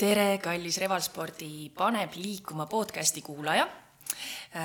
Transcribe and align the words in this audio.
tere, 0.00 0.38
kallis 0.40 0.78
Revalspordi 0.80 1.68
Paneb 1.76 2.14
liikuma 2.16 2.64
podcasti 2.66 3.20
kuulaja. 3.22 3.66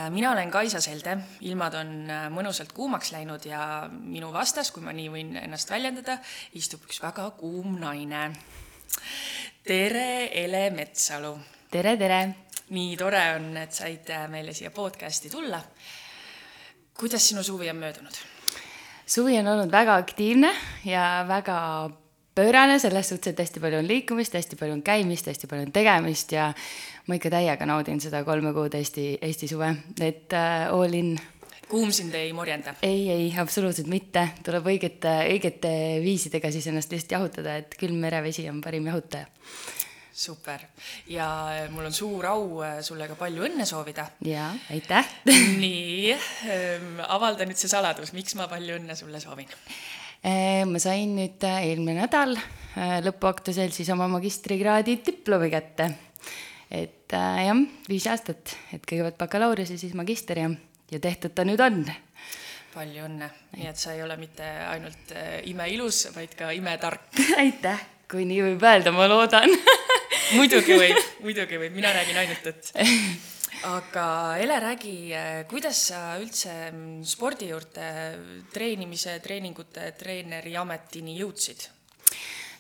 mina 0.10 0.32
olen 0.32 0.52
Kaisa 0.52 0.80
Selde, 0.82 1.18
ilmad 1.42 1.74
on 1.76 1.90
mõnusalt 2.32 2.72
kuumaks 2.74 3.12
läinud 3.12 3.44
ja 3.46 3.90
minu 3.92 4.32
vastas, 4.34 4.72
kui 4.72 4.84
ma 4.84 4.94
nii 4.96 5.10
võin 5.12 5.34
ennast 5.42 5.70
väljendada, 5.70 6.16
istub 6.56 6.86
üks 6.88 7.02
väga 7.04 7.28
kuum 7.36 7.76
naine. 7.82 8.32
tere, 9.64 10.30
Ele 10.32 10.70
Metsalu. 10.70 11.34
tere, 11.72 11.98
tere. 11.98 12.22
nii 12.70 12.96
tore 12.96 13.26
on, 13.36 13.58
et 13.58 13.74
said 13.74 14.08
meile 14.30 14.54
siia 14.54 14.72
podcasti 14.72 15.30
tulla. 15.30 15.60
kuidas 16.94 17.28
sinu 17.28 17.44
suvi 17.44 17.70
on 17.70 17.76
möödunud? 17.84 18.24
suvi 19.06 19.38
on 19.40 19.48
olnud 19.48 19.72
väga 19.72 19.96
aktiivne 19.96 20.56
ja 20.86 21.26
väga 21.28 21.92
pöörane 22.36 22.80
selles 22.80 23.10
suhtes, 23.10 23.32
et 23.32 23.40
hästi 23.40 23.62
palju 23.64 23.80
on 23.80 23.88
liikumist, 23.88 24.34
hästi 24.36 24.58
palju 24.60 24.76
on 24.76 24.82
käimist, 24.84 25.30
hästi 25.32 25.48
palju 25.48 25.68
on 25.70 25.72
tegemist 25.76 26.34
ja 26.36 26.50
ma 27.08 27.16
ikka 27.20 27.32
täiega 27.32 27.68
naudin 27.70 28.02
seda 28.04 28.24
kolme 28.28 28.52
kuud 28.56 28.76
Eesti, 28.76 29.14
Eesti 29.24 29.48
suve, 29.48 29.72
et 30.04 30.36
äh, 30.36 30.68
all 30.74 30.94
in. 31.00 31.16
kuum 31.70 31.94
sind 31.96 32.14
ei 32.14 32.34
morjenda? 32.34 32.76
ei, 32.84 33.08
ei, 33.12 33.32
absoluutselt 33.40 33.88
mitte, 33.88 34.28
tuleb 34.44 34.68
õigete, 34.68 35.16
õigete 35.32 35.72
viisidega 36.04 36.52
siis 36.52 36.68
ennast 36.68 36.92
lihtsalt 36.92 37.18
jahutada, 37.18 37.56
et 37.64 37.80
külm 37.80 38.04
merevesi 38.04 38.50
on 38.52 38.62
parim 38.62 38.92
jahutaja. 38.92 39.32
super 40.16 40.60
ja 41.08 41.28
mul 41.72 41.88
on 41.88 41.94
suur 41.94 42.26
au 42.26 42.62
äh, 42.64 42.82
sulle 42.82 43.08
ka 43.08 43.16
palju 43.16 43.48
õnne 43.48 43.66
soovida. 43.66 44.10
jaa, 44.28 44.52
aitäh 44.76 45.08
nii 45.64 46.12
ähm,, 46.12 47.00
avalda 47.08 47.48
nüüd 47.48 47.64
see 47.64 47.72
saladus, 47.72 48.12
miks 48.12 48.36
ma 48.36 48.52
palju 48.52 48.76
õnne 48.76 48.96
sulle 48.96 49.24
soovin 49.24 49.48
Äh, 49.48 49.95
ma 50.26 50.82
sain 50.82 51.16
nüüd 51.18 51.44
äh, 51.46 51.68
eelmine 51.70 52.00
nädal 52.02 52.34
äh, 52.38 52.98
lõpuaktusel 53.06 53.74
siis 53.76 53.92
oma 53.94 54.08
magistrikraadi 54.10 54.98
diplomi 55.06 55.52
kätte. 55.54 55.92
et 56.72 57.14
jah, 57.14 57.60
viis 57.88 58.08
aastat, 58.10 58.56
et 58.74 58.82
kõigepealt 58.90 59.20
bakalaureus 59.20 59.70
ja 59.76 59.78
siis 59.78 59.94
magister 59.94 60.42
ja, 60.42 60.50
ja 60.92 61.00
tehtud 61.00 61.36
ta 61.38 61.46
nüüd 61.46 61.62
on. 61.62 61.84
palju 62.74 63.06
õnne, 63.06 63.30
nii 63.56 63.70
et 63.70 63.80
sa 63.80 63.94
ei 63.94 64.02
ole 64.04 64.18
mitte 64.18 64.50
ainult 64.72 65.14
imeilus, 65.52 66.08
vaid 66.16 66.34
ka 66.40 66.50
imetark 66.58 67.22
aitäh, 67.44 67.86
kui 68.12 68.26
nii 68.26 68.42
võib 68.50 68.66
öelda, 68.66 68.96
ma 68.96 69.08
loodan. 69.12 69.54
Muidugi 70.36 70.74
võib, 70.82 70.98
muidugi 71.22 71.62
võib, 71.62 71.78
mina 71.78 71.94
räägin 71.94 72.18
ainult 72.24 72.42
tõtt 72.50 72.74
aga 73.66 74.38
Ele, 74.38 74.60
räägi, 74.60 74.96
kuidas 75.50 75.80
sa 75.90 76.02
üldse 76.22 76.52
mm, 76.72 77.04
spordi 77.08 77.50
juurde 77.50 77.88
treenimise, 78.54 79.18
treeningute 79.24 79.92
treeneri 79.98 80.54
ametini 80.60 81.18
jõudsid? 81.20 81.72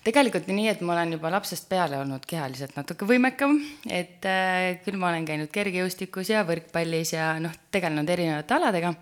tegelikult 0.06 0.46
nii, 0.52 0.68
et 0.70 0.82
ma 0.86 0.94
olen 0.94 1.16
juba 1.16 1.32
lapsest 1.34 1.66
peale 1.70 1.98
olnud 1.98 2.26
kehaliselt 2.30 2.76
natuke 2.78 3.08
võimekam, 3.10 3.58
et 3.90 4.26
äh, 4.30 4.78
küll 4.86 5.00
ma 5.02 5.10
olen 5.10 5.26
käinud 5.26 5.50
kergejõustikus 5.54 6.30
ja 6.30 6.44
võrkpallis 6.46 7.16
ja 7.16 7.32
noh, 7.42 7.54
tegelenud 7.74 8.10
erinevate 8.14 8.58
aladega. 8.58 8.94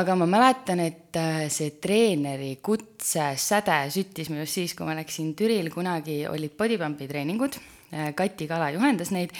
aga 0.00 0.16
ma 0.18 0.26
mäletan, 0.26 0.80
et 0.82 1.18
äh, 1.20 1.44
see 1.54 1.76
treeneri 1.82 2.56
kutsesäde 2.62 3.78
süttis 3.94 4.32
minust 4.32 4.58
siis, 4.58 4.74
kui 4.74 4.88
ma 4.88 4.96
läksin 4.98 5.36
Türil, 5.38 5.70
kunagi 5.70 6.24
olid 6.26 6.56
bodypump'i 6.58 7.06
treeningud 7.06 7.60
äh,, 7.92 8.10
Kati 8.14 8.50
Kala 8.50 8.72
juhendas 8.74 9.14
neid 9.14 9.30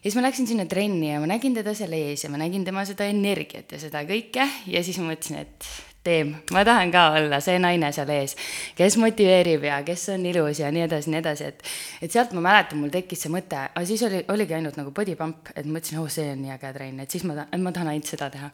ja 0.00 0.08
siis 0.08 0.16
ma 0.16 0.24
läksin 0.24 0.48
sinna 0.48 0.64
trenni 0.66 1.12
ja 1.12 1.20
ma 1.20 1.28
nägin 1.28 1.54
teda 1.56 1.74
seal 1.76 1.92
ees 1.92 2.24
ja 2.24 2.32
ma 2.32 2.40
nägin 2.40 2.64
tema 2.64 2.86
seda 2.88 3.04
energiat 3.10 3.72
ja 3.72 3.80
seda 3.82 4.00
kõike. 4.08 4.48
Ja 4.72 4.84
siis 4.84 4.98
ma 5.00 5.10
mõtlesin, 5.12 5.44
et 5.44 5.70
Teem, 6.00 6.30
ma 6.56 6.62
tahan 6.64 6.88
ka 6.88 7.00
olla 7.18 7.42
see 7.44 7.58
naine 7.60 7.90
seal 7.92 8.08
ees, 8.14 8.32
kes 8.72 8.94
motiveerib 8.96 9.66
ja 9.68 9.82
kes 9.84 10.06
on 10.14 10.22
ilus 10.30 10.62
ja 10.62 10.70
nii 10.72 10.86
edasi, 10.86 11.12
nii 11.12 11.18
edasi, 11.18 11.50
et 11.50 12.06
et 12.06 12.14
sealt 12.14 12.32
ma 12.32 12.40
mäletan, 12.46 12.80
mul 12.80 12.88
tekkis 12.94 13.26
see 13.26 13.32
mõte, 13.34 13.58
aga 13.68 13.82
siis 13.84 14.00
oli, 14.08 14.22
oligi 14.32 14.56
ainult 14.56 14.78
nagu 14.80 14.94
body 14.96 15.12
pump, 15.18 15.50
et 15.52 15.68
mõtlesin, 15.68 15.98
oh, 16.00 16.08
see 16.08 16.30
on 16.32 16.40
nii 16.40 16.54
äge 16.54 16.72
trenn, 16.72 17.04
et 17.04 17.12
siis 17.12 17.26
ma 17.28 17.36
tahan, 17.42 17.60
ma 17.60 17.74
tahan 17.76 17.92
ainult 17.92 18.08
seda 18.08 18.30
teha. 18.32 18.48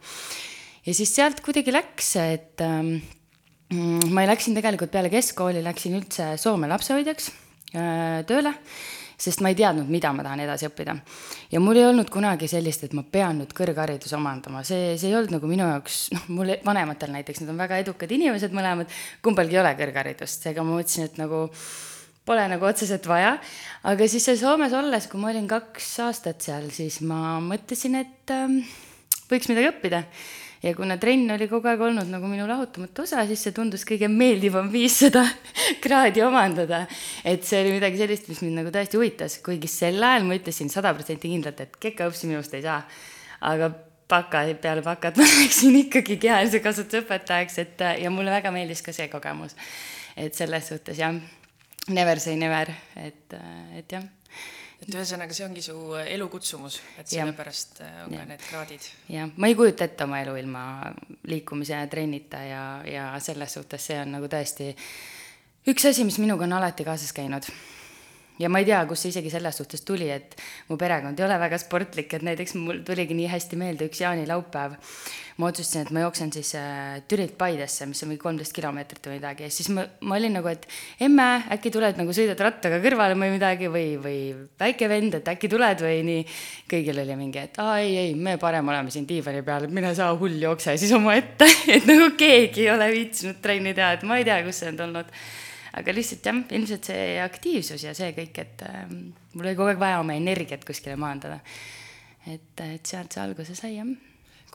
ja 0.89 0.97
siis 0.99 1.15
sealt 1.15 1.39
kuidagi 1.45 1.71
läks, 1.71 2.11
et 2.19 2.65
ähm, 2.67 2.97
ma 4.11 4.27
läksin 4.27 4.59
tegelikult 4.59 4.91
peale 4.91 5.13
keskkooli, 5.15 5.63
läksin 5.63 5.95
üldse 6.01 6.33
Soome 6.43 6.67
lapsehoidjaks 6.67 7.31
äh, 7.79 8.27
tööle 8.27 8.57
sest 9.17 9.41
ma 9.41 9.49
ei 9.49 9.57
teadnud, 9.57 9.89
mida 9.89 10.11
ma 10.13 10.23
tahan 10.25 10.43
edasi 10.45 10.67
õppida. 10.69 10.95
ja 11.51 11.59
mul 11.63 11.79
ei 11.79 11.87
olnud 11.87 12.09
kunagi 12.13 12.47
sellist, 12.49 12.85
et 12.85 12.93
ma 12.93 13.03
pean 13.03 13.41
nüüd 13.41 13.53
kõrghariduse 13.57 14.15
omandama, 14.17 14.63
see, 14.67 14.95
see 14.97 15.09
ei 15.09 15.17
olnud 15.17 15.33
nagu 15.37 15.49
minu 15.49 15.65
jaoks, 15.65 15.99
noh, 16.13 16.29
mul 16.37 16.53
vanematel 16.65 17.13
näiteks, 17.15 17.41
nad 17.43 17.53
on 17.55 17.61
väga 17.65 17.81
edukad 17.83 18.13
inimesed 18.13 18.53
mõlemad, 18.55 18.93
kumbalgi 19.25 19.57
ei 19.57 19.61
ole 19.63 19.75
kõrgharidust, 19.79 20.45
seega 20.45 20.65
ma 20.65 20.77
mõtlesin, 20.77 21.09
et 21.09 21.21
nagu 21.21 21.47
pole 22.27 22.43
nagu 22.51 22.67
otseselt 22.67 23.07
vaja. 23.09 23.37
aga 23.87 24.07
siis 24.11 24.25
seal 24.27 24.37
Soomes 24.37 24.73
olles, 24.77 25.07
kui 25.09 25.21
ma 25.21 25.31
olin 25.31 25.47
kaks 25.49 25.93
aastat 26.05 26.43
seal, 26.45 26.69
siis 26.75 26.99
ma 27.01 27.39
mõtlesin, 27.43 27.97
et 28.03 28.35
ähm, 28.35 28.59
võiks 29.31 29.49
midagi 29.49 29.71
õppida 29.71 30.03
ja 30.63 30.73
kuna 30.75 30.97
trenn 31.01 31.31
oli 31.35 31.47
kogu 31.49 31.69
aeg 31.69 31.81
olnud 31.89 32.09
nagu 32.11 32.29
minu 32.29 32.47
lahutamatu 32.49 33.03
osa, 33.05 33.25
siis 33.29 33.43
see 33.45 33.55
tundus 33.55 33.85
kõige 33.87 34.09
meeldivam 34.11 34.69
viis 34.73 34.97
seda 35.03 35.23
kraadi 35.83 36.23
omandada. 36.25 36.85
et 37.23 37.45
see 37.45 37.61
oli 37.61 37.75
midagi 37.77 38.01
sellist, 38.01 38.29
mis 38.31 38.41
mind 38.45 38.61
nagu 38.61 38.73
tõesti 38.73 38.99
huvitas, 38.99 39.37
kuigi 39.45 39.69
sel 39.71 40.01
ajal 40.03 40.27
ma 40.27 40.37
ütlesin 40.39 40.71
sada 40.73 40.93
protsenti 40.97 41.31
kindlalt, 41.33 41.61
et 41.61 41.79
kekaõpsi 41.87 42.31
minust 42.31 42.57
ei 42.57 42.65
saa. 42.65 42.81
aga 43.41 43.71
baka, 44.09 44.45
peale 44.61 44.81
bakat 44.85 45.17
ma 45.19 45.29
läksin 45.41 45.77
ikkagi 45.83 46.19
kehalise 46.27 46.61
kasvatuse 46.63 47.03
õpetajaks, 47.05 47.61
et 47.63 47.87
ja 48.03 48.13
mulle 48.13 48.33
väga 48.33 48.53
meeldis 48.55 48.81
ka 48.85 48.95
see 48.95 49.09
kogemus. 49.13 49.55
et 50.17 50.33
selles 50.33 50.73
suhtes 50.73 50.97
jah, 50.97 51.15
never 51.89 52.19
say 52.19 52.35
never, 52.35 52.73
et, 52.95 53.37
et 53.77 53.91
jah 53.91 54.16
et 54.81 54.89
ühesõnaga, 54.93 55.33
see 55.33 55.45
ongi 55.47 55.63
su 55.65 55.77
elukutsumus, 56.03 56.79
et 57.01 57.09
sellepärast 57.09 57.81
äh, 57.85 57.95
on 58.05 58.13
ja. 58.13 58.23
ka 58.23 58.31
need 58.31 58.43
kraadid. 58.49 58.89
jah, 59.13 59.31
ma 59.35 59.49
ei 59.49 59.57
kujuta 59.57 59.87
ette 59.87 60.05
oma 60.05 60.21
elu 60.25 60.35
ilma 60.43 60.65
liikumise 61.29 61.73
ja 61.77 61.87
trennita 61.91 62.43
ja, 62.45 62.63
ja 62.87 63.07
selles 63.23 63.57
suhtes 63.57 63.89
see 63.89 63.97
on 64.03 64.13
nagu 64.17 64.29
tõesti 64.31 64.73
üks 65.67 65.89
asi, 65.89 66.05
mis 66.07 66.19
minuga 66.23 66.45
on 66.47 66.59
alati 66.59 66.85
kaasas 66.87 67.15
käinud 67.15 67.49
ja 68.39 68.49
ma 68.49 68.61
ei 68.61 68.67
tea, 68.67 68.81
kust 68.89 69.05
see 69.05 69.13
isegi 69.13 69.31
selles 69.33 69.57
suhtes 69.59 69.83
tuli, 69.87 70.09
et 70.13 70.35
mu 70.69 70.77
perekond 70.79 71.19
ei 71.19 71.25
ole 71.25 71.37
väga 71.41 71.59
sportlik, 71.61 72.13
et 72.13 72.25
näiteks 72.25 72.57
mul 72.59 72.83
tuligi 72.85 73.17
nii 73.17 73.29
hästi 73.31 73.59
meelde 73.59 73.87
üks 73.89 74.03
jaanilaupäev. 74.03 74.77
ma 75.37 75.51
otsustasin, 75.51 75.83
et 75.85 75.91
ma 75.93 76.01
jooksen 76.01 76.31
siis 76.33 76.55
äh, 76.57 76.95
Türilt 77.07 77.35
Paidesse, 77.37 77.85
mis 77.85 77.99
on 78.01 78.09
mingi 78.09 78.23
kolmteist 78.23 78.55
kilomeetrit 78.57 79.05
või 79.05 79.19
midagi 79.19 79.45
ja 79.45 79.51
siis 79.53 79.67
ma, 79.69 79.83
ma 80.09 80.15
olin 80.17 80.33
nagu, 80.33 80.49
et 80.49 80.65
emme, 81.05 81.27
äkki 81.53 81.69
tuled 81.75 81.99
nagu 81.99 82.15
sõidad 82.17 82.41
rattaga 82.41 82.79
kõrvale 82.81 83.13
või 83.13 83.35
midagi 83.35 83.69
või, 83.69 83.85
või 84.01 84.17
väike 84.57 84.89
vend, 84.89 85.19
et 85.19 85.29
äkki 85.29 85.51
tuled 85.51 85.83
või 85.85 86.01
nii. 86.09 86.23
kõigil 86.73 87.03
oli 87.03 87.19
mingi, 87.19 87.43
et 87.45 87.61
aa 87.61 87.77
ei, 87.83 87.93
ei, 88.01 88.15
me 88.15 88.39
parem 88.41 88.73
oleme 88.73 88.89
siin 88.93 89.05
diivani 89.05 89.45
peal, 89.45 89.69
mine 89.69 89.93
sa 89.93 90.09
hull 90.17 90.41
jookse 90.41 90.73
siis 90.77 90.95
omaette 90.97 91.45
et 91.75 91.85
nagu 91.85 92.09
keegi 92.17 92.65
ei 92.65 92.73
ole 92.73 92.89
viitsinud 92.95 93.37
trenni 93.41 93.77
teha, 93.77 93.93
et 93.99 94.09
ma 94.09 94.17
ei 94.17 94.25
tea, 94.25 94.41
kust 94.47 94.65
see 94.65 94.73
on 94.73 94.81
tulnud 94.81 95.13
aga 95.77 95.95
lihtsalt 95.95 96.25
jah, 96.29 96.41
ilmselt 96.57 96.91
see 96.91 97.17
aktiivsus 97.23 97.87
ja 97.87 97.93
see 97.97 98.11
kõik, 98.17 98.41
et 98.43 98.65
äh, 98.67 98.83
mul 98.89 99.45
oli 99.45 99.55
kogu 99.55 99.73
aeg 99.73 99.81
vaja 99.81 100.01
oma 100.03 100.17
energiat 100.17 100.65
kuskile 100.67 100.97
maandada. 100.99 101.39
et, 102.27 102.53
et 102.65 102.85
sealt 102.85 103.13
see 103.13 103.23
alguse 103.23 103.55
sai 103.55 103.77
jah 103.77 103.95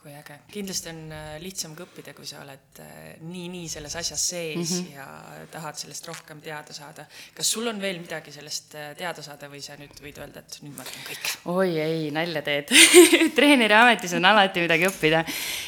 kui 0.03 0.13
äge, 0.19 0.39
kindlasti 0.51 0.91
on 0.91 1.01
äh, 1.15 1.37
lihtsam 1.43 1.77
ka 1.79 1.85
õppida, 1.87 2.13
kui 2.17 2.27
sa 2.27 2.41
oled 2.43 2.81
nii-nii 3.23 3.67
äh, 3.69 3.71
selles 3.71 3.95
asjas 4.01 4.25
sees 4.33 4.57
mm 4.57 4.65
-hmm. 4.65 4.95
ja 4.97 5.47
tahad 5.53 5.79
sellest 5.79 6.09
rohkem 6.09 6.41
teada 6.43 6.75
saada. 6.75 7.07
kas 7.35 7.53
sul 7.53 7.67
on 7.67 7.81
veel 7.81 8.01
midagi 8.01 8.33
sellest 8.33 8.75
äh, 8.75 8.97
teada 8.97 9.23
saada 9.23 9.49
või 9.49 9.63
sa 9.63 9.77
nüüd 9.79 9.95
võid 10.03 10.19
öelda, 10.19 10.41
et 10.41 10.59
nüüd 10.63 10.77
ma 10.77 10.85
tean 10.85 11.07
kõik? 11.07 11.31
oi 11.45 11.79
ei, 11.79 12.11
nalja 12.11 12.43
teed 12.43 12.75
treeneri 13.39 13.75
ametis 13.75 14.13
on 14.19 14.25
alati 14.25 14.67
midagi 14.67 14.91
õppida. 14.91 15.25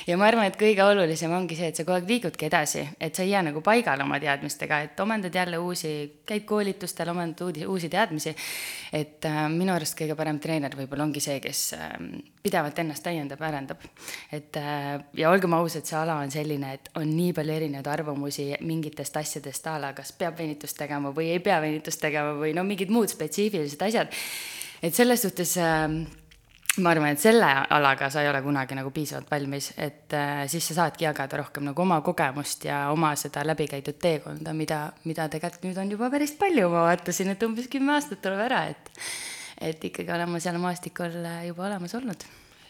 ja 0.06 0.16
ma 0.16 0.26
arvan, 0.26 0.50
et 0.50 0.58
kõige 0.58 0.82
olulisem 0.82 1.32
ongi 1.32 1.56
see, 1.56 1.70
et 1.70 1.76
sa 1.76 1.84
kogu 1.84 2.00
aeg 2.00 2.08
liigudki 2.08 2.50
edasi, 2.50 2.88
et 3.00 3.14
sa 3.14 3.22
ei 3.22 3.30
jää 3.30 3.42
nagu 3.42 3.62
paigale 3.62 4.02
oma 4.02 4.18
teadmistega, 4.20 4.80
et 4.80 5.00
omandad 5.00 5.34
jälle 5.34 5.58
uusi, 5.58 6.22
käid 6.26 6.44
koolitustel, 6.44 7.08
omandad 7.08 7.46
uusi, 7.46 7.66
uusi 7.66 7.88
teadmisi. 7.88 8.34
et 8.92 9.24
äh, 9.24 9.48
minu 9.48 9.72
arust 9.72 9.94
kõige 9.98 10.14
parem 10.16 10.40
treener 10.40 10.74
võib-olla 10.74 11.04
ongi 11.04 11.20
see, 11.20 11.40
kes 11.40 11.72
äh, 11.78 11.98
pidevalt 12.44 12.78
ennast 12.82 13.00
täiendab, 13.06 13.40
arendab 13.40 13.84
et 14.36 14.56
äh, 14.60 14.98
ja 15.16 15.30
olgem 15.32 15.54
ausad, 15.56 15.86
see 15.88 15.96
ala 15.96 16.18
on 16.20 16.32
selline, 16.32 16.74
et 16.76 16.90
on 17.00 17.06
nii 17.08 17.32
palju 17.36 17.54
erinevaid 17.54 17.88
arvamusi 17.88 18.50
mingitest 18.60 19.16
asjadest 19.16 19.70
a 19.72 19.78
la 19.80 19.94
kas 19.96 20.12
peab 20.18 20.36
venitust 20.36 20.76
tegema 20.76 21.14
või 21.16 21.30
ei 21.32 21.40
pea 21.44 21.56
venitust 21.64 22.02
tegema 22.04 22.34
või 22.36 22.52
no 22.56 22.66
mingid 22.68 22.92
muud 22.92 23.08
spetsiifilised 23.08 23.80
asjad. 23.88 24.12
et 24.84 24.92
selles 24.92 25.24
suhtes 25.24 25.56
äh, 25.56 25.88
ma 26.84 26.92
arvan, 26.92 27.14
et 27.14 27.22
selle 27.22 27.48
alaga 27.78 28.10
sa 28.12 28.20
ei 28.20 28.28
ole 28.28 28.42
kunagi 28.44 28.76
nagu 28.76 28.92
piisavalt 28.92 29.30
valmis, 29.32 29.70
et 29.80 30.12
äh, 30.12 30.44
siis 30.50 30.68
sa 30.68 30.82
saadki 30.82 31.06
jagada 31.08 31.40
rohkem 31.40 31.64
nagu 31.70 31.80
oma 31.80 32.02
kogemust 32.04 32.66
ja 32.68 32.88
oma 32.92 33.14
seda 33.16 33.46
läbikäidud 33.48 33.96
teekonda, 34.02 34.52
mida, 34.52 34.82
mida 35.08 35.30
tegelikult 35.32 35.64
nüüd 35.70 35.80
on 35.80 35.96
juba 35.96 36.12
päris 36.12 36.36
palju, 36.36 36.68
ma 36.68 36.90
vaatasin, 36.90 37.32
et 37.32 37.48
umbes 37.48 37.72
kümme 37.72 37.96
aastat 37.96 38.20
tuleb 38.20 38.44
ära, 38.50 38.66
et 38.74 38.92
et 39.64 39.90
ikkagi 39.90 40.12
olen 40.14 40.32
ma 40.34 40.40
seal 40.42 40.58
maastikul 40.62 41.20
juba 41.48 41.68
olemas 41.68 41.94
olnud 41.98 42.26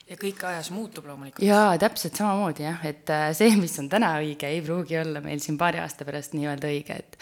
ja 0.09 0.19
kõik 0.21 0.43
ajas 0.49 0.71
muutub 0.75 1.07
loomulikult. 1.09 1.45
jaa, 1.47 1.73
täpselt 1.81 2.19
samamoodi 2.21 2.67
jah, 2.67 2.83
et 2.89 3.11
äh, 3.13 3.31
see, 3.37 3.55
mis 3.61 3.75
on 3.81 3.89
täna 3.93 4.15
õige, 4.21 4.49
ei 4.51 4.63
pruugi 4.65 4.99
olla 5.01 5.23
meil 5.25 5.41
siin 5.45 5.59
paari 5.61 5.81
aasta 5.83 6.07
pärast 6.09 6.37
nii-öelda 6.37 6.71
õige, 6.71 6.99
et 7.01 7.19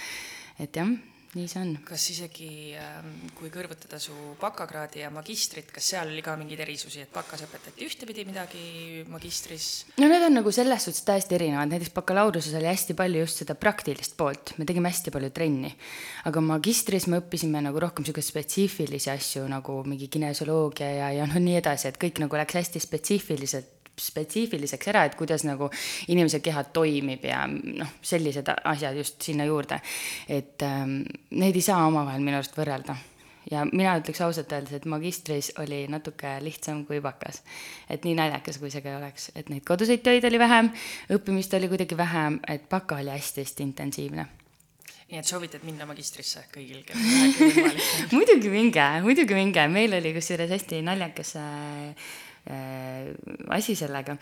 et 0.62 0.76
jah, 0.76 0.90
nii 1.32 1.49
see 1.49 1.61
on. 1.62 1.70
kas 1.88 2.05
isegi, 2.12 2.49
ähm, 2.76 3.12
kui 3.38 3.49
kõrvutada 3.52 3.96
su 4.02 4.12
bakakraadi 4.40 5.00
ja 5.00 5.08
magistrit, 5.12 5.70
kas 5.73 5.87
seal 5.94 6.12
oli 6.12 6.20
ka 6.25 6.34
mingeid 6.37 6.61
erisusi, 6.61 7.00
et 7.05 7.12
bakas 7.14 7.46
õpetati 7.46 7.87
ühtepidi 7.87 8.26
midagi, 8.29 8.64
magistris? 9.08 9.69
no 9.96 10.11
need 10.12 10.26
on 10.26 10.37
nagu 10.37 10.52
selles 10.52 10.84
suhtes 10.88 11.06
täiesti 11.08 11.38
erinevad, 11.38 11.73
näiteks 11.73 11.94
bakalaureuse 11.96 12.52
oli 12.58 12.69
hästi 12.69 12.96
palju 12.99 13.25
just 13.25 13.43
seda 13.44 13.56
praktilist 13.56 14.17
poolt, 14.19 14.55
me 14.61 14.69
tegime 14.69 14.93
hästi 14.93 15.14
palju 15.14 15.32
trenni. 15.32 15.73
aga 16.29 16.44
magistris 16.44 17.08
me 17.08 17.23
õppisime 17.23 17.64
nagu 17.64 17.81
rohkem 17.81 18.05
sihukeseid 18.05 18.35
spetsiifilisi 18.35 19.12
asju 19.12 19.46
nagu 19.49 19.81
mingi 19.88 20.12
kinesioloogia 20.12 20.90
ja, 20.99 21.12
ja 21.17 21.28
noh, 21.28 21.40
nii 21.40 21.56
edasi, 21.62 21.88
et 21.88 22.00
kõik 22.00 22.20
nagu 22.20 22.43
läks 22.43 22.61
hästi 22.61 22.85
spetsiifiliselt 22.85 23.81
spetsiifiliseks 23.98 24.88
ära, 24.92 25.04
et 25.04 25.16
kuidas 25.18 25.44
nagu 25.44 25.68
inimese 26.08 26.40
keha 26.44 26.64
toimib 26.74 27.24
ja 27.28 27.44
noh, 27.48 27.96
sellised 28.02 28.48
asjad 28.64 28.96
just 28.96 29.22
sinna 29.22 29.44
juurde. 29.44 29.80
et 30.28 30.62
ähm, 30.62 31.02
neid 31.30 31.56
ei 31.56 31.64
saa 31.64 31.86
omavahel 31.86 32.22
minu 32.22 32.40
arust 32.40 32.56
võrrelda. 32.56 32.96
Ja 33.50 33.64
mina 33.66 33.96
ütleks 33.98 34.20
ausalt 34.22 34.52
öeldes, 34.54 34.72
et 34.76 34.84
magistris 34.86 35.50
oli 35.58 35.84
natuke 35.90 36.36
lihtsam 36.40 36.84
kui 36.86 37.00
bakas. 37.00 37.42
et 37.90 38.04
nii 38.04 38.14
naljakas, 38.14 38.58
kui 38.58 38.70
see 38.70 38.80
ka 38.80 38.92
ei 38.92 38.96
oleks, 38.96 39.30
et 39.34 39.50
neid 39.50 39.64
koduseid 39.66 40.02
töid 40.02 40.24
oli 40.24 40.38
vähem, 40.38 40.70
õppimist 41.10 41.54
oli 41.58 41.68
kuidagi 41.68 41.96
vähem, 41.98 42.40
et 42.48 42.68
baka 42.70 43.02
oli 43.02 43.10
hästi-hästi 43.10 43.66
intensiivne. 43.66 44.26
Nii 45.12 45.18
et 45.20 45.28
soovitad 45.28 45.64
minna 45.68 45.84
magistrisse 45.84 46.46
kõigil, 46.54 46.84
kellel 46.88 47.04
vähegi 47.04 47.48
võimalik 47.50 48.12
muidugi 48.16 48.48
minge, 48.48 48.86
muidugi 49.04 49.36
minge, 49.36 49.66
meil 49.68 49.98
oli 49.98 50.14
kusjuures 50.14 50.54
hästi 50.54 50.80
naljakas 50.86 51.34
Äh, 51.36 51.94
asi 52.42 53.76
sellega, 53.78 54.16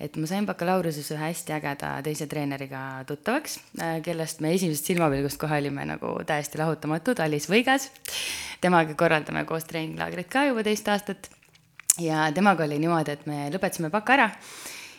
et 0.00 0.16
ma 0.20 0.28
sain 0.28 0.44
bakalaureuse 0.48 1.04
ühe 1.14 1.20
hästi 1.22 1.54
ägeda 1.56 1.92
teise 2.04 2.26
treeneriga 2.28 3.02
tuttavaks, 3.08 3.58
äh, 3.80 3.94
kellest 4.04 4.42
me 4.44 4.52
esimesest 4.52 4.90
silmapilgust 4.90 5.40
kohe 5.40 5.60
olime 5.62 5.86
nagu 5.88 6.18
täiesti 6.28 6.60
lahutamatud, 6.60 7.22
Alice 7.24 7.48
Võigas. 7.48 7.88
temaga 8.60 8.94
korraldame 8.94 9.46
koos 9.48 9.64
treeninglaagrit 9.64 10.28
ka 10.28 10.44
juba 10.50 10.62
teist 10.62 10.88
aastat. 10.88 11.30
ja 11.98 12.30
temaga 12.32 12.64
oli 12.64 12.78
niimoodi, 12.78 13.10
et 13.12 13.26
me 13.26 13.48
lõpetasime 13.52 13.90
baka 13.90 14.12
ära 14.12 14.30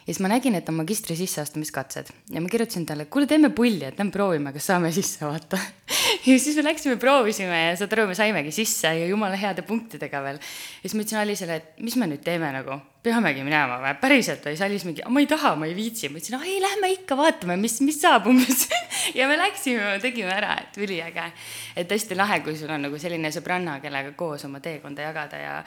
ja 0.03 0.11
siis 0.11 0.19
ma 0.23 0.31
nägin, 0.31 0.55
et 0.59 0.67
on 0.69 0.75
magistri 0.75 1.15
sisseastumiskatsed 1.15 2.11
ja 2.33 2.41
ma 2.43 2.51
kirjutasin 2.51 2.85
talle, 2.87 3.05
kuule, 3.11 3.27
teeme 3.29 3.49
pulli, 3.55 3.85
et 3.87 3.99
lähme 3.99 4.11
proovime, 4.11 4.51
kas 4.55 4.67
saame 4.71 4.91
sisse, 4.91 5.23
vaata. 5.23 5.59
ja 6.27 6.35
siis 6.39 6.57
me 6.59 6.65
läksime, 6.67 6.97
proovisime 6.99 7.61
ja 7.69 7.77
saad 7.79 7.95
aru, 7.95 8.09
me 8.11 8.17
saimegi 8.17 8.51
sisse 8.51 8.91
ja 8.99 9.07
jumala 9.07 9.39
heade 9.39 9.63
punktidega 9.67 10.23
veel. 10.25 10.41
ja 10.41 10.89
siis 10.89 10.97
ma 10.97 11.05
ütlesin 11.05 11.21
Alisele, 11.23 11.59
et 11.61 11.85
mis 11.85 11.95
me 11.99 12.09
nüüd 12.11 12.23
teeme 12.25 12.51
nagu, 12.51 12.79
peamegi 13.03 13.43
minema 13.47 13.79
või, 13.79 13.95
päriselt 14.03 14.43
või, 14.43 14.57
siis 14.57 14.65
Alis 14.67 14.85
mingi, 14.87 15.07
ma 15.07 15.23
ei 15.23 15.31
taha, 15.31 15.55
ma 15.59 15.71
ei 15.71 15.75
viitsi. 15.77 16.11
ma 16.11 16.19
ütlesin, 16.19 16.43
ei, 16.43 16.59
lähme 16.63 16.91
ikka 16.97 17.17
vaatame, 17.19 17.57
mis, 17.63 17.79
mis 17.85 17.99
saab 18.03 18.27
umbes 18.31 18.67
ja 19.19 19.27
me 19.31 19.39
läksime, 19.39 19.97
tegime 20.03 20.35
ära, 20.35 20.57
et 20.65 20.79
üliäge. 20.83 21.31
et 21.79 21.91
hästi 21.91 22.19
lahe, 22.19 22.43
kui 22.43 22.59
sul 22.59 22.71
on 22.75 22.89
nagu 22.89 22.99
selline 22.99 23.31
sõbranna, 23.31 23.79
kellega 23.83 24.15
koos 24.19 24.43
oma 24.49 24.59
teekonda 24.63 25.07
jagada 25.07 25.39
ja 25.39 25.59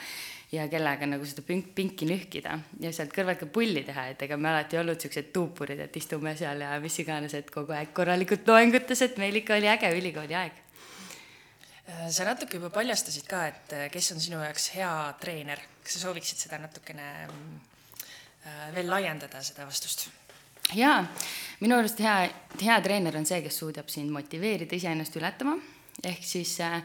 ja 0.51 0.67
kellega 0.71 1.07
nagu 1.09 1.25
seda 1.27 1.43
pink, 1.45 1.73
pinki 1.75 2.07
nühkida 2.07 2.55
ja 2.79 2.91
sealt 2.95 3.11
kõrvalt 3.15 3.41
ka 3.41 3.49
pulli 3.51 3.83
teha, 3.87 4.07
et 4.13 4.21
ega 4.23 4.37
me 4.39 4.51
alati 4.51 4.77
ei 4.77 4.81
olnud 4.81 5.01
siuksed 5.03 5.31
tuupurid, 5.35 5.81
et 5.83 5.99
istume 5.99 6.33
seal 6.39 6.63
ja 6.63 6.77
mis 6.83 6.95
iganes, 7.03 7.35
et 7.35 7.51
kogu 7.51 7.75
aeg 7.75 7.91
korralikult 7.95 8.47
loengutes, 8.47 9.03
et 9.03 9.19
meil 9.19 9.41
ikka 9.41 9.57
oli 9.57 9.67
äge 9.71 9.91
ülikooli 9.97 10.37
aeg. 10.39 10.63
sa 12.11 12.23
natuke 12.27 12.59
juba 12.59 12.69
paljastasid 12.69 13.27
ka, 13.27 13.45
et 13.47 13.75
kes 13.91 14.11
on 14.15 14.23
sinu 14.23 14.39
jaoks 14.43 14.71
hea 14.75 14.93
treener, 15.19 15.59
kas 15.83 15.97
sa 15.97 16.07
sooviksid 16.07 16.39
seda 16.45 16.59
natukene 16.63 17.09
äh, 17.27 18.63
veel 18.75 18.89
laiendada, 18.91 19.43
seda 19.43 19.67
vastust? 19.67 20.07
jaa, 20.75 21.03
minu 21.59 21.75
arust 21.79 21.99
hea, 22.03 22.17
hea 22.61 22.81
treener 22.83 23.15
on 23.19 23.27
see, 23.27 23.39
kes 23.43 23.59
suudab 23.63 23.91
sind 23.91 24.11
motiveerida 24.15 24.75
iseennast 24.75 25.15
ületama, 25.19 25.55
ehk 26.03 26.23
siis 26.27 26.59
äh, 26.63 26.81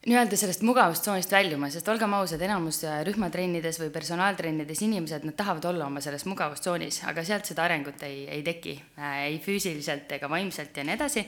nii-öelda 0.00 0.36
sellest 0.40 0.62
mugavustsoonist 0.64 1.32
väljuma, 1.32 1.68
sest 1.68 1.88
olgem 1.92 2.14
ausad, 2.16 2.40
enamus 2.40 2.78
äh, 2.88 3.02
rühmatrennides 3.04 3.76
või 3.82 3.90
personaaltrennides 3.92 4.80
inimesed, 4.86 5.26
nad 5.28 5.36
tahavad 5.36 5.66
olla 5.68 5.90
oma 5.90 6.00
selles 6.00 6.24
mugavustsoonis, 6.24 7.02
aga 7.10 7.24
sealt 7.26 7.50
seda 7.50 7.66
arengut 7.66 8.00
ei, 8.08 8.22
ei 8.32 8.40
teki 8.46 8.78
äh,, 8.96 9.18
ei 9.26 9.36
füüsiliselt 9.44 10.16
ega 10.16 10.30
vaimselt 10.32 10.80
ja 10.80 10.86
nii 10.88 10.96
edasi. 10.96 11.26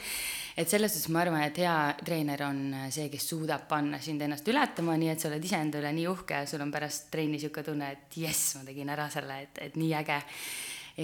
et 0.56 0.72
selles 0.72 0.96
suhtes 0.96 1.12
ma 1.12 1.20
arvan, 1.20 1.44
et 1.44 1.60
hea 1.60 1.76
treener 2.00 2.46
on 2.48 2.64
äh, 2.80 2.88
see, 2.94 3.10
kes 3.12 3.28
suudab 3.34 3.68
panna 3.68 4.00
sind 4.00 4.24
ennast 4.24 4.48
ületama, 4.48 4.96
nii 4.96 5.12
et 5.12 5.20
sa 5.20 5.28
oled 5.28 5.44
iseenda 5.44 5.82
üle 5.82 5.92
nii 5.92 6.08
uhke 6.08 6.40
ja 6.40 6.48
sul 6.48 6.64
on 6.64 6.72
pärast 6.72 7.10
trenni 7.12 7.36
niisugune 7.36 7.68
tunne, 7.68 7.92
et 7.92 8.20
jess, 8.24 8.56
ma 8.56 8.64
tegin 8.64 8.96
ära 8.96 9.10
selle, 9.12 9.40
et, 9.44 9.64
et 9.68 9.76
nii 9.76 9.92
äge. 10.00 10.20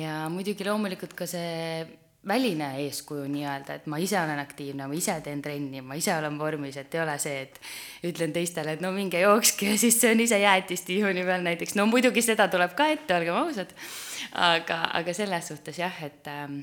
ja 0.01 0.23
muidugi 0.33 0.65
loomulikult 0.65 1.13
ka 1.21 1.29
see 1.29 1.85
väline 2.27 2.69
eeskuju 2.83 3.27
nii-öelda, 3.31 3.77
et 3.79 3.87
ma 3.87 3.99
ise 4.03 4.19
olen 4.19 4.41
aktiivne, 4.43 4.89
ma 4.91 4.97
ise 4.97 5.15
teen 5.25 5.43
trenni, 5.43 5.81
ma 5.85 5.95
ise 5.99 6.13
olen 6.17 6.39
vormis, 6.39 6.77
et 6.81 6.95
ei 6.95 7.03
ole 7.03 7.15
see, 7.23 7.45
et 7.45 7.61
ütlen 8.11 8.35
teistele, 8.35 8.75
et 8.75 8.83
no 8.83 8.91
minge 8.95 9.21
jookske 9.23 9.71
ja 9.71 9.79
siis 9.79 10.01
söön 10.01 10.21
ise 10.25 10.41
jäätist 10.43 10.89
tiiuni 10.89 11.23
peal 11.25 11.47
näiteks. 11.47 11.77
no 11.79 11.87
muidugi 11.87 12.23
seda 12.25 12.49
tuleb 12.51 12.75
ka 12.79 12.89
ette, 12.95 13.15
olgem 13.15 13.39
ausad. 13.39 13.71
aga, 14.33 14.81
aga 14.99 15.15
selles 15.15 15.49
suhtes 15.53 15.79
jah, 15.79 16.03
et 16.05 16.27
ähm, 16.27 16.61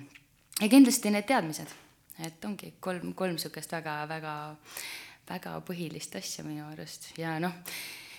ja 0.60 0.70
kindlasti 0.70 1.14
need 1.14 1.28
teadmised, 1.30 1.72
et 2.26 2.46
ongi 2.46 2.74
kolm, 2.80 3.14
kolm 3.14 3.40
sihukest 3.40 3.72
väga, 3.72 4.02
väga, 4.12 4.36
väga 5.32 5.56
põhilist 5.68 6.20
asja 6.20 6.44
minu 6.44 6.68
arust 6.68 7.14
ja 7.18 7.40
noh, 7.40 7.56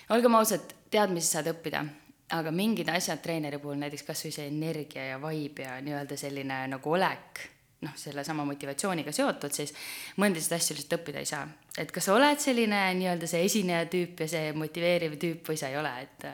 olgem 0.09 0.35
ausad, 0.41 0.73
teadmisi 0.89 1.35
saad 1.35 1.53
õppida 1.53 1.85
aga 2.35 2.51
mingid 2.51 2.89
asjad 2.91 3.21
treeneri 3.23 3.59
puhul, 3.61 3.77
näiteks 3.79 4.03
kasvõi 4.07 4.33
see 4.35 4.47
energia 4.51 5.05
ja 5.13 5.21
vibe 5.21 5.63
ja 5.63 5.77
nii-öelda 5.83 6.17
selline 6.19 6.59
nagu 6.73 6.91
olek, 6.91 7.43
noh, 7.85 7.93
sellesama 7.95 8.43
motivatsiooniga 8.49 9.13
seotud, 9.15 9.53
siis 9.53 9.71
mõndasid 10.19 10.57
asju 10.57 10.75
lihtsalt 10.75 10.97
õppida 10.99 11.23
ei 11.23 11.29
saa. 11.29 11.47
et 11.77 11.91
kas 11.93 12.09
sa 12.09 12.15
oled 12.17 12.41
selline 12.41 12.81
nii-öelda 12.99 13.29
see 13.29 13.45
esineja 13.45 13.85
tüüp 13.91 14.25
ja 14.25 14.27
see 14.27 14.51
motiveeriv 14.57 15.15
tüüp 15.21 15.47
või 15.47 15.57
sa 15.61 15.69
ei 15.71 15.77
ole, 15.77 15.93
et 16.01 16.27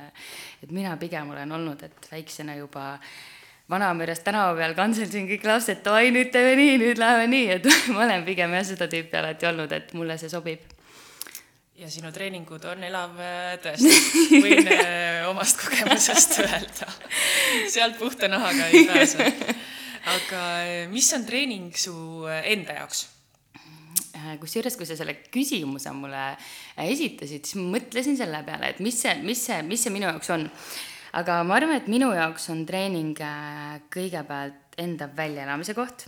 et 0.64 0.72
mina 0.72 0.96
pigem 0.98 1.30
olen 1.30 1.52
olnud, 1.52 1.84
et 1.84 2.12
väiksena 2.12 2.56
juba 2.56 2.98
Vanameres 3.70 4.20
tänava 4.20 4.58
peal 4.58 4.74
kantseldasin 4.76 5.28
kõik 5.30 5.46
lapsed, 5.48 5.80
davai, 5.86 6.10
nüüd 6.12 6.34
teeme 6.34 6.58
nii, 6.60 6.78
nüüd 6.82 7.00
läheme 7.00 7.30
nii, 7.32 7.46
et 7.58 7.68
ma 7.94 8.04
olen 8.08 8.26
pigem 8.26 8.52
jah 8.58 8.66
seda 8.74 8.90
tüüpi 8.92 9.20
alati 9.20 9.48
olnud, 9.48 9.72
et 9.72 9.94
mulle 9.94 10.18
see 10.20 10.32
sobib 10.32 10.74
ja 11.84 11.90
sinu 11.92 12.12
treeningud 12.16 12.64
on 12.72 12.84
elav 12.88 13.18
äh, 13.20 13.56
tõestus, 13.64 14.06
võin 14.32 14.70
äh, 14.72 15.24
omast 15.32 15.60
kogemusest 15.60 16.38
öelda. 16.44 16.88
sealt 17.72 17.98
puhta 18.00 18.30
nahaga 18.32 18.70
ei 18.72 18.86
pääse. 18.88 19.28
aga 20.14 20.44
äh, 20.64 20.78
mis 20.92 21.10
on 21.18 21.26
treening 21.28 21.74
su 21.76 21.96
enda 22.44 22.80
jaoks? 22.82 23.10
kusjuures, 24.40 24.78
kui 24.80 24.88
sa 24.88 24.96
selle 24.96 25.18
küsimuse 25.34 25.92
mulle 25.92 26.22
esitasid, 26.80 27.44
siis 27.44 27.58
ma 27.60 27.74
mõtlesin 27.74 28.16
selle 28.16 28.40
peale, 28.48 28.70
et 28.72 28.80
mis 28.80 28.96
see, 28.96 29.18
mis 29.26 29.42
see, 29.50 29.58
mis 29.68 29.84
see 29.84 29.92
minu 29.92 30.08
jaoks 30.08 30.32
on. 30.32 30.46
aga 31.20 31.42
ma 31.44 31.58
arvan, 31.58 31.76
et 31.82 31.90
minu 31.92 32.14
jaoks 32.16 32.48
on 32.54 32.62
treening 32.70 33.20
kõigepealt 33.92 34.80
enda 34.80 35.10
väljaelamise 35.18 35.76
koht, 35.76 36.08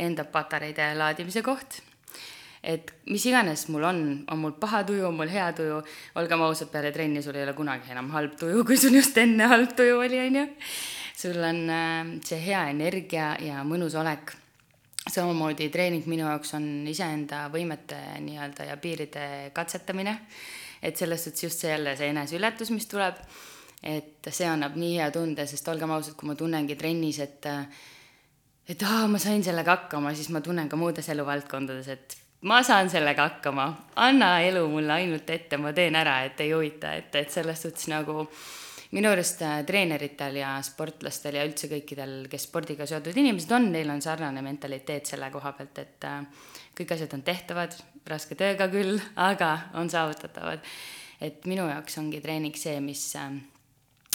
enda 0.00 0.24
patareide 0.32 0.94
laadimise 0.96 1.44
koht 1.44 1.82
et 2.66 2.90
mis 3.06 3.22
iganes 3.30 3.68
mul 3.70 3.84
on, 3.86 4.00
on 4.32 4.40
mul 4.42 4.56
paha 4.58 4.82
tuju, 4.88 5.04
on 5.06 5.14
mul 5.14 5.30
hea 5.30 5.46
tuju, 5.56 5.78
olgem 6.18 6.42
ausad, 6.42 6.70
peale 6.72 6.90
trenni 6.94 7.22
sul 7.22 7.38
ei 7.38 7.44
ole 7.46 7.54
kunagi 7.54 7.92
enam 7.94 8.10
halb 8.14 8.34
tuju, 8.40 8.64
kui 8.66 8.78
sul 8.80 8.96
just 8.98 9.16
enne 9.22 9.46
halb 9.52 9.76
tuju 9.78 10.00
oli, 10.02 10.18
on 10.24 10.40
ju. 10.40 10.46
sul 11.16 11.38
on 11.46 11.62
äh, 11.70 12.10
see 12.26 12.40
hea 12.42 12.66
energia 12.72 13.34
ja 13.42 13.62
mõnus 13.64 13.94
olek. 13.98 14.34
samamoodi 15.06 15.68
treening 15.70 16.06
minu 16.10 16.24
jaoks 16.26 16.56
on 16.58 16.64
iseenda 16.90 17.44
võimete 17.52 18.00
nii-öelda 18.24 18.64
ja 18.66 18.76
piiride 18.76 19.52
katsetamine. 19.54 20.18
et 20.82 20.96
selles 20.96 21.24
suhtes 21.24 21.44
just 21.44 21.62
see 21.62 21.70
jälle 21.70 21.96
see 21.96 22.10
eneseületus, 22.10 22.70
mis 22.70 22.86
tuleb, 22.86 23.14
et 23.82 24.26
see 24.30 24.46
annab 24.46 24.74
nii 24.76 24.98
hea 24.98 25.10
tunde, 25.10 25.46
sest 25.46 25.68
olgem 25.68 25.90
ausad, 25.90 26.18
kui 26.18 26.26
ma 26.28 26.34
tunnengi 26.34 26.76
trennis, 26.76 27.22
et 27.22 27.46
et 28.68 28.82
aa, 28.82 29.06
ma 29.06 29.18
sain 29.22 29.44
sellega 29.46 29.76
hakkama, 29.76 30.10
siis 30.14 30.28
ma 30.34 30.42
tunnen 30.42 30.68
ka 30.68 30.76
muudes 30.76 31.08
eluvaldkondades, 31.14 31.88
et 31.94 32.25
ma 32.46 32.60
saan 32.62 32.90
sellega 32.90 33.26
hakkama, 33.26 33.66
anna 34.02 34.36
elu 34.46 34.62
mulle 34.70 34.92
ainult 35.00 35.30
ette, 35.30 35.58
ma 35.58 35.72
teen 35.74 35.96
ära, 35.98 36.20
et 36.28 36.40
ei 36.44 36.52
huvita, 36.54 36.92
et, 36.94 37.14
et 37.18 37.32
selles 37.32 37.62
suhtes 37.62 37.88
nagu 37.90 38.22
minu 38.94 39.10
arust 39.10 39.42
äh, 39.42 39.58
treeneritel 39.66 40.38
ja 40.38 40.54
sportlastel 40.64 41.40
ja 41.40 41.46
üldse 41.46 41.70
kõikidel, 41.72 42.14
kes 42.30 42.46
spordiga 42.46 42.86
seotud 42.86 43.16
inimesed 43.18 43.50
on, 43.56 43.70
neil 43.74 43.90
on 43.90 44.02
sarnane 44.04 44.44
mentaliteet 44.46 45.10
selle 45.10 45.30
koha 45.34 45.52
pealt, 45.58 45.82
et 45.82 46.06
äh, 46.06 46.22
kõik 46.78 46.94
asjad 46.94 47.18
on 47.18 47.26
tehtavad, 47.26 47.74
raske 48.06 48.38
tööga 48.38 48.70
küll, 48.70 49.00
aga 49.16 49.52
on 49.80 49.90
saavutatavad. 49.90 50.62
et 51.20 51.46
minu 51.48 51.64
jaoks 51.66 51.98
ongi 51.98 52.20
treening 52.20 52.56
see, 52.56 52.78
mis 52.80 53.08
äh, 53.16 53.32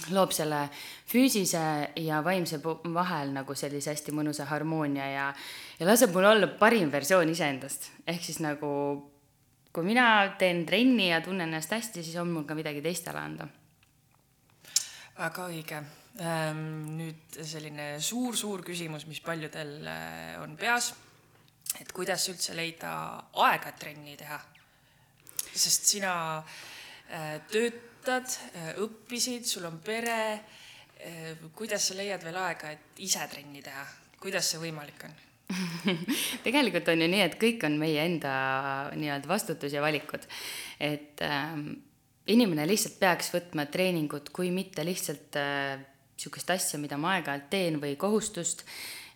loob 0.09 0.33
selle 0.33 0.63
füüsise 1.11 1.91
ja 2.01 2.23
vaimse 2.25 2.57
vahel 2.63 3.31
nagu 3.35 3.55
sellise 3.55 3.93
hästi 3.93 4.15
mõnusa 4.15 4.47
harmoonia 4.49 5.07
ja, 5.11 5.29
ja 5.79 5.87
laseb 5.87 6.13
mul 6.15 6.25
olla 6.31 6.49
parim 6.59 6.91
versioon 6.91 7.29
iseendast. 7.29 7.91
ehk 8.07 8.23
siis 8.25 8.41
nagu 8.41 8.71
kui 9.71 9.87
mina 9.87 10.05
teen 10.39 10.65
trenni 10.67 11.09
ja 11.09 11.21
tunnen 11.23 11.47
ennast 11.47 11.71
hästi, 11.71 12.03
siis 12.03 12.17
on 12.19 12.31
mul 12.31 12.45
ka 12.47 12.55
midagi 12.57 12.83
teistele 12.83 13.19
anda. 13.19 13.47
väga 15.17 15.47
õige. 15.47 15.81
Ehm, 16.19 16.63
nüüd 16.97 17.37
selline 17.47 17.93
suur-suur 18.03 18.65
küsimus, 18.67 19.05
mis 19.07 19.21
paljudel 19.23 19.77
äh, 19.87 20.41
on 20.43 20.57
peas. 20.57 20.93
et 21.79 21.91
kuidas 21.95 22.27
üldse 22.27 22.53
leida 22.55 22.91
aega 23.33 23.71
trenni 23.71 24.17
teha. 24.17 24.39
sest 25.53 25.85
sina 25.85 26.43
äh, 27.09 27.39
töötad 28.01 28.25
äh,, 28.55 28.73
õppisid, 28.81 29.45
sul 29.45 29.65
on 29.69 29.79
pere 29.83 30.17
äh,. 30.33 31.37
kuidas 31.55 31.89
sa 31.89 31.97
leiad 31.97 32.23
veel 32.25 32.37
aega, 32.41 32.71
et 32.73 33.01
ise 33.05 33.25
trenni 33.29 33.61
teha, 33.61 33.85
kuidas 34.21 34.51
see 34.51 34.61
võimalik 34.61 35.05
on? 35.05 35.13
tegelikult 36.45 36.87
on 36.93 37.03
ju 37.03 37.07
nii, 37.11 37.23
et 37.25 37.37
kõik 37.39 37.65
on 37.67 37.77
meie 37.79 38.05
enda 38.07 38.33
nii-öelda 38.95 39.27
vastutus 39.27 39.73
ja 39.73 39.81
valikud. 39.83 40.25
et 40.79 41.21
ähm, 41.27 41.73
inimene 42.31 42.65
lihtsalt 42.67 42.97
peaks 42.99 43.33
võtma 43.33 43.67
treeningut, 43.69 44.31
kui 44.31 44.51
mitte 44.51 44.85
lihtsalt 44.87 45.37
niisugust 45.37 46.49
äh, 46.49 46.55
asja, 46.55 46.79
mida 46.79 46.97
ma 46.97 47.17
aeg-ajalt 47.17 47.49
teen 47.51 47.81
või 47.81 47.97
kohustust, 47.99 48.63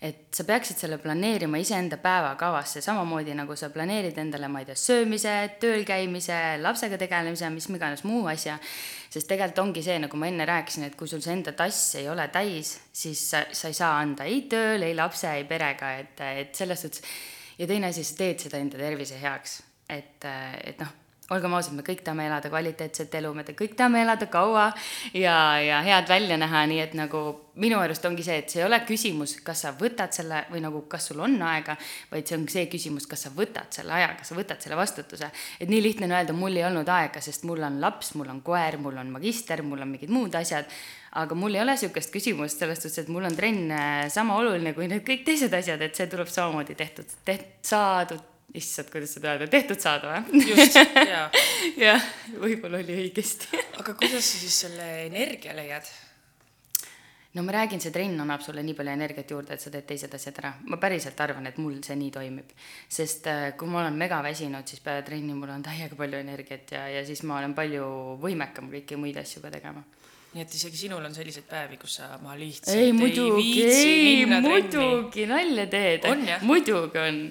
et 0.01 0.27
sa 0.35 0.43
peaksid 0.47 0.79
selle 0.79 0.97
planeerima 1.01 1.59
iseenda 1.61 1.97
päevakavasse, 2.01 2.81
samamoodi 2.83 3.35
nagu 3.37 3.55
sa 3.59 3.69
planeerid 3.73 4.17
endale, 4.21 4.49
ma 4.51 4.61
ei 4.61 4.67
tea, 4.69 4.77
söömise, 4.79 5.35
tööl 5.61 5.85
käimise, 5.87 6.39
lapsega 6.61 6.99
tegelemise, 7.01 7.49
mis 7.53 7.69
iganes 7.71 8.03
muu 8.07 8.25
asja, 8.31 8.57
sest 9.09 9.29
tegelikult 9.31 9.63
ongi 9.63 9.85
see, 9.85 9.99
nagu 10.03 10.19
ma 10.19 10.27
enne 10.31 10.47
rääkisin, 10.49 10.89
et 10.89 10.99
kui 10.99 11.07
sul 11.11 11.23
see 11.23 11.37
enda 11.37 11.55
tass 11.57 11.95
ei 12.01 12.09
ole 12.11 12.27
täis, 12.33 12.75
siis 12.91 13.23
sa, 13.31 13.45
sa 13.51 13.71
ei 13.71 13.77
saa 13.77 13.95
anda 14.01 14.27
ei 14.27 14.43
tööl, 14.51 14.83
ei 14.83 14.97
lapse, 14.97 15.31
ei 15.31 15.47
perega, 15.47 15.95
et, 16.01 16.27
et 16.43 16.59
selles 16.59 16.85
suhtes 16.85 17.05
ja 17.59 17.69
teine 17.69 17.93
asi, 17.93 18.03
sa 18.03 18.19
teed 18.19 18.45
seda 18.47 18.59
enda 18.59 18.79
tervise 18.81 19.19
heaks, 19.21 19.61
et, 19.89 20.27
et 20.27 20.79
noh 20.83 21.04
olgem 21.33 21.53
ausad, 21.57 21.73
me 21.73 21.81
kõik 21.85 22.03
tahame 22.05 22.27
elada 22.29 22.49
kvaliteetset 22.51 23.15
elu, 23.17 23.31
me 23.33 23.45
kõik 23.47 23.73
tahame 23.77 24.03
elada 24.05 24.27
kaua 24.29 24.67
ja, 25.17 25.35
ja 25.63 25.79
head 25.85 26.09
välja 26.09 26.37
näha, 26.37 26.65
nii 26.69 26.81
et 26.83 26.93
nagu 26.97 27.21
minu 27.61 27.79
arust 27.81 28.05
ongi 28.05 28.23
see, 28.25 28.35
et 28.43 28.51
see 28.51 28.61
ei 28.61 28.67
ole 28.67 28.77
küsimus, 28.85 29.37
kas 29.45 29.63
sa 29.65 29.71
võtad 29.79 30.13
selle 30.13 30.43
või 30.51 30.61
nagu, 30.61 30.83
kas 30.91 31.09
sul 31.09 31.23
on 31.25 31.37
aega, 31.47 31.77
vaid 32.11 32.27
see 32.29 32.37
on 32.37 32.45
see 32.51 32.65
küsimus, 32.69 33.07
kas 33.09 33.25
sa 33.25 33.31
võtad 33.33 33.73
selle 33.73 33.95
aja, 33.97 34.11
kas 34.19 34.29
sa 34.29 34.37
võtad 34.37 34.61
selle 34.61 34.77
vastutuse. 34.77 35.31
et 35.59 35.71
nii 35.71 35.81
lihtne 35.81 36.09
on 36.09 36.13
öelda, 36.19 36.35
mul 36.37 36.59
ei 36.59 36.67
olnud 36.67 36.91
aega, 36.93 37.23
sest 37.23 37.47
mul 37.49 37.63
on 37.65 37.79
laps, 37.81 38.13
mul 38.19 38.29
on 38.29 38.43
koer, 38.45 38.77
mul 38.81 39.01
on 39.01 39.09
magister, 39.15 39.63
mul 39.65 39.81
on 39.81 39.95
mingid 39.95 40.13
muud 40.13 40.35
asjad, 40.37 40.69
aga 41.15 41.39
mul 41.39 41.57
ei 41.57 41.63
ole 41.63 41.73
niisugust 41.73 42.13
küsimust 42.13 42.61
selles 42.61 42.83
suhtes, 42.83 43.01
et 43.05 43.09
mul 43.09 43.25
on 43.25 43.39
trenn 43.39 43.73
sama 44.13 44.37
oluline 44.43 44.75
kui 44.77 44.91
need 44.91 45.07
kõik 45.07 45.25
teised 45.25 45.53
asjad, 45.57 45.81
et 45.81 45.97
see 45.97 46.11
tuleb 46.11 46.29
samamoodi 46.29 46.77
tehtud, 46.77 47.17
teht-, 47.25 47.49
saadud 47.65 48.34
issand, 48.59 48.89
kuidas 48.93 49.15
seda 49.17 49.33
öelda, 49.33 49.49
tehtud 49.51 49.81
saada 49.83 50.15
või? 50.15 50.41
just, 50.51 50.79
jaa. 51.11 51.27
jah, 51.87 52.09
võib-olla 52.41 52.81
oli 52.83 52.99
õigesti 53.05 53.63
aga 53.79 53.95
kuidas 53.99 54.25
sa 54.25 54.41
siis 54.41 54.59
selle 54.65 54.89
energia 55.05 55.55
leiad? 55.57 55.87
no 57.35 57.43
ma 57.43 57.51
räägin, 57.51 57.81
see 57.83 57.91
trenn 57.91 58.19
annab 58.23 58.43
sulle 58.43 58.63
nii 58.63 58.75
palju 58.77 58.93
energiat 58.93 59.31
juurde, 59.31 59.55
et 59.55 59.63
sa 59.63 59.71
teed 59.73 59.87
teised 59.89 60.13
asjad 60.15 60.39
ära. 60.39 60.53
ma 60.71 60.79
päriselt 60.81 61.19
arvan, 61.19 61.49
et 61.49 61.59
mul 61.59 61.81
see 61.83 61.97
nii 61.99 62.13
toimib. 62.15 62.53
sest 62.87 63.27
äh, 63.31 63.49
kui 63.59 63.67
ma 63.71 63.81
olen 63.83 63.99
megaväsinud, 63.99 64.67
siis 64.67 64.83
peale 64.85 65.03
trenni 65.07 65.35
mul 65.35 65.51
on 65.57 65.65
täiega 65.65 65.99
palju 65.99 66.21
energiat 66.23 66.71
ja, 66.77 66.87
ja 66.95 67.03
siis 67.05 67.23
ma 67.27 67.39
olen 67.41 67.53
palju 67.57 67.89
võimekam 68.23 68.71
kõiki 68.71 68.99
muid 68.99 69.19
asju 69.21 69.43
ka 69.43 69.51
tegema 69.57 69.83
nii 70.35 70.43
et 70.43 70.55
isegi 70.57 70.75
sinul 70.75 71.03
on 71.07 71.13
selliseid 71.15 71.45
päevi, 71.47 71.77
kus 71.79 71.93
sa, 72.01 72.09
ma 72.19 72.33
lihtsalt 72.35 72.73
ei, 72.75 72.89
muidugi, 72.91 73.61
ei, 73.71 74.25
muidugi, 74.27 75.23
nalja 75.31 75.63
teed. 75.71 76.09
muidugi 76.43 76.99
on 76.99 77.21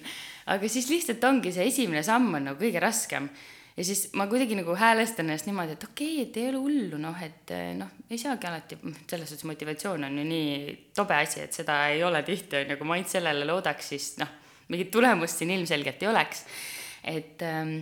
aga 0.53 0.69
siis 0.69 0.89
lihtsalt 0.93 1.25
ongi 1.25 1.53
see 1.55 1.67
esimene 1.71 2.03
samm 2.07 2.35
on 2.39 2.51
nagu 2.51 2.61
kõige 2.61 2.83
raskem. 2.83 3.29
ja 3.77 3.85
siis 3.85 4.07
ma 4.15 4.27
kuidagi 4.31 4.55
nagu 4.59 4.77
häälestan 4.79 5.27
ennast 5.27 5.49
niimoodi, 5.49 5.75
et 5.75 5.87
okei 5.89 6.13
okay,, 6.13 6.29
et 6.29 6.37
ei 6.39 6.49
ole 6.53 6.61
hullu, 6.63 7.01
noh, 7.01 7.23
et 7.23 7.51
eh, 7.55 7.73
noh, 7.79 7.91
ei 8.11 8.21
saagi 8.21 8.47
alati, 8.47 8.79
selles 9.11 9.33
suhtes 9.33 9.49
motivatsioon 9.51 10.07
on 10.07 10.21
ju 10.21 10.27
nii 10.29 10.77
tobe 10.95 11.17
asi, 11.19 11.43
et 11.43 11.57
seda 11.57 11.81
ei 11.91 12.05
ole 12.07 12.23
tihti, 12.23 12.61
on 12.61 12.71
ju, 12.71 12.79
kui 12.79 12.91
ma 12.91 12.99
ainult 12.99 13.11
sellele 13.11 13.49
loodaks, 13.49 13.91
siis 13.95 14.13
noh, 14.23 14.31
mingit 14.71 14.93
tulemust 14.95 15.43
siin 15.43 15.51
ilmselgelt 15.57 16.03
ei 16.03 16.13
oleks. 16.13 16.47
et 17.05 17.43
ähm, 17.43 17.81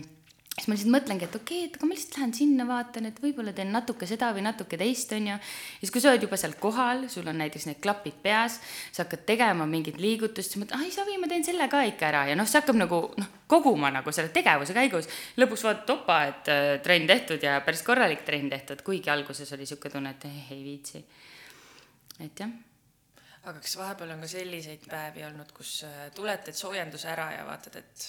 siis 0.53 0.67
ma 0.69 0.75
lihtsalt 0.75 0.93
mõtlengi, 0.93 1.25
et 1.25 1.35
okei 1.35 1.63
okay,, 1.63 1.67
et 1.69 1.77
aga 1.79 1.87
ma 1.89 1.95
lihtsalt 1.95 2.17
lähen 2.19 2.33
sinna, 2.37 2.65
vaatan, 2.69 3.07
et 3.09 3.19
võib-olla 3.21 3.53
teen 3.57 3.71
natuke 3.73 4.05
seda 4.09 4.29
või 4.35 4.43
natuke 4.45 4.77
teist, 4.77 5.13
on 5.17 5.29
ju. 5.31 5.37
ja 5.37 5.79
siis, 5.79 5.91
kui 5.93 6.03
sa 6.03 6.11
oled 6.11 6.25
juba 6.27 6.37
seal 6.37 6.53
kohal, 6.61 7.07
sul 7.09 7.29
on 7.31 7.39
näiteks 7.41 7.65
need 7.69 7.79
klapid 7.81 8.19
peas, 8.21 8.59
sa 8.93 9.07
hakkad 9.07 9.23
tegema 9.29 9.65
mingit 9.69 9.97
liigutust, 10.01 10.53
siis 10.53 10.61
mõtled, 10.61 10.77
ai, 10.77 10.91
savi, 10.93 11.17
ma 11.21 11.29
teen 11.31 11.45
selle 11.47 11.69
ka 11.71 11.81
ikka 11.89 12.09
ära 12.11 12.25
ja 12.29 12.37
noh, 12.37 12.49
see 12.49 12.61
hakkab 12.61 12.77
nagu 12.77 12.99
noh, 13.17 13.31
koguma 13.49 13.89
nagu 13.93 14.13
selle 14.13 14.29
tegevuse 14.35 14.77
käigus. 14.77 15.09
lõpuks 15.41 15.65
vaatad, 15.65 15.95
opa, 15.95 16.19
et 16.29 16.53
äh, 16.53 16.67
trenn 16.85 17.09
tehtud 17.09 17.41
ja 17.49 17.57
päris 17.65 17.81
korralik 17.87 18.21
trenn 18.27 18.53
tehtud, 18.53 18.85
kuigi 18.85 19.09
alguses 19.13 19.49
oli 19.57 19.65
niisugune 19.65 19.97
tunne, 19.97 20.13
et 20.13 20.29
eh, 20.29 20.53
ei 20.53 20.61
viitsi. 20.67 21.03
et 22.21 22.45
jah 22.45 22.53
aga 23.43 23.59
kas 23.59 23.73
vahepeal 23.75 24.13
on 24.13 24.21
ka 24.23 24.29
selliseid 24.31 24.85
päevi 24.87 25.25
olnud, 25.27 25.49
kus 25.55 25.81
äh, 25.87 26.07
tuled, 26.15 26.45
teed 26.45 26.55
soojenduse 26.55 27.09
ära 27.11 27.31
ja 27.33 27.41
vaatad, 27.47 27.81
et 27.81 28.05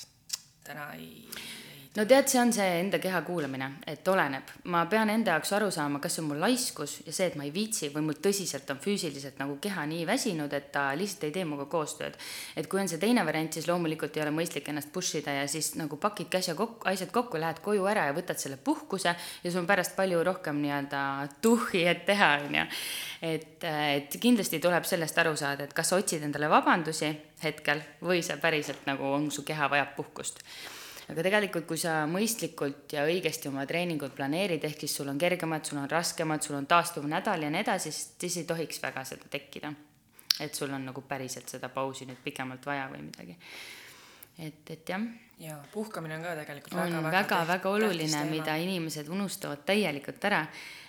täna 0.65 0.93
ei, 0.95 1.25
no 1.95 2.05
tead, 2.11 2.27
see 2.27 2.41
on 2.43 2.51
see 2.53 2.79
enda 2.81 2.99
keha 2.99 3.21
kuulamine, 3.27 3.69
et 3.87 4.09
oleneb, 4.11 4.49
ma 4.73 4.81
pean 4.91 5.13
enda 5.13 5.37
jaoks 5.37 5.53
aru 5.55 5.69
saama, 5.75 6.01
kas 6.03 6.17
see 6.17 6.25
on 6.25 6.31
mul 6.33 6.41
laiskus 6.43 6.97
ja 7.07 7.15
see, 7.15 7.29
et 7.31 7.37
ma 7.39 7.47
ei 7.47 7.53
viitsi 7.55 7.91
või 7.95 8.03
mul 8.09 8.19
tõsiselt 8.25 8.71
on 8.75 8.81
füüsiliselt 8.83 9.39
nagu 9.39 9.55
keha 9.63 9.85
nii 9.91 10.03
väsinud, 10.09 10.53
et 10.59 10.73
ta 10.75 10.89
lihtsalt 10.99 11.29
ei 11.29 11.37
tee 11.37 11.45
minuga 11.47 11.69
koostööd. 11.71 12.19
et 12.57 12.67
kui 12.71 12.83
on 12.83 12.91
see 12.91 12.99
teine 12.99 13.23
variant, 13.27 13.55
siis 13.55 13.69
loomulikult 13.71 14.17
ei 14.19 14.25
ole 14.27 14.35
mõistlik 14.35 14.69
ennast 14.73 14.91
push 14.93 15.21
ida 15.21 15.39
ja 15.39 15.47
siis 15.51 15.75
nagu 15.79 15.97
pakidki 16.03 16.41
asja 16.41 16.59
kokku, 16.59 16.83
asjad 16.91 17.15
kokku, 17.15 17.39
lähed 17.39 17.63
koju 17.63 17.87
ära 17.87 18.09
ja 18.11 18.19
võtad 18.19 18.43
selle 18.43 18.59
puhkuse 18.59 19.15
ja 19.15 19.51
sul 19.51 19.63
on 19.63 19.71
pärast 19.71 19.95
palju 19.95 20.23
rohkem 20.27 20.59
nii-öelda 20.67 21.03
tuhhi, 21.47 21.87
et 21.87 22.05
teha, 22.11 22.35
on 22.49 22.59
ju. 22.59 22.69
et, 23.23 23.69
et 23.71 24.19
kindlasti 24.21 24.59
tuleb 24.59 24.85
sellest 24.89 25.19
aru 25.23 25.37
saada, 25.39 25.69
et 25.69 25.73
kas 25.77 25.95
sa 25.95 26.03
otsid 26.03 26.27
endale 26.27 26.51
vabandusi 26.51 27.15
hetkel 27.45 27.87
või 28.03 28.23
sa 28.27 28.41
päriselt 28.43 28.83
nagu 28.91 29.15
on, 29.15 29.31
su 29.31 29.47
keha 29.47 29.71
vajab 29.71 29.95
puhkust 29.95 30.43
aga 31.13 31.25
tegelikult, 31.27 31.67
kui 31.69 31.81
sa 31.81 32.03
mõistlikult 32.09 32.95
ja 32.97 33.05
õigesti 33.09 33.51
oma 33.51 33.67
treeningud 33.69 34.15
planeerid, 34.17 34.65
ehk 34.65 34.85
siis 34.85 34.95
sul 35.01 35.11
on 35.13 35.21
kergemad, 35.21 35.65
sul 35.69 35.81
on 35.83 35.91
raskemad, 35.91 36.45
sul 36.45 36.57
on 36.59 36.69
taastuv 36.71 37.09
nädal 37.11 37.45
ja 37.45 37.51
nii 37.53 37.65
edasi, 37.65 37.93
siis 37.93 38.39
ei 38.41 38.47
tohiks 38.49 38.81
väga 38.83 39.05
seda 39.09 39.29
tekkida. 39.31 39.73
et 40.41 40.55
sul 40.55 40.73
on 40.75 40.83
nagu 40.83 41.03
päriselt 41.07 41.49
seda 41.49 41.69
pausi 41.71 42.09
nüüd 42.09 42.19
pikemalt 42.25 42.65
vaja 42.67 42.89
või 42.91 43.05
midagi. 43.05 43.37
et, 44.39 44.71
et 44.71 44.89
jah. 44.89 45.05
ja 45.39 45.59
puhkamine 45.73 46.17
on 46.17 46.23
ka 46.23 46.35
tegelikult 46.41 46.75
on 46.75 46.97
väga, 46.97 47.13
väga, 47.19 47.45
väga 47.53 47.71
oluline, 47.71 48.25
mida 48.31 48.57
inimesed 48.57 49.09
unustavad 49.09 49.65
täielikult 49.67 50.25
ära. 50.25 50.47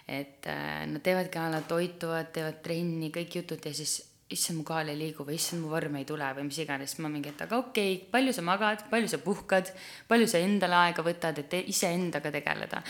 et 0.08 0.48
äh, 0.48 0.86
nad 0.88 1.02
teevadki 1.02 1.40
a 1.40 1.50
la 1.50 1.62
toituvad, 1.62 2.32
teevad 2.32 2.62
trenni, 2.64 3.12
kõik 3.12 3.42
jutud 3.42 3.66
ja 3.66 3.74
siis 3.74 4.15
issand, 4.34 4.58
mu 4.58 4.66
kaal 4.66 4.90
ei 4.90 4.98
liigu 4.98 5.26
või 5.28 5.38
issand, 5.38 5.62
mu 5.62 5.70
vorm 5.70 6.00
ei 6.00 6.06
tule 6.10 6.28
või 6.38 6.48
mis 6.48 6.60
iganes, 6.64 6.98
ma 7.04 7.12
mingi, 7.14 7.34
et 7.34 7.44
aga 7.46 7.60
okei 7.62 7.98
okay,, 7.98 8.06
palju 8.12 8.34
sa 8.34 8.46
magad, 8.46 8.86
palju 8.90 9.12
sa 9.12 9.20
puhkad, 9.22 9.70
palju 10.10 10.30
sa 10.32 10.42
endale 10.42 10.80
aega 10.88 11.06
võtad, 11.06 11.42
et 11.44 11.58
iseendaga 11.62 12.32
tegeleda. 12.34 12.82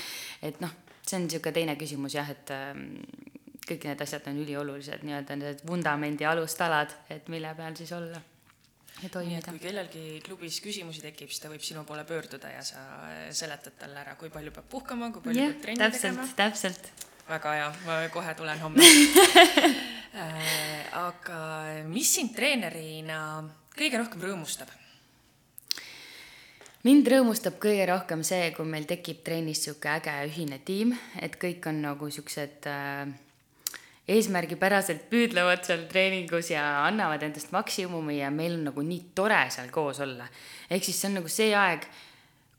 et 0.42 0.62
noh, 0.64 0.72
see 1.02 1.18
on 1.20 1.28
niisugune 1.28 1.58
teine 1.58 1.76
küsimus 1.80 2.16
jah, 2.16 2.30
et 2.32 2.54
ähm, 2.56 2.86
kõik 3.66 3.90
need 3.90 4.06
asjad 4.06 4.30
on 4.32 4.40
üliolulised, 4.46 5.04
nii-öelda 5.04 5.38
need 5.42 5.66
vundamendi 5.68 6.28
alustalad, 6.30 6.96
et 7.10 7.28
mille 7.34 7.52
peal 7.58 7.76
siis 7.76 7.92
olla 7.98 8.22
ja 9.04 9.10
toimida. 9.12 9.52
kui 9.52 9.60
kellelgi 9.60 10.06
klubis 10.26 10.62
küsimusi 10.64 11.04
tekib, 11.04 11.32
siis 11.32 11.44
ta 11.44 11.52
võib 11.52 11.64
sinu 11.66 11.84
poole 11.88 12.06
pöörduda 12.08 12.54
ja 12.54 12.64
sa 12.66 12.86
seletad 13.36 13.76
talle 13.82 14.00
ära, 14.06 14.16
kui 14.20 14.32
palju 14.34 14.54
peab 14.56 14.70
puhkama, 14.72 15.12
kui 15.12 15.26
palju 15.26 15.42
yeah, 15.42 15.52
peab 15.52 15.68
trenni 15.68 15.84
täpselt, 15.84 16.16
tegema. 16.16 16.30
täpselt. 16.40 17.12
Väga 17.30 17.58
hea, 17.58 17.74
ma 17.86 18.00
kohe 18.14 18.34
tulen 18.38 18.60
homme 18.60 18.82
Äh, 20.16 20.86
aga 20.96 21.38
mis 21.92 22.08
sind 22.16 22.32
treenerina 22.38 23.44
kõige 23.76 24.00
rohkem 24.00 24.22
rõõmustab? 24.24 24.70
mind 26.88 27.10
rõõmustab 27.12 27.58
kõige 27.60 27.90
rohkem 27.90 28.24
see, 28.24 28.46
kui 28.56 28.64
meil 28.70 28.88
tekib 28.88 29.26
trennis 29.28 29.60
niisugune 29.66 29.98
äge 29.98 30.14
ühine 30.30 30.62
tiim, 30.64 30.94
et 31.20 31.36
kõik 31.42 31.68
on 31.68 31.82
nagu 31.84 32.08
niisugused 32.08 32.70
äh, 32.72 33.12
eesmärgipäraselt 34.08 35.10
püüdlevad 35.12 35.68
seal 35.68 35.84
treeningus 35.92 36.54
ja 36.54 36.64
annavad 36.86 37.28
endast 37.28 37.52
maksimumi 37.52 38.22
ja 38.22 38.32
meil 38.32 38.56
on 38.62 38.70
nagu 38.70 38.88
nii 38.88 39.10
tore 39.20 39.42
seal 39.52 39.68
koos 39.68 40.00
olla. 40.06 40.30
ehk 40.70 40.88
siis 40.88 41.02
see 41.02 41.12
on 41.12 41.20
nagu 41.20 41.34
see 41.34 41.52
aeg, 41.52 41.90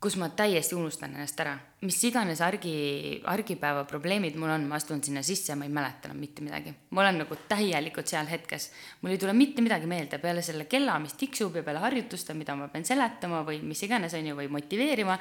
kus 0.01 0.15
ma 0.21 0.29
täiesti 0.29 0.75
unustan 0.77 1.15
ennast 1.15 1.39
ära. 1.41 1.55
mis 1.81 1.97
iganes 2.05 2.41
argi, 2.41 3.21
argipäeva 3.25 3.83
probleemid 3.89 4.35
mul 4.37 4.51
on, 4.53 4.67
ma 4.69 4.77
astun 4.77 5.01
sinna 5.03 5.23
sisse 5.25 5.51
ja 5.51 5.55
ma 5.57 5.65
ei 5.65 5.73
mäleta 5.73 6.09
enam 6.09 6.19
mitte 6.21 6.41
midagi. 6.45 6.73
ma 6.89 7.01
olen 7.01 7.17
nagu 7.23 7.37
täielikult 7.49 8.07
seal 8.07 8.29
hetkes. 8.29 8.71
mul 9.01 9.11
ei 9.11 9.17
tule 9.17 9.33
mitte 9.33 9.61
midagi 9.61 9.89
meelde 9.89 10.19
peale 10.21 10.41
selle 10.41 10.65
kella, 10.65 10.99
mis 10.99 11.17
tiksub 11.17 11.55
ja 11.55 11.63
peale 11.63 11.81
harjutuste, 11.81 12.33
mida 12.33 12.55
ma 12.55 12.67
pean 12.67 12.85
seletama 12.85 13.43
või 13.45 13.61
mis 13.63 13.83
iganes, 13.83 14.13
on 14.13 14.27
ju, 14.27 14.35
või 14.37 14.49
motiveerima. 14.59 15.17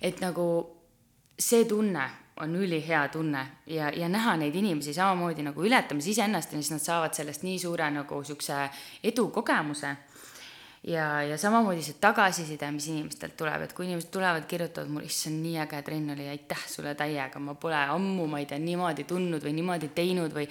et 0.00 0.20
nagu 0.20 0.46
see 1.38 1.64
tunne 1.64 2.06
on 2.40 2.56
ülihea 2.56 3.08
tunne 3.08 3.46
ja, 3.66 3.90
ja 3.90 4.08
näha 4.08 4.36
neid 4.36 4.54
inimesi 4.54 4.94
samamoodi 4.94 5.42
nagu 5.44 5.64
ületamas 5.64 6.06
iseennast 6.06 6.52
ja 6.52 6.60
siis 6.60 6.70
nad 6.72 6.82
saavad 6.84 7.14
sellest 7.16 7.42
nii 7.42 7.58
suure 7.58 7.90
nagu 7.90 8.20
niisuguse 8.22 8.62
edukogemuse 9.04 9.96
ja, 10.88 11.22
ja 11.22 11.38
samamoodi 11.38 11.82
see 11.84 11.98
tagasiside, 12.00 12.70
mis 12.72 12.86
inimestelt 12.92 13.36
tuleb, 13.36 13.66
et 13.66 13.74
kui 13.76 13.88
inimesed 13.88 14.12
tulevad, 14.14 14.46
kirjutavad 14.48 14.92
mulle, 14.92 15.10
issand, 15.10 15.42
nii 15.44 15.58
äge 15.64 15.82
trenn 15.86 16.14
oli, 16.14 16.28
aitäh 16.32 16.62
sulle 16.68 16.94
täiega, 16.98 17.42
ma 17.42 17.54
pole 17.54 17.82
ammu, 17.96 18.28
ma 18.30 18.40
ei 18.40 18.48
tea, 18.48 18.60
niimoodi 18.62 19.04
tundnud 19.08 19.44
või 19.44 19.56
niimoodi 19.58 19.92
teinud 19.96 20.36
või 20.36 20.48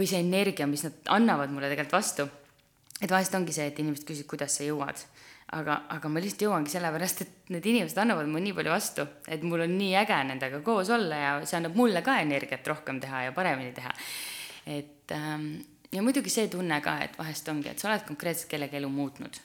või 0.00 0.08
see 0.08 0.20
energia, 0.22 0.68
mis 0.70 0.84
nad 0.86 1.10
annavad 1.16 1.50
mulle 1.52 1.68
tegelikult 1.70 1.98
vastu. 1.98 2.28
et 3.00 3.10
vahest 3.10 3.34
ongi 3.34 3.52
see, 3.56 3.66
et 3.70 3.78
inimesed 3.80 4.04
küsivad, 4.08 4.28
kuidas 4.32 4.56
sa 4.58 4.64
jõuad. 4.64 5.02
aga, 5.52 5.80
aga 5.90 6.08
ma 6.08 6.20
lihtsalt 6.22 6.44
jõuangi 6.46 6.70
sellepärast, 6.70 7.22
et 7.24 7.50
need 7.50 7.64
inimesed 7.66 7.98
annavad 7.98 8.28
mulle 8.30 8.44
nii 8.44 8.54
palju 8.54 8.70
vastu, 8.70 9.06
et 9.26 9.42
mul 9.42 9.64
on 9.64 9.72
nii 9.78 9.96
äge 9.98 10.18
nendega 10.28 10.60
koos 10.62 10.92
olla 10.94 11.16
ja 11.16 11.32
see 11.42 11.58
annab 11.58 11.74
mulle 11.74 12.04
ka 12.06 12.20
energiat 12.22 12.68
rohkem 12.70 13.00
teha 13.02 13.24
ja 13.26 13.32
paremini 13.34 13.72
teha. 13.74 13.92
et 14.66 15.12
ähm, 15.16 15.52
ja 15.92 16.02
muidugi 16.02 16.30
see 16.30 16.48
tunne 16.48 16.80
ka, 16.80 16.98
et 17.04 17.18
vahest 17.18 17.48
ongi, 17.48 17.68
et 17.70 17.78
sa 17.78 17.90
oled 17.90 18.04
konkreetselt 18.08 18.50
kellegi 18.50 18.78
elu 18.80 18.88
muutnud 18.88 19.40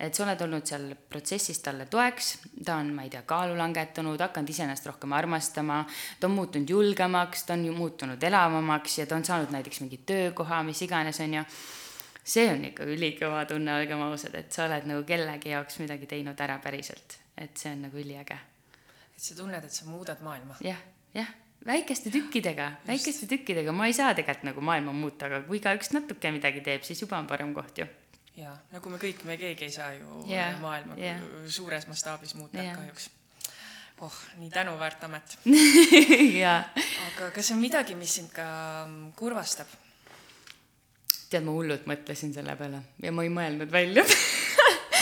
et 0.00 0.16
sa 0.16 0.24
oled 0.24 0.42
olnud 0.46 0.64
seal 0.64 0.86
protsessis 1.12 1.60
talle 1.60 1.84
toeks, 1.90 2.30
ta 2.64 2.78
on, 2.80 2.92
ma 2.96 3.04
ei 3.04 3.12
tea, 3.12 3.20
kaalu 3.28 3.56
langetanud, 3.58 4.20
hakanud 4.24 4.52
iseennast 4.52 4.86
rohkem 4.88 5.12
armastama, 5.16 5.82
ta 6.20 6.28
on 6.28 6.36
muutunud 6.38 6.72
julgemaks, 6.72 7.44
ta 7.44 7.56
on 7.56 7.66
ju 7.68 7.74
muutunud 7.76 8.22
elavamaks 8.30 8.98
ja 9.02 9.06
ta 9.10 9.18
on 9.18 9.26
saanud 9.28 9.52
näiteks 9.52 9.82
mingi 9.84 10.00
töökoha, 10.08 10.62
mis 10.64 10.80
iganes, 10.86 11.20
on 11.20 11.36
ju. 11.40 11.44
see 12.30 12.46
on 12.52 12.64
ikka 12.68 12.86
ülikõva 12.88 13.44
tunne, 13.48 13.74
olgem 13.80 14.00
ausad, 14.06 14.36
et 14.38 14.52
sa 14.52 14.64
oled 14.68 14.88
nagu 14.88 15.04
kellegi 15.08 15.52
jaoks 15.52 15.80
midagi 15.82 16.08
teinud 16.08 16.40
ära 16.40 16.56
päriselt, 16.64 17.18
et 17.36 17.56
see 17.60 17.72
on 17.74 17.86
nagu 17.88 18.00
üliäge. 18.00 18.40
et 19.16 19.28
sa 19.28 19.36
tunned, 19.36 19.64
et 19.64 19.72
sa 19.72 19.88
muudad 19.88 20.24
maailma 20.24 20.56
ja,. 20.60 20.76
jah, 20.76 21.24
jah 21.24 21.49
väikeste 21.66 22.10
tükkidega, 22.14 22.70
väikeste 22.86 23.28
tükkidega, 23.30 23.72
ma 23.76 23.88
ei 23.90 23.96
saa 23.96 24.14
tegelikult 24.16 24.48
nagu 24.48 24.62
maailma 24.64 24.94
muuta, 24.96 25.28
aga 25.28 25.42
kui 25.48 25.60
igaüks 25.60 25.92
natuke 25.96 26.32
midagi 26.32 26.62
teeb, 26.64 26.86
siis 26.86 27.02
juba 27.02 27.18
on 27.20 27.28
parem 27.30 27.52
koht 27.56 27.82
ju 27.82 27.88
jaa, 28.40 28.56
nagu 28.74 28.92
me 28.92 29.00
kõik, 29.00 29.24
me 29.28 29.36
keegi 29.40 29.66
ei 29.66 29.74
saa 29.74 29.90
ju 29.96 30.22
yeah, 30.28 30.54
maailma 30.62 30.96
yeah. 31.00 31.20
suures 31.50 31.86
mastaabis 31.90 32.34
muuta 32.38 32.60
yeah. 32.62 32.76
kahjuks. 32.78 33.10
oh, 34.06 34.18
nii 34.40 34.50
tänuväärt 34.54 35.04
amet 35.08 35.36
aga 37.06 37.30
kas 37.34 37.52
on 37.54 37.62
midagi, 37.62 37.96
mis 37.98 38.14
sind 38.20 38.32
ka 38.34 38.46
mm, 38.86 39.12
kurvastab? 39.18 39.70
tead, 41.30 41.44
ma 41.46 41.54
hullult 41.54 41.88
mõtlesin 41.90 42.34
selle 42.34 42.56
peale 42.58 42.84
ja 43.02 43.12
ma 43.14 43.26
ei 43.26 43.32
mõelnud 43.34 43.72
välja 43.72 44.06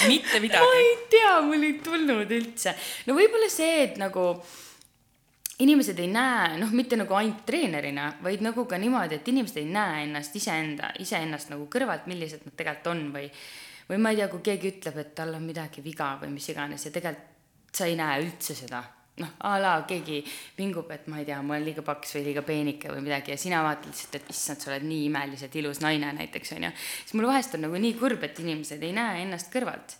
mitte 0.09 0.41
midagi? 0.45 0.65
ma 0.65 0.81
ei 0.81 0.97
tea, 1.13 1.35
mul 1.45 1.69
ei 1.69 1.77
tulnud 1.85 2.39
üldse. 2.41 2.75
no 3.07 3.19
võib-olla 3.19 3.51
see, 3.53 3.85
et 3.87 4.01
nagu 4.01 4.31
inimesed 5.59 5.99
ei 5.99 6.11
näe, 6.13 6.59
noh, 6.61 6.71
mitte 6.77 6.97
nagu 6.99 7.15
ainult 7.19 7.45
treenerina, 7.47 8.13
vaid 8.23 8.45
nagu 8.47 8.65
ka 8.71 8.79
niimoodi, 8.79 9.19
et 9.19 9.31
inimesed 9.33 9.59
ei 9.63 9.71
näe 9.73 10.05
ennast 10.05 10.37
iseenda, 10.39 10.93
iseennast 11.03 11.51
nagu 11.51 11.67
kõrvalt, 11.73 12.07
millised 12.11 12.47
nad 12.47 12.55
tegelikult 12.59 12.93
on 12.95 13.09
või 13.17 13.33
või 13.89 14.03
ma 14.05 14.13
ei 14.13 14.21
tea, 14.21 14.29
kui 14.29 14.45
keegi 14.45 14.71
ütleb, 14.75 15.01
et 15.01 15.15
tal 15.17 15.33
on 15.35 15.45
midagi 15.49 15.83
viga 15.85 16.13
või 16.21 16.35
mis 16.35 16.49
iganes 16.53 16.85
ja 16.85 16.93
tegelikult 16.95 17.75
sa 17.79 17.89
ei 17.89 17.97
näe 17.99 18.23
üldse 18.25 18.57
seda. 18.57 18.85
noh, 19.19 19.33
a 19.43 19.57
la 19.59 19.73
keegi 19.83 20.21
vingub, 20.55 20.91
et 20.95 21.09
ma 21.11 21.19
ei 21.19 21.25
tea, 21.27 21.41
ma 21.43 21.57
olen 21.57 21.65
liiga 21.67 21.83
paks 21.83 22.13
või 22.15 22.29
liiga 22.29 22.45
peenike 22.47 22.93
või 22.93 23.01
midagi 23.03 23.33
ja 23.33 23.37
sina 23.41 23.65
vaatad 23.67 23.91
lihtsalt, 23.91 24.15
et 24.15 24.31
issand, 24.31 24.61
sa 24.63 24.71
oled 24.71 24.85
nii 24.87 25.09
imeliselt 25.09 25.57
ilus 25.59 25.81
naine 25.83 26.13
näiteks, 26.21 26.53
on 26.55 26.69
ju. 26.69 26.71
siis 27.01 27.17
mul 27.19 27.27
vahest 27.27 27.57
on 27.59 27.67
nagu 27.67 27.81
nii 27.83 27.97
kurb, 27.99 28.23
et 28.23 28.39
inimesed 28.39 28.85
ei 28.87 28.95
näe 28.95 29.25
ennast 29.25 29.51
kõrvalt 29.51 29.97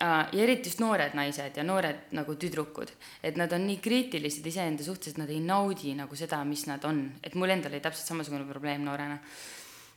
ja 0.00 0.42
eriti 0.42 0.70
just 0.70 0.80
noored 0.80 1.14
naised 1.16 1.56
ja 1.56 1.64
noored 1.66 2.10
nagu 2.16 2.36
tüdrukud, 2.40 2.92
et 3.22 3.36
nad 3.36 3.52
on 3.52 3.66
nii 3.68 3.80
kriitilised 3.84 4.46
iseenda 4.46 4.84
suhtes, 4.86 5.14
et 5.14 5.20
nad 5.20 5.30
ei 5.30 5.40
naudi 5.44 5.94
nagu 5.98 6.16
seda, 6.16 6.40
mis 6.48 6.64
nad 6.70 6.84
on, 6.88 7.02
et 7.22 7.36
mul 7.36 7.52
endal 7.52 7.74
oli 7.74 7.82
täpselt 7.84 8.08
samasugune 8.08 8.48
probleem 8.48 8.84
noorena. 8.86 9.18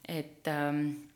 et 0.04 0.48
ähm, 0.52 1.13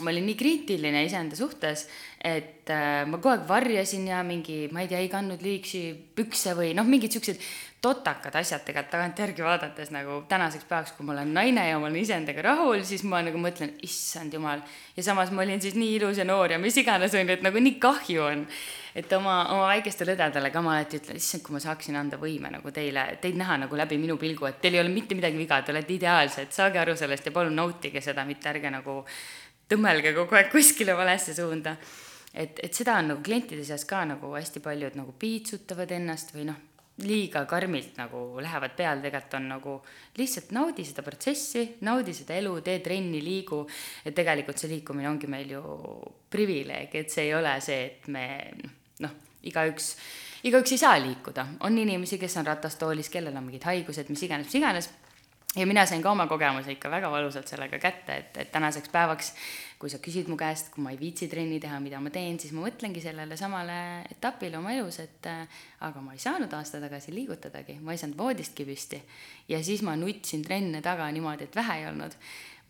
ma 0.00 0.08
olin 0.08 0.24
nii 0.24 0.36
kriitiline 0.40 1.02
iseenda 1.04 1.36
suhtes, 1.36 1.84
et 2.24 2.70
äh, 2.72 3.02
ma 3.04 3.18
kogu 3.18 3.34
aeg 3.34 3.44
varjasin 3.48 4.06
ja 4.08 4.22
mingi, 4.24 4.64
ma 4.72 4.84
ei 4.84 4.88
tea, 4.88 5.02
ei 5.04 5.10
kandnud 5.12 5.44
liigsi 5.44 5.82
pükse 6.16 6.54
või 6.56 6.70
noh, 6.78 6.88
mingid 6.88 7.12
siuksed 7.12 7.42
totakad 7.82 8.36
asjad 8.38 8.62
tegelikult 8.62 8.92
tagantjärgi 8.94 9.42
vaadates 9.42 9.90
nagu 9.90 10.20
tänaseks 10.30 10.68
päevaks, 10.70 10.92
kui 10.94 11.04
ma 11.06 11.16
olen 11.16 11.32
naine 11.34 11.64
ja 11.66 11.80
ma 11.82 11.88
olen 11.88 11.98
iseendaga 11.98 12.44
rahul, 12.46 12.84
siis 12.86 13.02
ma 13.10 13.18
nagu 13.26 13.40
mõtlen, 13.42 13.74
issand 13.82 14.32
jumal. 14.32 14.62
ja 14.96 15.02
samas 15.02 15.32
ma 15.34 15.42
olin 15.42 15.60
siis 15.60 15.74
nii 15.74 15.96
ilus 15.98 16.22
ja 16.22 16.24
noor 16.24 16.54
ja 16.54 16.60
mis 16.62 16.78
iganes 16.78 17.12
on 17.18 17.26
ju, 17.26 17.34
et 17.34 17.42
nagu 17.42 17.58
nii 17.58 17.74
kahju 17.82 18.22
on. 18.22 18.46
et 18.94 19.12
oma, 19.16 19.34
oma 19.50 19.66
väikestele 19.72 20.14
õdedele 20.14 20.52
ka 20.54 20.62
ma 20.62 20.76
alati 20.76 21.02
ütlen, 21.02 21.18
issand, 21.18 21.42
kui 21.42 21.56
ma 21.56 21.60
saaksin 21.64 21.96
anda 21.98 22.20
võime 22.22 22.54
nagu 22.54 22.70
teile, 22.70 23.06
teid 23.20 23.36
näha 23.40 23.58
nagu 23.64 23.76
läbi 23.76 23.98
minu 23.98 24.16
pilgu, 24.20 24.46
et 24.46 24.60
teil 24.62 24.78
ei 24.78 24.84
ole 24.84 24.92
mitte 24.92 25.18
midagi 25.18 25.36
viga, 25.36 25.62
te 25.62 25.74
olete 25.74 25.96
ideaalsed, 25.96 26.52
saage 26.54 26.78
aru 26.78 26.94
sellest 26.96 27.26
ja 27.26 27.32
palun 27.34 27.56
nautige 27.56 28.04
seda, 28.04 28.24
mitte 28.28 28.52
ärge 28.52 28.70
nagu 28.70 29.00
tõmmelge 29.72 30.14
kogu 30.16 30.38
aeg 30.38 30.52
kuskile 30.52 30.96
valesse 30.98 31.34
suunda 31.36 31.76
et, 32.34 32.60
et 32.64 32.74
seda 32.74 32.96
on 33.00 33.12
nagu 33.12 33.24
klientide 33.24 33.64
seas 33.66 33.84
ka 33.88 34.02
nagu 34.08 34.32
hästi 34.34 34.62
paljud 34.64 34.96
nagu 34.98 35.14
piitsutavad 35.18 35.90
ennast 35.96 36.32
või 36.34 36.46
noh, 36.48 36.60
liiga 37.02 37.44
karmilt 37.48 37.96
nagu 37.98 38.40
lähevad 38.42 38.74
peale, 38.76 39.02
tegelikult 39.04 39.36
on 39.38 39.48
nagu 39.54 39.76
lihtsalt 40.18 40.52
naudi 40.54 40.84
seda 40.86 41.04
protsessi, 41.04 41.64
naudi 41.88 42.14
seda 42.16 42.36
elu, 42.38 42.54
tee 42.64 42.80
trenni, 42.84 43.22
liigu. 43.24 43.62
et 44.04 44.14
tegelikult 44.14 44.60
see 44.60 44.70
liikumine 44.74 45.08
ongi 45.08 45.30
meil 45.30 45.54
ju 45.56 45.62
privileeg, 46.30 46.94
et 46.94 47.10
see 47.10 47.28
ei 47.28 47.34
ole 47.34 47.54
see, 47.64 47.80
et 47.86 48.08
me 48.12 48.26
noh, 49.04 49.16
igaüks, 49.48 49.94
igaüks 50.48 50.76
ei 50.76 50.82
saa 50.84 50.98
liikuda, 51.00 51.46
on 51.66 51.78
inimesi, 51.78 52.20
kes 52.20 52.36
on 52.40 52.46
ratastoolis, 52.46 53.10
kellel 53.12 53.36
on 53.36 53.48
mingid 53.48 53.64
haigused, 53.66 54.12
mis 54.12 54.28
iganes, 54.28 54.48
mis 54.52 54.60
iganes 54.60 54.92
ja 55.56 55.66
mina 55.66 55.84
sain 55.86 56.02
ka 56.02 56.10
oma 56.10 56.26
kogemuse 56.30 56.72
ikka 56.72 56.90
väga 56.90 57.10
valusalt 57.12 57.50
sellega 57.50 57.78
kätte, 57.80 58.16
et, 58.16 58.36
et 58.40 58.52
tänaseks 58.52 58.88
päevaks, 58.92 59.32
kui 59.80 59.90
sa 59.92 59.98
küsid 60.02 60.30
mu 60.30 60.36
käest, 60.40 60.70
kui 60.72 60.84
ma 60.84 60.92
ei 60.94 60.98
viitsi 61.00 61.28
trenni 61.28 61.58
teha, 61.60 61.80
mida 61.82 62.00
ma 62.00 62.12
teen, 62.14 62.38
siis 62.40 62.54
ma 62.56 62.64
mõtlengi 62.64 63.02
sellele 63.04 63.36
samale 63.36 63.76
etapile 64.14 64.56
oma 64.60 64.72
elus, 64.76 65.00
et 65.04 65.28
äh, 65.28 65.60
aga 65.84 66.04
ma 66.04 66.16
ei 66.16 66.22
saanud 66.22 66.52
aasta 66.56 66.80
tagasi 66.82 67.12
liigutadagi, 67.14 67.80
ma 67.84 67.92
ei 67.92 68.00
saanud 68.00 68.16
voodistki 68.18 68.66
püsti. 68.68 69.02
ja 69.48 69.60
siis 69.64 69.84
ma 69.84 69.96
nutsin 69.98 70.44
trenne 70.46 70.80
taga 70.82 71.10
niimoodi, 71.12 71.50
et 71.50 71.56
vähe 71.56 71.80
ei 71.82 71.86
olnud. 71.90 72.16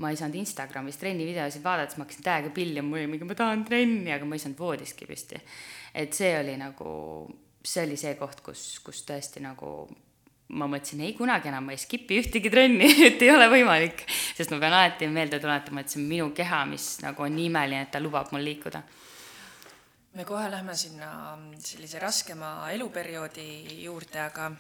ma 0.03 0.11
ei 0.11 0.17
saanud 0.17 0.35
Instagramis 0.41 0.97
trennivideosid 0.99 1.63
vaadata, 1.63 1.93
siis 1.93 2.01
ma 2.01 2.07
hakkasin 2.09 2.25
täiega 2.27 2.51
pillima, 2.51 2.89
mul 2.89 2.99
oli 2.99 3.11
mingi, 3.13 3.29
ma 3.29 3.37
tahan 3.39 3.65
trenni, 3.65 4.11
aga 4.11 4.27
ma 4.27 4.35
ei 4.35 4.43
saanud 4.43 4.59
voodistki 4.59 5.07
püsti. 5.07 5.39
et 5.95 6.17
see 6.17 6.33
oli 6.41 6.57
nagu, 6.59 6.95
see 7.63 7.85
oli 7.87 8.01
see 8.01 8.17
koht, 8.19 8.41
kus, 8.43 8.81
kus 8.83 9.05
tõesti 9.07 9.45
nagu 9.45 9.77
ma 10.59 10.69
mõtlesin, 10.69 11.01
ei 11.07 11.15
kunagi 11.17 11.49
enam 11.49 11.65
ma 11.69 11.75
ei 11.75 11.81
skip'i 11.81 12.19
ühtegi 12.21 12.51
trenni, 12.53 12.89
et 13.09 13.23
ei 13.25 13.31
ole 13.33 13.49
võimalik. 13.53 14.05
sest 14.37 14.53
ma 14.53 14.61
pean 14.63 14.77
alati 14.77 15.09
meelde 15.13 15.41
tuletama, 15.43 15.83
et 15.83 15.93
see 15.93 16.03
on 16.03 16.09
minu 16.11 16.29
keha, 16.37 16.65
mis 16.69 16.99
nagu 17.05 17.25
on 17.25 17.33
nii 17.37 17.49
imeline, 17.49 17.87
et 17.87 17.93
ta 17.95 18.03
lubab 18.03 18.33
mul 18.35 18.45
liikuda. 18.45 18.83
me 20.13 20.27
kohe 20.29 20.49
lähme 20.53 20.77
sinna 20.77 21.13
sellise 21.59 21.99
raskema 22.03 22.71
eluperioodi 22.73 23.47
juurde, 23.83 24.21
aga, 24.21 24.51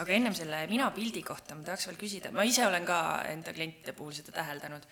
aga 0.00 0.14
ennem 0.16 0.34
selle 0.34 0.64
mina-pildi 0.70 1.22
kohta 1.22 1.54
ma 1.58 1.66
tahaks 1.66 1.90
veel 1.90 2.00
küsida, 2.00 2.32
ma 2.32 2.46
ise 2.48 2.64
olen 2.66 2.86
ka 2.88 3.00
enda 3.32 3.52
klientide 3.52 3.92
puhul 3.98 4.14
seda 4.16 4.32
täheldanud, 4.38 4.86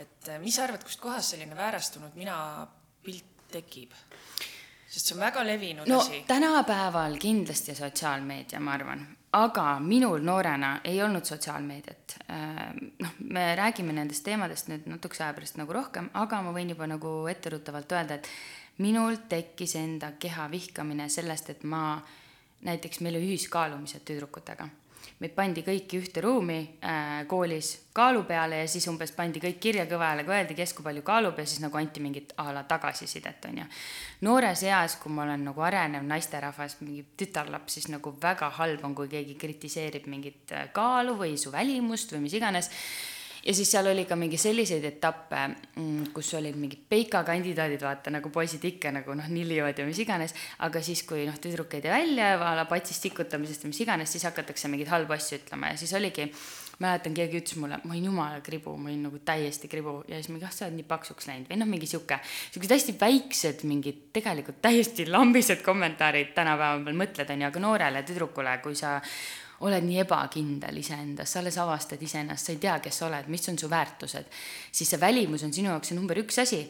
et 0.00 0.32
mis 0.40 0.56
sa 0.56 0.64
arvad, 0.64 0.86
kustkohast 0.88 1.36
selline 1.36 1.56
väärastunud 1.58 2.16
mina-pilt 2.16 3.36
tekib? 3.52 3.92
sest 4.88 5.10
see 5.10 5.18
on 5.18 5.20
väga 5.20 5.44
levinud 5.44 5.88
no, 5.88 6.00
asi. 6.00 6.22
tänapäeval 6.26 7.18
kindlasti 7.20 7.74
sotsiaalmeedia, 7.76 8.60
ma 8.60 8.72
arvan, 8.72 9.04
aga 9.32 9.78
minul 9.80 10.22
noorena 10.24 10.80
ei 10.84 11.02
olnud 11.02 11.24
sotsiaalmeediat. 11.24 12.16
Ehm, 12.28 12.78
noh, 12.98 13.14
me 13.28 13.54
räägime 13.56 13.92
nendest 13.92 14.24
teemadest 14.24 14.70
nüüd 14.72 14.88
natukese 14.88 15.26
aja 15.26 15.36
pärast 15.36 15.60
nagu 15.60 15.72
rohkem, 15.72 16.10
aga 16.14 16.40
ma 16.42 16.54
võin 16.56 16.72
juba 16.72 16.88
nagu 16.88 17.12
etteruttavalt 17.28 17.92
öelda, 17.92 18.18
et 18.18 18.28
minul 18.78 19.20
tekkis 19.28 19.76
enda 19.76 20.14
keha 20.18 20.48
vihkamine 20.50 21.08
sellest, 21.12 21.50
et 21.50 21.64
ma, 21.64 22.00
näiteks 22.64 23.00
meil 23.04 23.20
oli 23.20 23.34
ühiskaalumised 23.34 24.06
tüdrukutega 24.08 24.68
meid 25.18 25.34
pandi 25.34 25.64
kõiki 25.66 25.98
ühte 25.98 26.22
ruumi 26.22 26.58
äh, 26.78 27.24
koolis 27.30 27.72
kaalu 27.96 28.22
peale 28.28 28.60
ja 28.60 28.68
siis 28.70 28.86
umbes 28.90 29.10
pandi 29.16 29.42
kõik 29.42 29.58
kirja 29.62 29.86
kõva 29.90 30.12
häälega, 30.12 30.36
öeldi, 30.36 30.54
kes 30.58 30.72
kui 30.76 30.86
palju 30.86 31.02
kaalub 31.06 31.38
ja 31.38 31.46
siis 31.48 31.62
nagu 31.64 31.80
anti 31.80 32.02
mingit 32.04 32.32
a 32.38 32.52
la 32.54 32.62
tagasisidet, 32.68 33.48
on 33.50 33.58
ju. 33.62 33.66
noores 34.28 34.62
eas, 34.62 34.96
kui 35.02 35.12
ma 35.12 35.24
olen 35.26 35.48
nagu 35.50 35.66
arenev 35.66 36.06
naisterahvas, 36.06 36.78
mingi 36.84 37.04
tütarlaps, 37.18 37.78
siis 37.78 37.90
nagu 37.90 38.14
väga 38.22 38.52
halb 38.60 38.84
on, 38.86 38.94
kui 38.94 39.10
keegi 39.10 39.34
kritiseerib 39.40 40.06
mingit 40.06 40.54
äh, 40.54 40.68
kaalu 40.72 41.18
või 41.18 41.36
su 41.38 41.54
välimust 41.54 42.14
või 42.14 42.26
mis 42.28 42.38
iganes 42.38 42.70
ja 43.44 43.54
siis 43.54 43.70
seal 43.70 43.90
oli 43.90 44.04
ka 44.08 44.16
mingi 44.18 44.38
selliseid 44.40 44.84
etappe, 44.88 45.44
mm, 45.76 46.12
kus 46.14 46.32
olid 46.38 46.56
mingid 46.58 46.84
peika 46.90 47.22
kandidaadid, 47.26 47.82
vaata 47.84 48.12
nagu 48.14 48.32
poisid 48.34 48.64
ikka 48.70 48.92
nagu 48.94 49.16
noh, 49.18 49.28
nillivad 49.32 49.78
ja 49.78 49.86
mis 49.88 50.00
iganes, 50.04 50.34
aga 50.64 50.82
siis, 50.84 51.02
kui 51.08 51.26
noh, 51.28 51.36
tüdruk 51.42 51.78
ei 51.78 51.84
tee 51.84 51.92
välja 51.92 52.34
a 52.38 52.54
la 52.58 52.68
patsist 52.70 53.04
tikutamisest 53.06 53.66
või 53.66 53.74
mis 53.74 53.82
iganes, 53.84 54.14
siis 54.14 54.26
hakatakse 54.28 54.70
mingeid 54.70 54.90
halbu 54.92 55.16
asju 55.16 55.40
ütlema. 55.40 55.72
Ja 55.72 55.80
siis 55.80 55.94
oligi, 55.96 56.28
mäletan, 56.82 57.14
keegi 57.16 57.40
ütles 57.40 57.58
mulle, 57.58 57.80
ma 57.82 57.94
olin 57.94 58.06
jumala 58.10 58.40
kribu, 58.44 58.76
ma 58.78 58.90
olin 58.90 59.02
nagu 59.08 59.18
täiesti 59.26 59.70
kribu. 59.70 59.98
Ja 60.08 60.20
siis 60.20 60.30
mingi, 60.32 60.46
ah, 60.46 60.54
sa 60.54 60.66
oled 60.66 60.78
nii 60.78 60.86
paksuks 60.88 61.28
läinud. 61.30 61.50
Või 61.50 61.58
noh, 61.62 61.70
mingi 61.70 61.90
sihuke, 61.90 62.20
siuksed 62.54 62.74
hästi 62.76 62.94
väiksed 63.00 63.66
mingid 63.68 64.08
tegelikult 64.14 64.62
täiesti 64.64 65.08
lambised 65.10 65.64
kommentaarid 65.66 66.32
tänapäeval 66.36 66.96
mõtled, 67.02 67.34
on 67.34 67.44
ju, 67.44 67.50
aga 67.50 67.64
noorele 67.64 68.04
tüdrukule, 68.06 68.54
kui 68.62 68.78
sa 68.78 68.98
oled 69.66 69.84
nii 69.84 70.02
ebakindel 70.04 70.76
iseendas, 70.78 71.32
sa 71.32 71.40
alles 71.40 71.58
avastad 71.58 72.02
iseennast, 72.02 72.46
sa 72.46 72.52
ei 72.54 72.60
tea, 72.62 72.76
kes 72.82 73.00
sa 73.00 73.06
oled, 73.08 73.26
mis 73.32 73.48
on 73.50 73.58
su 73.58 73.70
väärtused, 73.70 74.28
siis 74.72 74.92
see 74.92 75.00
välimus 75.00 75.42
on 75.46 75.54
sinu 75.54 75.72
jaoks 75.72 75.90
see 75.90 75.98
number 75.98 76.20
üks 76.22 76.38
asi. 76.42 76.62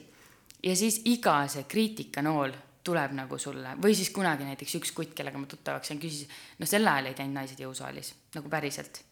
ja 0.62 0.74
siis 0.76 1.02
iga 1.06 1.36
see 1.48 1.68
kriitikanool 1.70 2.54
tuleb 2.88 3.12
nagu 3.14 3.38
sulle 3.38 3.74
või 3.82 3.94
siis 3.94 4.10
kunagi 4.14 4.46
näiteks 4.46 4.78
üks 4.80 4.92
kutt, 4.96 5.12
kellega 5.16 5.38
ma 5.38 5.46
tuttavaks 5.46 5.92
sain, 5.92 6.00
küsis, 6.00 6.30
no 6.58 6.66
sel 6.66 6.86
ajal 6.88 7.10
ei 7.10 7.18
käinud 7.18 7.36
naised 7.36 7.60
jõusaalis, 7.60 8.14
nagu 8.34 8.48
päriselt. 8.48 9.02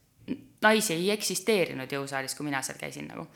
naisi 0.63 0.95
ei 0.95 1.11
eksisteerinud 1.15 1.93
jõusaalis, 1.93 2.35
kui 2.35 2.49
mina 2.49 2.63
seal 2.63 2.79
käisin 2.81 3.09
nagu. 3.13 3.27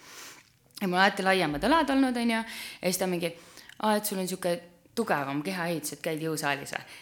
ja 0.81 0.89
mul 0.89 0.99
alati 0.99 1.23
laiemad 1.23 1.65
õlad 1.69 1.93
olnud, 1.95 2.17
onju, 2.17 2.41
ja 2.81 2.89
siis 2.89 2.99
ta 2.99 3.07
mingi, 3.07 3.35
aa, 3.83 3.97
et 3.97 4.05
sul 4.05 4.19
on 4.19 4.29
sihuke 4.29 4.57
tugevam 4.95 5.43
kehaehitus, 5.43 5.93
et 5.93 6.05
käid 6.05 6.23
jõusaalis 6.23 6.75
või. 6.75 6.99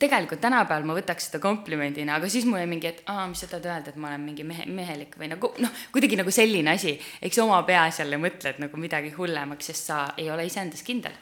Tegelikult 0.00 0.40
tänapäeval 0.42 0.86
ma 0.88 0.96
võtaks 0.96 1.28
seda 1.28 1.40
komplimendina, 1.42 2.16
aga 2.18 2.30
siis 2.32 2.46
mul 2.48 2.60
oli 2.60 2.70
mingi, 2.70 2.90
et 2.90 3.02
aa, 3.12 3.26
mis 3.30 3.44
sa 3.44 3.50
tahad 3.50 3.70
öelda, 3.70 3.94
et 3.94 4.00
ma 4.00 4.12
olen 4.12 4.26
mingi 4.26 4.46
mehe, 4.48 4.66
mehelik 4.72 5.16
või 5.20 5.30
nagu 5.32 5.52
noh, 5.62 5.78
kuidagi 5.94 6.18
nagu 6.20 6.34
selline 6.34 6.74
asi, 6.74 6.96
eks 7.22 7.40
oma 7.44 7.62
peas 7.68 8.02
jälle 8.02 8.20
mõtled 8.20 8.60
nagu 8.64 8.80
midagi 8.80 9.14
hullemaks, 9.16 9.72
sest 9.72 9.90
sa 9.92 10.04
ei 10.16 10.30
ole 10.34 10.46
iseendas 10.48 10.84
kindel 10.86 11.16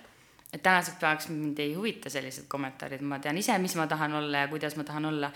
et 0.57 0.62
tänaseks 0.62 0.97
päevaks 1.01 1.29
mind 1.29 1.59
ei 1.59 1.75
huvita 1.75 2.11
sellised 2.11 2.47
kommentaarid, 2.49 3.03
ma 3.05 3.19
tean 3.23 3.38
ise, 3.38 3.57
mis 3.59 3.75
ma 3.77 3.87
tahan 3.90 4.14
olla 4.21 4.45
ja 4.45 4.49
kuidas 4.49 4.77
ma 4.77 4.85
tahan 4.85 5.05
olla. 5.12 5.33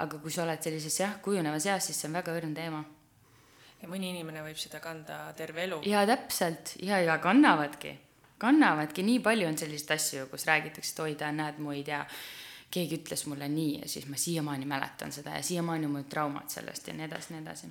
aga 0.00 0.18
kui 0.22 0.30
sa 0.32 0.44
oled 0.46 0.62
sellises 0.62 0.94
jah, 1.00 1.16
kujunevas 1.20 1.66
eas, 1.66 1.90
siis 1.90 1.98
see 2.00 2.08
on 2.08 2.14
väga 2.16 2.32
õrn 2.38 2.54
teema. 2.56 2.84
ja 3.82 3.88
mõni 3.88 4.12
inimene 4.14 4.44
võib 4.44 4.60
seda 4.60 4.80
kanda 4.80 5.32
terve 5.36 5.64
elu. 5.64 5.80
ja 5.86 6.04
täpselt 6.06 6.76
ja, 6.82 7.00
ja 7.00 7.18
kannavadki, 7.18 7.96
kannavadki, 8.38 9.02
nii 9.02 9.20
palju 9.24 9.48
on 9.48 9.58
selliseid 9.58 9.96
asju, 9.96 10.28
kus 10.30 10.46
räägitakse, 10.46 10.94
et 10.94 11.02
oi, 11.06 11.14
ta 11.14 11.32
näed, 11.32 11.58
ma 11.58 11.74
ei 11.74 11.82
tea, 11.84 12.04
keegi 12.70 13.00
ütles 13.00 13.26
mulle 13.26 13.48
nii 13.50 13.80
ja 13.80 13.88
siis 13.88 14.06
ma 14.06 14.16
siiamaani 14.16 14.66
mäletan 14.66 15.12
seda 15.12 15.36
ja 15.36 15.42
siiamaani 15.42 15.88
on 15.88 15.96
mul 15.98 16.10
traumad 16.10 16.48
sellest 16.52 16.88
ja 16.88 16.94
nii 16.94 17.08
edasi, 17.08 17.34
nii 17.34 17.42
edasi 17.42 17.70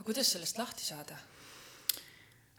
aga 0.00 0.06
kuidas 0.06 0.32
sellest 0.32 0.58
lahti 0.58 0.84
saada? 0.84 1.18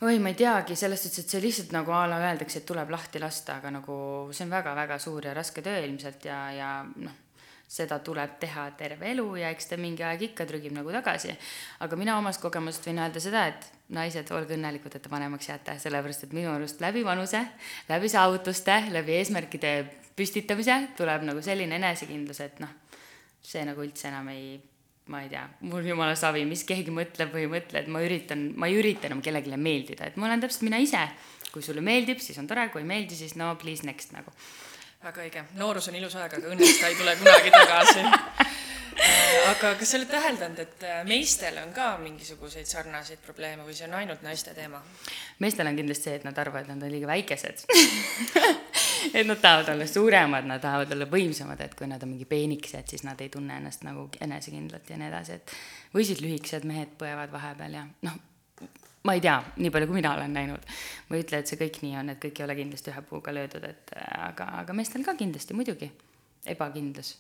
oi, 0.02 0.20
ma 0.20 0.30
ei 0.32 0.38
teagi, 0.38 0.76
selles 0.78 1.04
suhtes, 1.04 1.26
et 1.26 1.34
see 1.34 1.42
lihtsalt 1.42 1.74
nagu 1.76 1.94
a 1.94 2.06
la 2.10 2.18
öeldakse, 2.22 2.62
et 2.62 2.66
tuleb 2.66 2.90
lahti 2.90 3.20
lasta, 3.22 3.60
aga 3.62 3.70
nagu 3.76 3.96
see 4.34 4.46
on 4.48 4.54
väga-väga 4.54 4.98
suur 5.02 5.28
ja 5.28 5.34
raske 5.38 5.62
töö 5.66 5.82
ilmselt 5.86 6.26
ja, 6.26 6.40
ja 6.54 6.70
noh, 6.86 7.18
seda 7.72 8.02
tuleb 8.04 8.34
teha 8.42 8.66
terve 8.80 9.14
elu 9.14 9.26
ja 9.40 9.52
eks 9.54 9.70
ta 9.70 9.78
mingi 9.80 10.04
aeg 10.04 10.26
ikka 10.32 10.46
trügib 10.50 10.74
nagu 10.76 10.92
tagasi. 10.92 11.32
aga 11.80 11.96
mina 11.96 12.18
omast 12.20 12.42
kogemusest 12.44 12.90
võin 12.90 13.00
öelda 13.00 13.22
seda, 13.24 13.46
et 13.48 13.70
naised, 13.96 14.32
olge 14.36 14.58
õnnelikud, 14.58 14.96
et 14.96 15.04
te 15.04 15.12
vanemaks 15.12 15.48
jääte, 15.48 15.78
sellepärast 15.80 16.28
et 16.28 16.34
minu 16.36 16.52
arust 16.52 16.82
läbi 16.84 17.04
vanuse, 17.08 17.46
läbi 17.90 18.10
saavutuste, 18.12 18.76
läbi 18.92 19.16
eesmärkide 19.20 19.72
püstitamise 20.16 20.78
tuleb 20.98 21.24
nagu 21.28 21.44
selline 21.44 21.80
enesekindlus, 21.80 22.44
et 22.44 22.60
noh, 22.64 22.74
see 23.42 23.64
nagu 23.68 23.84
üldse 23.84 24.12
enam 24.12 24.28
ei 24.34 24.60
ma 25.12 25.24
ei 25.24 25.30
tea, 25.32 25.44
mul 25.68 25.88
jumala 25.88 26.16
savi, 26.16 26.44
mis 26.48 26.64
keegi 26.68 26.92
mõtleb 26.94 27.32
või 27.34 27.46
ei 27.46 27.52
mõtle, 27.52 27.82
et 27.82 27.88
ma 27.92 28.00
üritan, 28.04 28.46
ma 28.56 28.70
ei 28.70 28.78
ürita 28.80 29.10
enam 29.10 29.24
kellelegi 29.24 29.58
meeldida, 29.60 30.08
et 30.08 30.20
ma 30.20 30.28
olen 30.28 30.44
täpselt 30.44 30.68
mina 30.68 30.80
ise. 30.80 31.08
kui 31.52 31.60
sulle 31.60 31.82
meeldib, 31.84 32.22
siis 32.24 32.38
on 32.40 32.46
tore, 32.48 32.70
kui 32.72 32.80
ei 32.80 32.88
meeldi, 32.88 33.12
siis 33.12 33.34
no 33.36 33.50
please 33.60 33.84
next 33.84 34.14
nagu. 34.16 34.32
Väga 35.02 35.24
õige, 35.26 35.46
noorus 35.58 35.90
on 35.90 35.98
ilus 35.98 36.16
aeg, 36.20 36.38
aga 36.38 36.52
õnneks 36.54 36.80
ta 36.82 36.90
ei 36.92 36.98
tule 37.00 37.16
kunagi 37.18 37.54
tagasi. 37.56 38.04
aga 39.52 39.72
kas 39.80 39.92
sa 39.92 39.98
oled 39.98 40.10
täheldanud, 40.12 40.60
et 40.62 40.86
äh, 40.86 41.02
meestel 41.08 41.58
on 41.62 41.72
ka 41.74 41.94
mingisuguseid 42.02 42.70
sarnaseid 42.70 43.22
probleeme 43.26 43.66
või 43.66 43.76
see 43.78 43.88
on 43.88 43.96
ainult 43.98 44.22
naiste 44.26 44.54
teema? 44.58 44.82
meestel 45.42 45.70
on 45.70 45.80
kindlasti 45.80 46.10
see, 46.10 46.20
et 46.20 46.28
nad 46.28 46.38
arvavad, 46.38 46.68
et 46.68 46.74
nad 46.76 46.86
on 46.86 46.94
liiga 46.94 47.10
väikesed. 47.10 47.64
et 49.18 49.26
nad 49.26 49.42
tahavad 49.42 49.72
olla 49.74 49.88
suuremad, 49.90 50.46
nad 50.50 50.62
tahavad 50.62 50.94
olla 50.94 51.08
võimsamad, 51.10 51.64
et 51.66 51.74
kui 51.78 51.90
nad 51.90 52.04
on 52.04 52.14
mingi 52.14 52.28
peenikesed, 52.30 52.92
siis 52.94 53.06
nad 53.08 53.22
ei 53.24 53.32
tunne 53.34 53.58
ennast 53.58 53.88
nagu 53.88 54.06
enesekindlalt 54.22 54.92
ja 54.92 55.00
nii 55.02 55.10
edasi, 55.10 55.40
et 55.40 55.56
või 55.96 56.06
siis 56.06 56.22
lühikesed 56.22 56.68
mehed 56.70 56.94
põevad 57.00 57.34
vahepeal 57.34 57.80
ja 57.80 57.88
noh, 58.06 58.20
ma 59.04 59.18
ei 59.18 59.24
tea, 59.24 59.40
nii 59.58 59.74
palju, 59.74 59.90
kui 59.90 59.98
mina 59.98 60.14
olen 60.16 60.34
näinud. 60.38 60.70
ma 61.10 61.18
ei 61.18 61.26
ütle, 61.26 61.42
et 61.42 61.50
see 61.50 61.60
kõik 61.60 61.82
nii 61.86 61.98
on, 62.04 62.14
et 62.14 62.22
kõik 62.22 62.40
ei 62.40 62.48
ole 62.48 62.60
kindlasti 62.60 62.94
ühe 62.94 63.02
puuga 63.10 63.34
löödud, 63.34 63.66
et 63.68 63.98
äh, 63.98 64.14
aga, 64.30 64.52
aga 64.62 64.78
meestel 64.78 65.06
ka 65.08 65.18
kindlasti 65.20 65.58
muidugi 65.58 65.92
ebakindlus 66.52 67.16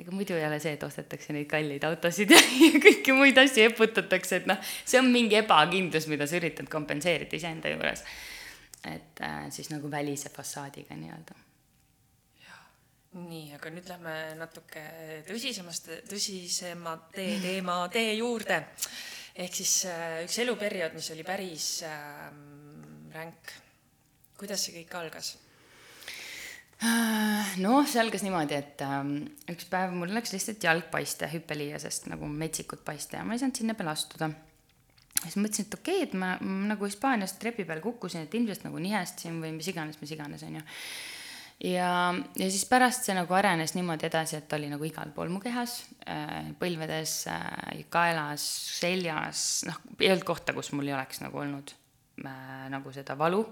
ega 0.00 0.14
muidu 0.14 0.36
ei 0.36 0.46
ole 0.46 0.58
see, 0.62 0.74
et 0.76 0.84
ostetakse 0.86 1.34
neid 1.36 1.48
kalleid 1.50 1.84
autosid 1.88 2.32
ja, 2.34 2.40
kõiki 2.82 3.14
muid 3.16 3.38
asju 3.40 3.66
eputatakse, 3.68 4.40
et 4.40 4.48
noh, 4.50 4.58
see 4.84 5.00
on 5.00 5.10
mingi 5.12 5.38
ebakindlus, 5.40 6.08
mida 6.10 6.28
sa 6.28 6.38
üritad 6.40 6.70
kompenseerida 6.72 7.36
iseenda 7.36 7.72
juures. 7.72 8.04
et 8.88 9.20
äh, 9.26 9.46
siis 9.52 9.70
nagu 9.72 9.90
välise 9.92 10.32
fassaadiga 10.32 10.96
nii-öelda. 10.96 11.38
nii, 13.20 13.46
aga 13.58 13.72
nüüd 13.74 13.88
lähme 13.90 14.16
natuke 14.38 14.84
tõsisemast, 15.28 15.90
tõsisema 16.08 16.96
tee, 17.14 17.38
teema 17.42 17.82
tee 17.92 18.14
juurde. 18.14 18.62
Ehk 19.34 19.54
siis 19.54 19.84
äh, 19.90 20.22
üks 20.24 20.38
eluperiood, 20.42 20.96
mis 20.96 21.10
oli 21.14 21.26
päris 21.26 21.68
äh, 21.86 22.26
ränk. 23.14 23.54
kuidas 24.40 24.64
see 24.64 24.80
kõik 24.80 24.96
algas? 24.96 25.36
noh, 27.60 27.82
see 27.84 28.00
algas 28.00 28.22
niimoodi, 28.24 28.56
et 28.56 28.82
ähm, 28.86 29.16
üks 29.52 29.66
päev 29.68 29.92
mul 29.92 30.14
läks 30.16 30.32
lihtsalt 30.32 30.64
jalg 30.64 30.86
paiste 30.92 31.28
hüppeliiasest 31.28 32.08
nagu 32.08 32.28
metsikult 32.30 32.80
paiste 32.86 33.18
ja 33.18 33.24
ma 33.26 33.36
ei 33.36 33.42
saanud 33.42 33.60
sinna 33.60 33.76
peale 33.76 33.92
astuda. 33.92 34.30
siis 35.20 35.36
mõtlesin, 35.36 35.68
et 35.68 35.76
okei 35.76 35.98
okay,, 35.98 36.08
et 36.08 36.16
ma, 36.16 36.32
ma 36.40 36.72
nagu 36.72 36.88
Hispaanias 36.88 37.36
trepi 37.36 37.66
peal 37.68 37.82
kukkusin, 37.84 38.24
et 38.24 38.34
ilmselt 38.34 38.64
nagu 38.64 38.80
nihestasin 38.80 39.42
või 39.42 39.52
mis 39.58 39.68
iganes, 39.68 40.00
mis 40.00 40.14
iganes, 40.16 40.46
onju. 40.48 40.64
ja, 41.64 41.90
ja 42.36 42.48
siis 42.50 42.64
pärast 42.70 43.06
see 43.06 43.16
nagu 43.16 43.34
arenes 43.36 43.74
niimoodi 43.76 44.08
edasi, 44.08 44.38
et 44.40 44.56
oli 44.56 44.70
nagu 44.72 44.86
igal 44.86 45.12
pool 45.16 45.32
mu 45.32 45.42
kehas 45.42 45.80
äh,, 46.06 46.52
põlvedes 46.60 47.16
äh,, 47.32 47.84
kaelas, 47.92 48.46
seljas, 48.80 49.44
noh, 49.68 49.80
ei 50.00 50.12
olnud 50.12 50.26
kohta, 50.28 50.56
kus 50.56 50.72
mul 50.76 50.90
ei 50.90 50.96
oleks 50.96 51.22
nagu 51.24 51.42
olnud 51.42 51.74
äh, 52.24 52.66
nagu 52.72 52.94
seda 52.96 53.18
valu 53.18 53.44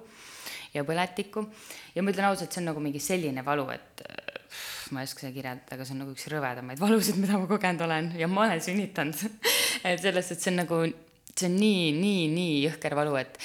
ja 0.74 0.84
põletikku. 0.84 1.46
ja 1.94 2.04
ma 2.04 2.12
ütlen 2.12 2.30
ausalt, 2.30 2.52
see 2.52 2.62
on 2.62 2.72
nagu 2.72 2.82
mingi 2.84 3.00
selline 3.02 3.44
valu, 3.44 3.68
et 3.72 4.04
ma 4.92 5.02
ei 5.02 5.08
oska 5.08 5.24
seda 5.24 5.34
kirjeldada, 5.34 5.76
aga 5.76 5.86
see 5.86 5.94
on 5.94 6.02
nagu 6.04 6.14
üks 6.14 6.28
rõvedamaid 6.32 6.80
valusid, 6.80 7.18
mida 7.22 7.40
ma 7.40 7.48
kogenud 7.50 7.84
olen 7.88 8.12
ja 8.18 8.28
ma 8.30 8.46
olen 8.46 8.62
sünnitanud. 8.64 9.24
et 9.88 10.00
selles 10.02 10.30
suhtes 10.30 10.44
see 10.46 10.54
on 10.54 10.62
nagu, 10.62 10.84
see 11.34 11.50
on 11.50 11.58
nii, 11.60 11.90
nii, 11.98 12.22
nii 12.34 12.54
jõhker 12.66 12.96
valu, 12.98 13.18
et 13.20 13.40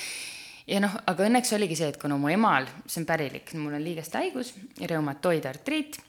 ja 0.68 0.80
noh, 0.84 0.96
aga 1.10 1.28
õnneks 1.28 1.54
oligi 1.58 1.78
see, 1.80 1.92
et 1.94 2.00
kuna 2.02 2.18
mu 2.20 2.32
emal, 2.32 2.68
see 2.86 3.02
on 3.02 3.10
pärilik, 3.10 3.54
mul 3.60 3.78
on 3.78 3.84
liigeste 3.84 4.22
haigus, 4.22 4.54
reumatoidartriit, 4.80 6.00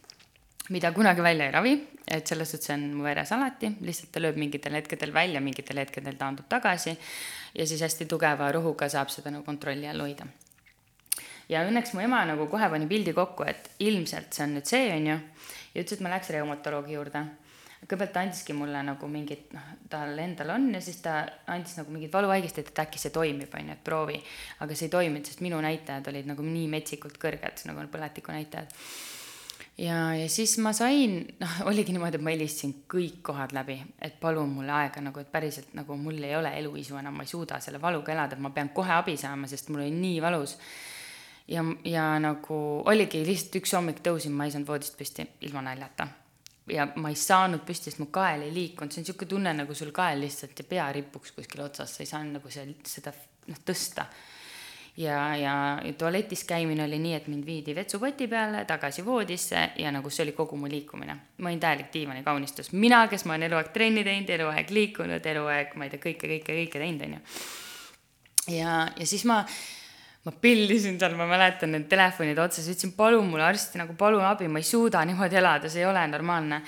mida 0.74 0.92
kunagi 0.96 1.24
välja 1.24 1.48
ei 1.48 1.54
ravi, 1.54 1.74
et 2.06 2.26
selles 2.26 2.54
suhtes 2.54 2.72
on 2.76 2.86
mu 2.94 3.04
veres 3.06 3.32
alati, 3.34 3.74
lihtsalt 3.84 4.14
ta 4.14 4.22
lööb 4.22 4.38
mingitel 4.40 4.76
hetkedel 4.78 5.12
välja, 5.14 5.42
mingitel 5.44 5.82
hetkedel 5.82 6.16
taandub 6.20 6.48
tagasi 6.48 6.94
ja 6.94 7.66
siis 7.66 7.82
hästi 7.84 8.08
tugeva 8.10 8.52
rohuga 8.52 8.88
saab 8.92 9.12
seda 9.12 9.32
nagu 9.34 9.44
kontrolli 9.46 9.88
all 9.90 10.04
hoida 10.04 10.28
ja 11.48 11.64
õnneks 11.68 11.94
mu 11.94 12.02
ema 12.04 12.22
nagu 12.28 12.46
kohe 12.50 12.68
pani 12.72 12.88
pildi 12.90 13.14
kokku, 13.16 13.46
et 13.48 13.70
ilmselt 13.84 14.32
see 14.32 14.46
on 14.46 14.54
nüüd 14.56 14.68
see, 14.68 14.90
onju. 14.94 15.16
ja 15.74 15.82
ütles, 15.82 15.96
et 15.98 16.04
ma 16.04 16.12
läheks 16.12 16.30
reumatoloogi 16.34 16.96
juurde. 16.96 17.24
Kõigepealt 17.84 18.14
ta 18.14 18.24
andiski 18.24 18.56
mulle 18.56 18.80
nagu 18.82 19.08
mingit, 19.12 19.50
noh, 19.52 19.64
tal 19.92 20.18
endal 20.18 20.54
on 20.56 20.70
ja 20.74 20.80
siis 20.84 21.02
ta 21.04 21.18
andis 21.52 21.76
nagu 21.78 21.92
mingit 21.92 22.12
valuhaigestit, 22.12 22.70
et 22.72 22.84
äkki 22.86 23.00
see 23.00 23.12
toimib, 23.14 23.52
onju, 23.54 23.76
et 23.76 23.84
proovi. 23.84 24.20
aga 24.64 24.76
see 24.76 24.88
ei 24.88 24.94
toiminud, 24.96 25.26
sest 25.28 25.44
minu 25.44 25.60
näitajad 25.64 26.08
olid 26.12 26.30
nagu 26.32 26.46
nii 26.46 26.70
metsikult 26.72 27.20
kõrged, 27.20 27.66
nagu 27.68 27.84
põletiku 27.92 28.32
näitajad 28.32 28.72
ja, 29.78 30.14
ja 30.14 30.28
siis 30.28 30.56
ma 30.62 30.72
sain, 30.76 31.18
noh, 31.40 31.54
oligi 31.70 31.94
niimoodi, 31.94 32.18
et 32.18 32.24
ma 32.24 32.34
helistasin 32.34 32.74
kõik 32.90 33.20
kohad 33.26 33.54
läbi, 33.56 33.78
et 34.02 34.18
palun 34.22 34.52
mulle 34.56 34.74
aega 34.74 35.02
nagu, 35.04 35.20
et 35.20 35.30
päriselt 35.32 35.74
nagu 35.78 35.96
mul 36.00 36.20
ei 36.22 36.34
ole 36.38 36.52
eluisu 36.60 36.98
enam, 37.00 37.16
ma 37.18 37.26
ei 37.26 37.30
suuda 37.30 37.60
selle 37.64 37.80
valuga 37.82 38.14
elada, 38.14 38.38
ma 38.40 38.52
pean 38.54 38.72
kohe 38.74 38.92
abi 38.94 39.16
saama, 39.20 39.50
sest 39.50 39.70
mul 39.72 39.84
oli 39.84 39.94
nii 39.94 40.20
valus. 40.22 40.58
ja, 41.48 41.64
ja 41.84 42.18
nagu 42.18 42.58
oligi 42.88 43.24
lihtsalt 43.26 43.60
üks 43.60 43.74
hommik 43.76 44.04
tõusin, 44.04 44.32
ma 44.32 44.46
ei 44.46 44.54
saanud 44.54 44.68
voodist 44.68 44.96
püsti 44.98 45.26
ilma 45.44 45.64
naljata. 45.66 46.08
Ja 46.72 46.86
ma 46.96 47.10
ei 47.12 47.18
saanud 47.18 47.64
püsti, 47.66 47.90
sest 47.90 48.00
mu 48.00 48.08
kael 48.14 48.46
ei 48.46 48.54
liikunud, 48.54 48.92
see 48.92 49.02
on 49.02 49.08
niisugune 49.08 49.30
tunne, 49.30 49.52
nagu 49.58 49.74
sul 49.76 49.92
kael 49.94 50.22
lihtsalt 50.24 50.58
ja 50.58 50.68
pea 50.68 50.86
ripuks 50.96 51.34
kuskil 51.36 51.64
otsas, 51.66 51.96
sa 51.96 52.04
ei 52.04 52.08
saanud 52.08 52.38
nagu 52.38 52.52
seal 52.52 52.72
seda 52.88 53.12
noh, 53.50 53.60
tõsta 53.66 54.06
ja, 54.96 55.36
ja, 55.36 55.54
tualetis 55.98 56.44
käimine 56.44 56.84
oli 56.84 56.98
nii, 56.98 57.14
et 57.14 57.26
mind 57.28 57.46
viidi 57.46 57.74
vetsupoti 57.74 58.28
peale 58.30 58.64
tagasi 58.64 59.04
voodisse 59.04 59.70
ja 59.78 59.92
nagu 59.92 60.10
see 60.10 60.24
oli 60.24 60.32
kogu 60.32 60.56
mu 60.56 60.70
liikumine. 60.70 61.16
ma 61.38 61.48
olin 61.48 61.60
täielik 61.60 61.92
diivanikaunistus, 61.92 62.72
mina, 62.72 63.06
kes 63.08 63.24
ma 63.24 63.34
olen 63.34 63.48
eluaeg 63.50 63.72
trenni 63.72 64.04
teinud, 64.04 64.30
eluaeg 64.30 64.70
liikunud, 64.70 65.26
eluaeg, 65.26 65.74
ma 65.76 65.84
ei 65.84 65.94
tea, 65.94 66.04
kõike, 66.06 66.30
kõike, 66.30 66.58
kõike 66.60 66.84
teinud, 66.84 67.06
onju. 67.08 67.20
ja, 68.56 68.76
ja 68.96 69.06
siis 69.06 69.24
ma, 69.28 69.42
ma 70.24 70.32
pillisin 70.40 70.98
seal, 71.00 71.16
ma 71.18 71.26
mäletan 71.28 71.74
need 71.74 71.86
telefonid 71.90 72.38
otsas, 72.40 72.66
ütlesin 72.72 72.94
palun 72.96 73.28
mulle 73.28 73.44
arsti 73.44 73.80
nagu 73.80 73.96
palun 73.98 74.24
abi, 74.24 74.48
ma 74.48 74.60
ei 74.62 74.66
suuda 74.66 75.04
niimoodi 75.04 75.40
elada, 75.40 75.70
see 75.72 75.84
ei 75.84 75.88
ole 75.88 76.04
normaalne. 76.08 76.62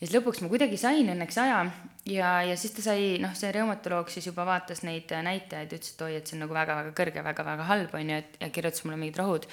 ja 0.00 0.06
siis 0.06 0.14
lõpuks 0.14 0.44
ma 0.44 0.50
kuidagi 0.52 0.78
sain 0.80 1.10
õnneks 1.12 1.40
aja 1.42 1.64
ja, 2.06 2.30
ja 2.46 2.56
siis 2.56 2.76
ta 2.76 2.84
sai, 2.86 3.16
noh, 3.22 3.34
see 3.36 3.50
reumatoloog 3.52 4.12
siis 4.12 4.30
juba 4.30 4.46
vaatas 4.46 4.84
neid 4.86 5.10
näitajaid, 5.10 5.74
ütles, 5.74 5.96
et 5.96 6.06
oi, 6.06 6.14
et 6.20 6.30
see 6.30 6.38
on 6.38 6.46
nagu 6.46 6.54
väga-väga 6.56 6.94
kõrge 6.96 7.24
väga,, 7.24 7.42
väga-väga 7.42 7.66
halb 7.72 7.98
on 7.98 8.14
ju, 8.14 8.20
et 8.22 8.38
ja 8.40 8.52
kirjutas 8.54 8.86
mulle 8.86 9.00
mingid 9.02 9.18
rohud. 9.18 9.50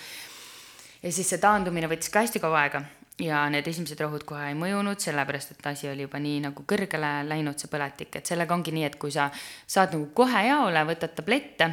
ja 1.01 1.11
siis 1.11 1.33
see 1.33 1.41
taandumine 1.41 1.89
võttis 1.89 2.13
ka 2.13 2.23
hästi 2.27 2.43
kaua 2.43 2.61
aega 2.67 2.83
ja 3.25 3.41
need 3.49 3.65
esimesed 3.65 3.99
rohud 4.05 4.21
kohe 4.29 4.51
ei 4.51 4.55
mõjunud, 4.57 5.01
sellepärast 5.01 5.55
et 5.55 5.67
asi 5.73 5.89
oli 5.89 6.05
juba 6.05 6.21
nii 6.21 6.45
nagu 6.45 6.61
kõrgele 6.69 7.11
läinud, 7.25 7.57
see 7.57 7.73
põletik, 7.73 8.13
et 8.19 8.29
sellega 8.29 8.53
ongi 8.53 8.75
nii, 8.75 8.85
et 8.85 9.01
kui 9.01 9.09
sa 9.11 9.31
saad 9.65 9.97
nagu 9.97 10.11
kohe 10.13 10.45
jaole, 10.45 10.85
võtad 10.93 11.17
tablette 11.17 11.71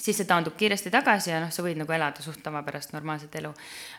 siis 0.00 0.20
see 0.20 0.28
taandub 0.28 0.56
kiiresti 0.58 0.92
tagasi 0.92 1.32
ja 1.32 1.40
noh, 1.42 1.52
sa 1.52 1.64
võid 1.64 1.78
nagu 1.80 1.92
elada 1.92 2.24
suht 2.24 2.42
tavapärast 2.44 2.94
normaalset 2.96 3.34
elu. 3.40 3.52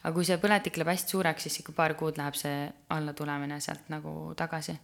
aga 0.03 0.13
kui 0.15 0.27
see 0.27 0.39
põletik 0.41 0.79
läheb 0.79 0.93
hästi 0.93 1.15
suureks, 1.15 1.47
siis 1.47 1.61
ikka 1.61 1.75
paar 1.77 1.95
kuud 1.99 2.17
läheb 2.19 2.37
see 2.37 2.69
allatulemine 2.95 3.59
sealt 3.61 3.89
nagu 3.93 4.33
tagasi. 4.37 4.77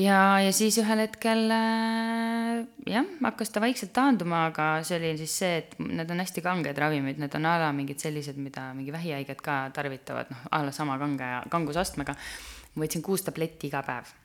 ja, 0.00 0.20
ja 0.44 0.52
siis 0.52 0.78
ühel 0.80 1.04
hetkel 1.04 1.44
äh, 1.54 2.62
jah, 2.88 3.08
hakkas 3.24 3.52
ta 3.52 3.62
vaikselt 3.64 3.92
taanduma, 3.96 4.46
aga 4.52 4.68
see 4.82 5.00
oli 5.00 5.16
siis 5.20 5.34
see, 5.42 5.58
et 5.64 5.74
need 5.82 6.14
on 6.14 6.24
hästi 6.24 6.44
kanged 6.44 6.80
ravimid, 6.84 7.20
need 7.20 7.34
on 7.36 7.50
a 7.50 7.58
la 7.64 7.72
mingid 7.76 8.00
sellised, 8.00 8.40
mida 8.40 8.70
mingi 8.78 8.94
vähihaiged 8.94 9.44
ka 9.44 9.66
tarvitavad, 9.76 10.32
noh, 10.32 10.46
a 10.52 10.62
la 10.64 10.72
sama 10.72 10.96
kange, 11.00 11.34
kangusastmega. 11.52 12.16
ma 12.74 12.84
võtsin 12.84 13.04
kuus 13.04 13.26
tabletti 13.26 13.68
iga 13.68 13.84
päev 13.84 14.16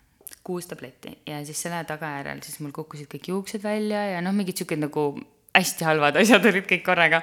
kuus 0.44 0.66
tabletti 0.68 1.14
ja 1.28 1.38
siis 1.48 1.62
selle 1.64 1.80
tagajärjel 1.88 2.42
siis 2.44 2.60
mul 2.60 2.74
kukkusid 2.76 3.08
kõik 3.12 3.30
juuksed 3.32 3.64
välja 3.64 4.02
ja 4.12 4.22
noh, 4.22 4.36
mingid 4.36 4.60
siuksed 4.60 4.82
nagu 4.82 5.06
hästi 5.54 5.86
halvad 5.88 6.18
asjad 6.22 6.46
olid 6.50 6.66
kõik 6.70 6.86
korraga. 6.86 7.22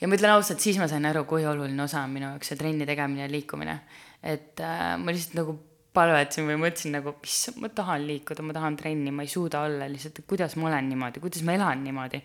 ja 0.00 0.08
ma 0.08 0.16
ütlen 0.16 0.34
ausalt, 0.34 0.62
siis 0.62 0.78
ma 0.80 0.88
sain 0.90 1.06
aru, 1.08 1.24
kui 1.28 1.46
oluline 1.46 1.82
osa 1.82 2.04
on 2.04 2.14
minu 2.14 2.28
jaoks 2.30 2.52
see 2.52 2.60
trenni 2.60 2.86
tegemine 2.88 3.26
ja 3.26 3.30
liikumine. 3.30 3.80
et 4.22 4.60
äh, 4.60 4.94
ma 5.00 5.12
lihtsalt 5.12 5.36
nagu 5.40 5.58
palvetasin 5.94 6.46
või 6.46 6.58
mõtlesin 6.62 6.94
nagu, 6.94 7.16
issand, 7.26 7.58
ma 7.62 7.68
tahan 7.74 8.04
liikuda, 8.06 8.44
ma 8.46 8.54
tahan 8.54 8.76
trenni, 8.78 9.10
ma 9.10 9.26
ei 9.26 9.32
suuda 9.32 9.64
olla 9.66 9.88
lihtsalt, 9.90 10.22
kuidas 10.30 10.54
ma 10.56 10.68
olen 10.70 10.86
niimoodi, 10.92 11.22
kuidas 11.22 11.42
ma 11.46 11.56
elan 11.58 11.82
niimoodi. 11.84 12.22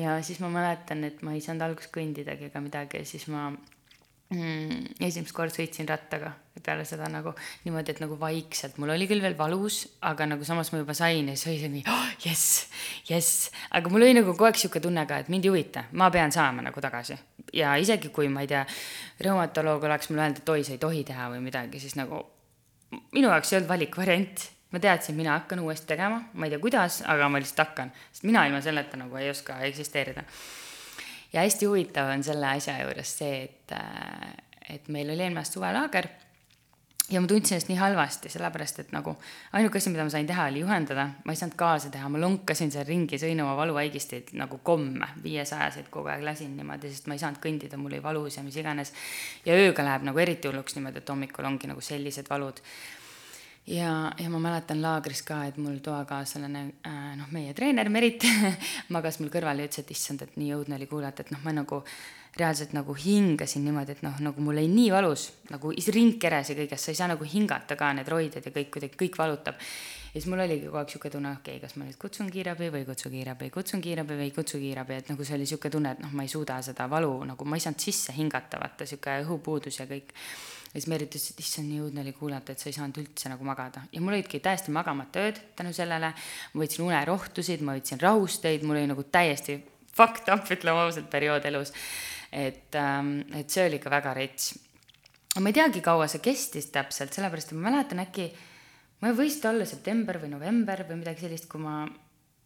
ja 0.00 0.16
siis 0.22 0.40
ma 0.40 0.48
mäletan, 0.52 1.04
et 1.04 1.22
ma 1.22 1.36
ei 1.36 1.44
saanud 1.44 1.68
alguses 1.68 1.92
kõndidagi 1.92 2.48
ega 2.48 2.64
midagi 2.64 3.02
ja 3.02 3.08
siis 3.08 3.28
ma 3.28 3.50
mm, 4.34 4.96
esimest 5.06 5.34
korda 5.36 5.54
sõitsin 5.54 5.88
rattaga 5.88 6.34
peale 6.64 6.84
seda 6.88 7.08
nagu 7.12 7.34
niimoodi, 7.64 7.92
et 7.92 8.00
nagu 8.02 8.16
vaikselt, 8.20 8.78
mul 8.80 8.94
oli 8.94 9.08
küll 9.10 9.22
veel 9.24 9.36
valus, 9.38 9.82
aga 10.08 10.26
nagu 10.30 10.46
samas 10.46 10.70
ma 10.72 10.80
juba 10.80 10.96
sain 10.96 11.28
ja 11.28 11.36
siis 11.36 11.50
oli 11.50 11.58
see 11.60 11.72
nii 11.72 11.84
oh,, 11.92 12.06
jess, 12.24 12.64
jess. 13.08 13.50
aga 13.74 13.92
mul 13.92 14.06
oli 14.06 14.16
nagu 14.16 14.32
kogu 14.32 14.48
aeg 14.48 14.60
sihuke 14.60 14.82
tunne 14.84 15.04
ka, 15.10 15.20
et 15.24 15.32
mind 15.32 15.44
ei 15.44 15.52
huvita, 15.52 15.86
ma 16.00 16.10
pean 16.14 16.32
saama 16.34 16.64
nagu 16.64 16.84
tagasi. 16.84 17.18
ja 17.52 17.74
isegi 17.80 18.12
kui 18.14 18.30
ma 18.32 18.44
ei 18.44 18.50
tea, 18.50 18.64
reumatoloog 19.26 19.84
oleks 19.90 20.10
mulle 20.10 20.24
öelnud, 20.24 20.42
et 20.42 20.54
oi, 20.56 20.64
sa 20.64 20.76
ei 20.76 20.82
tohi 20.82 21.04
teha 21.04 21.28
või 21.34 21.44
midagi, 21.44 21.82
siis 21.82 21.98
nagu 22.00 22.22
minu 23.12 23.28
jaoks 23.28 23.52
ei 23.52 23.60
olnud 23.60 23.72
valikvariant. 23.74 24.50
ma 24.74 24.80
teadsin, 24.82 25.14
mina 25.14 25.36
hakkan 25.36 25.60
uuesti 25.62 25.86
tegema, 25.86 26.22
ma 26.32 26.46
ei 26.46 26.50
tea, 26.50 26.58
kuidas, 26.62 27.02
aga 27.06 27.28
ma 27.30 27.38
lihtsalt 27.38 27.60
hakkan, 27.62 27.92
sest 28.10 28.24
mina 28.26 28.46
ilma 28.48 28.58
selleta 28.62 28.98
nagu 28.98 29.20
ei 29.20 29.28
oska 29.30 29.60
eksisteerida. 29.68 30.24
Ja 31.34 31.44
hästi 31.44 31.66
huvitav 31.70 32.12
on 32.14 32.22
selle 32.24 32.52
asja 32.54 32.78
juures 32.82 33.16
see, 33.18 33.40
et, 33.48 33.74
et 34.70 34.92
meil 34.94 35.10
oli 35.10 35.26
eelmine 35.26 35.42
aasta 35.42 35.58
suvelaager 35.58 36.08
ja 37.10 37.20
ma 37.20 37.28
tundsin 37.28 37.54
ennast 37.54 37.68
nii 37.68 37.76
halvasti, 37.76 38.30
sellepärast 38.32 38.78
et 38.80 38.92
nagu 38.94 39.12
ainuke 39.52 39.78
asi, 39.78 39.90
mida 39.92 40.06
ma 40.06 40.12
sain 40.12 40.26
teha, 40.26 40.46
oli 40.48 40.62
juhendada, 40.62 41.04
ma 41.24 41.34
ei 41.34 41.40
saanud 41.40 41.56
kaasa 41.60 41.90
teha, 41.92 42.08
ma 42.08 42.20
lonkasin 42.22 42.72
seal 42.72 42.86
ringi, 42.88 43.18
sõin 43.20 43.42
oma 43.44 43.52
valuvaigisteid 43.58 44.32
nagu 44.40 44.60
komme, 44.64 45.10
viiesajaseid 45.24 45.90
kogu 45.92 46.08
aeg 46.12 46.24
lasin 46.24 46.54
niimoodi, 46.56 46.92
sest 46.92 47.10
ma 47.10 47.18
ei 47.18 47.22
saanud 47.22 47.42
kõndida, 47.44 47.80
mul 47.80 47.92
oli 47.92 48.02
valus 48.02 48.38
ja 48.38 48.46
mis 48.46 48.56
iganes. 48.56 48.94
ja 49.44 49.56
ööga 49.58 49.84
läheb 49.84 50.08
nagu 50.08 50.24
eriti 50.24 50.48
hulluks 50.48 50.78
niimoodi, 50.78 51.04
et 51.04 51.12
hommikul 51.12 51.50
ongi 51.50 51.68
nagu 51.68 51.84
sellised 51.84 52.30
valud. 52.30 52.64
Ja, 53.66 54.12
ja 54.18 54.30
ma 54.30 54.40
mäletan 54.42 54.82
laagris 54.82 55.22
ka, 55.26 55.44
et 55.48 55.56
mul 55.56 55.78
toakaaslane 55.84 56.64
äh,, 56.86 57.14
noh, 57.18 57.30
meie 57.32 57.54
treener 57.56 57.88
Merit 57.92 58.26
magas 58.94 59.20
mul 59.20 59.32
kõrval 59.32 59.62
ja 59.62 59.70
ütles, 59.70 59.84
et 59.84 59.94
issand, 59.94 60.26
et 60.26 60.36
nii 60.40 60.52
õudne 60.58 60.78
oli 60.78 60.90
kuulata, 60.90 61.24
et 61.24 61.32
noh, 61.34 61.40
ma 61.44 61.54
nagu 61.56 61.80
reaalselt 62.36 62.72
nagu 62.74 62.94
hingasin 62.98 63.62
niimoodi, 63.64 63.94
et 63.94 64.00
noh, 64.02 64.16
nagu 64.26 64.42
mul 64.42 64.58
oli 64.58 64.70
nii 64.70 64.88
valus, 64.92 65.28
nagu 65.52 65.70
ringkeres 65.70 66.50
ja 66.50 66.56
kõigest, 66.58 66.88
sa 66.88 66.92
ei 66.92 66.98
saa 66.98 67.10
nagu 67.12 67.26
hingata 67.28 67.76
ka, 67.78 67.92
need 67.94 68.10
roided 68.10 68.42
ja 68.42 68.52
kõik 68.54 68.72
kuidagi, 68.74 68.98
kõik 69.04 69.18
valutab. 69.18 69.60
ja 70.14 70.20
siis 70.20 70.26
mul 70.30 70.42
oligi 70.42 70.66
kogu 70.66 70.80
aeg 70.80 70.90
sihuke 70.90 71.10
tunne, 71.10 71.30
okei 71.38 71.56
okay,, 71.56 71.62
kas 71.62 71.76
ma 71.78 71.86
nüüd 71.86 71.98
kutsun 71.98 72.30
kiirabi 72.30 72.70
või 72.74 72.82
ei 72.82 72.88
kutsu 72.88 73.10
kiirabi, 73.10 73.50
kutsun 73.54 73.80
kiirabi 73.80 74.18
või 74.18 74.26
ei 74.28 74.34
kutsu 74.34 74.58
kiirabi, 74.58 74.98
et 74.98 75.08
nagu 75.10 75.24
see 75.24 75.38
oli 75.38 75.46
sihuke 75.46 75.70
tunne, 75.70 75.94
et 75.94 76.02
noh, 76.02 76.10
ma 76.12 76.26
ei 76.26 76.30
suuda 76.30 76.58
seda 76.62 76.88
valu 76.90 77.14
nagu, 77.30 77.46
ma 77.46 77.58
ei 77.58 77.64
saanud 77.64 77.86
sisse 77.86 78.14
hingata, 78.18 78.58
vaata 78.62 78.86
sihuke 78.86 79.14
õhupuudus 79.22 79.78
ja 79.78 79.86
kõik 79.90 80.10
ja 80.74 80.80
siis 80.80 80.88
Merit 80.90 81.12
ütles, 81.12 81.28
et 81.30 81.42
issand, 81.44 81.70
nii 81.70 81.84
õudne 81.86 82.02
oli 82.02 82.12
kuulata, 82.16 82.52
et 82.52 82.62
sa 82.62 82.66
ei 82.68 82.74
saanud 82.76 82.98
üldse 82.98 83.30
nagu 83.30 83.46
magada. 83.46 83.84
ja 83.92 84.00
mul 84.02 84.16
olidki 84.16 84.40
täiesti 84.42 84.74
magamata 84.74 85.22
ööd 85.28 85.38
tänu 85.56 85.72
sellele, 85.72 86.10
ma 86.52 86.64
võtsin 86.64 86.84
unerohtusid, 86.88 87.62
ma 87.62 87.78
võtsin 87.78 88.02
rahusteid, 88.02 88.66
mul 88.66 88.80
oli 88.80 88.90
nagu 88.90 89.06
täiesti 89.06 89.60
fucked 89.94 90.28
up, 90.34 90.50
ütleme 90.50 90.82
ausalt, 90.82 91.06
periood 91.10 91.46
elus 91.46 91.70
et, 92.34 92.74
ähm, 92.74 93.20
et 93.34 93.50
see 93.50 93.66
oli 93.68 93.78
ikka 93.78 93.92
väga 93.92 94.14
rets. 94.18 94.54
ma 95.40 95.50
ei 95.50 95.56
teagi, 95.56 95.80
kaua 95.82 96.06
see 96.10 96.22
kestis 96.22 96.68
täpselt, 96.74 97.14
sellepärast 97.14 97.52
et 97.52 97.58
ma 97.58 97.70
mäletan 97.72 98.02
äkki, 98.04 98.28
ma 99.02 99.10
võis 99.14 99.40
ta 99.42 99.50
olla 99.50 99.66
september 99.66 100.20
või 100.22 100.30
november 100.34 100.84
või 100.88 101.00
midagi 101.00 101.24
sellist, 101.24 101.48
kui 101.50 101.62
ma 101.62 101.80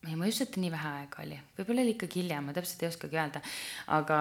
ei, 0.07 0.15
ma 0.17 0.25
ei 0.25 0.33
usu, 0.33 0.47
et 0.47 0.57
nii 0.57 0.71
vähe 0.73 0.93
aega 1.03 1.25
oli, 1.25 1.41
võib-olla 1.59 1.85
oli 1.85 1.93
ikkagi 1.97 2.23
hiljem, 2.23 2.49
ma 2.49 2.57
täpselt 2.57 2.85
ei 2.85 2.89
oskagi 2.89 3.21
öelda. 3.21 3.43
aga 3.97 4.19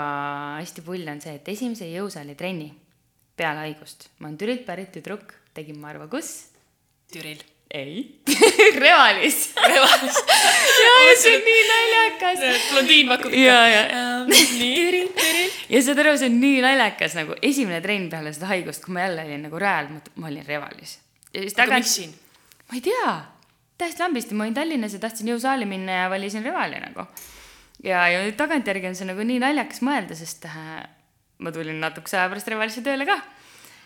hästi 0.60 0.84
pull 0.88 1.08
on 1.08 1.24
see, 1.24 1.38
et 1.40 1.48
esimese 1.56 1.88
jõusaali 1.92 2.36
trenni 2.40 2.74
peale 3.38 3.68
haigust, 3.68 4.10
ma 4.20 4.30
olen 4.30 4.40
Türilt 4.42 4.66
pärit 4.66 4.92
tüdruk, 4.96 5.36
tegin 5.54 5.78
ma 5.82 5.94
arva, 5.94 6.10
kus? 6.12 6.50
Türil 7.14 7.44
ei 7.72 8.22
Revalis. 8.84 9.54
Revalis. 9.68 10.18
jaa, 10.86 11.16
see 11.20 11.36
on 11.36 11.44
nii 11.46 11.64
naljakas. 11.70 12.44
blondiin 12.72 13.10
pakub 13.12 13.34
ikka. 13.34 13.42
ja, 13.42 13.68
ja 13.68 13.82
ähm,. 13.84 14.30
nii, 14.30 14.76
Türil. 14.76 15.56
ja 15.70 15.82
saad 15.84 16.00
aru, 16.04 16.16
see 16.18 16.30
on 16.32 16.38
nii 16.42 16.62
naljakas 16.64 17.18
nagu 17.20 17.36
esimene 17.42 17.82
trenn 17.84 18.10
peale 18.12 18.32
seda 18.36 18.52
haigust, 18.54 18.86
kui 18.86 18.96
ma 18.96 19.04
jälle 19.08 19.26
olin 19.28 19.44
nagu 19.50 19.60
rajal, 19.60 19.92
ma 20.16 20.32
olin 20.32 20.46
Revalis. 20.48 20.98
aga 21.34 21.50
tagant... 21.56 21.84
miks 21.84 21.96
siin? 22.00 22.14
ma 22.70 22.80
ei 22.80 22.86
tea, 22.88 23.16
täiesti 23.78 24.06
lambisti, 24.06 24.38
ma 24.38 24.48
olin 24.48 24.56
Tallinnas 24.56 24.96
ja 24.96 25.04
tahtsin 25.04 25.34
jõusaali 25.34 25.68
minna 25.68 26.04
ja 26.04 26.12
valisin 26.14 26.48
Revali 26.48 26.80
nagu. 26.84 27.08
ja, 27.84 28.08
ja 28.14 28.24
tagantjärgi 28.40 28.94
on 28.94 28.96
see 28.96 29.12
nagu 29.12 29.28
nii 29.28 29.44
naljakas 29.44 29.84
mõelda, 29.84 30.16
sest 30.16 30.48
äh, 30.48 30.86
ma 31.40 31.52
tulin 31.54 31.80
natukese 31.82 32.20
aja 32.20 32.30
pärast 32.32 32.48
Revalisse 32.52 32.84
tööle 32.86 33.06
ka. 33.06 33.18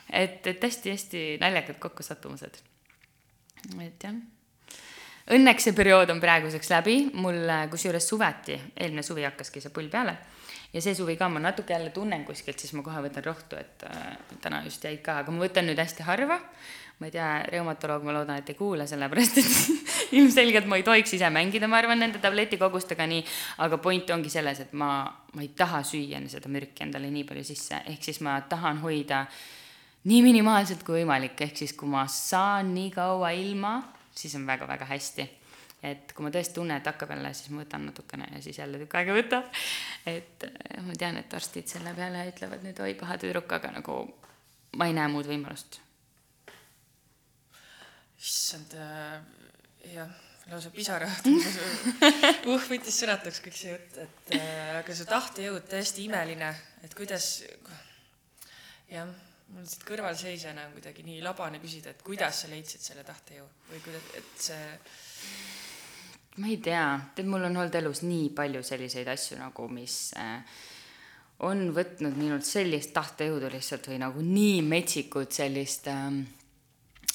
et, 0.09 0.45
et 0.47 0.63
hästi-hästi 0.63 1.37
naljakad 1.41 1.79
kokkusattumused 1.79 2.61
et 3.81 4.03
jah. 4.03 4.15
Õnneks 5.31 5.67
see 5.67 5.75
periood 5.77 6.09
on 6.11 6.19
praeguseks 6.19 6.71
läbi, 6.73 6.95
mul 7.13 7.45
kusjuures 7.71 8.07
suveti, 8.09 8.57
eelmine 8.75 9.03
suvi 9.05 9.23
hakkaski 9.27 9.61
see 9.63 9.73
pull 9.73 9.91
peale 9.91 10.17
ja 10.73 10.81
see 10.81 10.95
suvi 10.95 11.17
ka 11.19 11.27
ma 11.29 11.39
natuke 11.43 11.73
jälle 11.73 11.91
tunnen 11.93 12.25
kuskilt, 12.25 12.59
siis 12.59 12.73
ma 12.73 12.83
kohe 12.83 13.03
võtan 13.05 13.25
rohtu, 13.25 13.59
et 13.59 13.83
äh, 13.87 14.15
täna 14.41 14.61
just 14.65 14.83
jäid 14.83 15.01
ka, 15.05 15.19
aga 15.21 15.33
ma 15.33 15.43
võtan 15.43 15.67
nüüd 15.67 15.79
hästi 15.79 16.07
harva. 16.07 16.39
Ma 17.01 17.09
ei 17.09 17.13
tea, 17.15 17.29
reumatoloog, 17.49 18.03
ma 18.05 18.13
loodan, 18.13 18.37
et 18.37 18.49
ei 18.53 18.57
kuula, 18.57 18.85
sellepärast 18.85 19.39
et 19.41 19.55
ilmselgelt 20.19 20.67
ma 20.69 20.77
ei 20.77 20.85
tohiks 20.85 21.15
ise 21.17 21.31
mängida, 21.33 21.65
ma 21.71 21.79
arvan, 21.81 21.97
nende 22.03 22.21
tabletikogustega 22.21 23.07
nii, 23.09 23.23
aga 23.65 23.79
point 23.81 24.13
ongi 24.13 24.29
selles, 24.29 24.61
et 24.67 24.75
ma, 24.77 24.91
ma 25.33 25.41
ei 25.41 25.49
taha 25.57 25.81
süüa 25.87 26.21
seda 26.29 26.51
mürki 26.53 26.85
endale 26.85 27.09
nii 27.09 27.25
palju 27.25 27.47
sisse, 27.47 27.81
ehk 27.89 28.05
siis 28.05 28.21
ma 28.21 28.37
tahan 28.45 28.83
hoida 28.85 29.25
nii 30.11 30.21
minimaalselt 30.27 30.85
kui 30.85 30.99
võimalik, 31.01 31.41
ehk 31.41 31.57
siis 31.63 31.73
kui 31.77 31.89
ma 31.89 32.05
saan 32.05 32.69
nii 32.77 32.93
kaua 32.93 33.33
ilma, 33.33 33.75
siis 34.13 34.37
on 34.37 34.45
väga-väga 34.45 34.85
hästi. 34.93 35.29
et 35.81 36.11
kui 36.13 36.21
ma 36.21 36.29
tõesti 36.29 36.53
tunnen, 36.53 36.77
et 36.77 36.85
hakkab 36.85 37.09
jälle, 37.09 37.33
siis 37.33 37.49
ma 37.49 37.63
võtan 37.63 37.87
natukene 37.89 38.27
ja 38.35 38.41
siis 38.45 38.59
jälle 38.61 38.77
tükk 38.77 38.99
aega 38.99 39.17
võtab. 39.17 39.61
et 40.05 40.43
eh, 40.45 40.81
ma 40.85 40.93
tean, 40.93 41.17
et 41.17 41.33
arstid 41.33 41.65
selle 41.65 41.97
peale 41.97 42.27
ütlevad 42.29 42.61
nüüd 42.61 42.85
oi, 42.85 42.93
paha 42.99 43.17
tüdruk, 43.17 43.49
aga 43.57 43.79
nagu 43.79 44.03
ma 44.77 44.85
ei 44.85 44.93
näe 44.93 45.09
muud 45.09 45.25
võimalust. 45.25 45.81
Issand 48.21 48.75
äh,, 48.77 49.17
jah, 49.93 50.12
lausa 50.51 50.71
pisarad 50.73 51.27
uh, 51.31 52.69
võttis 52.69 53.01
sõnatuks 53.01 53.41
kõik 53.45 53.57
see 53.57 53.73
jutt, 53.73 53.97
et 54.05 54.38
äh, 54.38 54.77
aga 54.79 54.95
see 54.97 55.10
tahtejõud 55.10 55.67
täiesti 55.71 56.05
imeline, 56.05 56.53
et 56.86 56.95
kuidas, 56.97 57.34
jah 58.91 59.10
mul 59.51 59.65
siit 59.67 59.84
kõrvalseisjana 59.84 60.69
on 60.69 60.75
kuidagi 60.77 61.03
nii 61.03 61.21
labane 61.25 61.60
küsida, 61.60 61.91
et 61.91 62.03
kuidas 62.05 62.43
sa 62.43 62.51
leidsid 62.51 62.84
selle 62.84 63.03
tahtejõu 63.07 63.47
või 63.71 63.81
kuidas, 63.84 64.05
et 64.15 64.45
see 64.47 64.69
ma 66.39 66.47
ei 66.47 66.60
tea, 66.63 66.86
tead, 67.15 67.27
mul 67.27 67.43
on 67.49 67.57
olnud 67.57 67.75
elus 67.75 68.03
nii 68.05 68.29
palju 68.36 68.62
selliseid 68.63 69.10
asju 69.12 69.39
nagu, 69.41 69.67
mis 69.73 69.95
äh, 70.19 70.60
on 71.47 71.71
võtnud 71.75 72.15
minult 72.19 72.47
sellist 72.47 72.93
tahtejõudu 72.95 73.49
lihtsalt 73.51 73.89
või 73.91 73.99
nagu 74.01 74.23
nii 74.23 74.62
metsikut 74.63 75.34
sellist 75.36 75.89
ähm, 75.91 76.21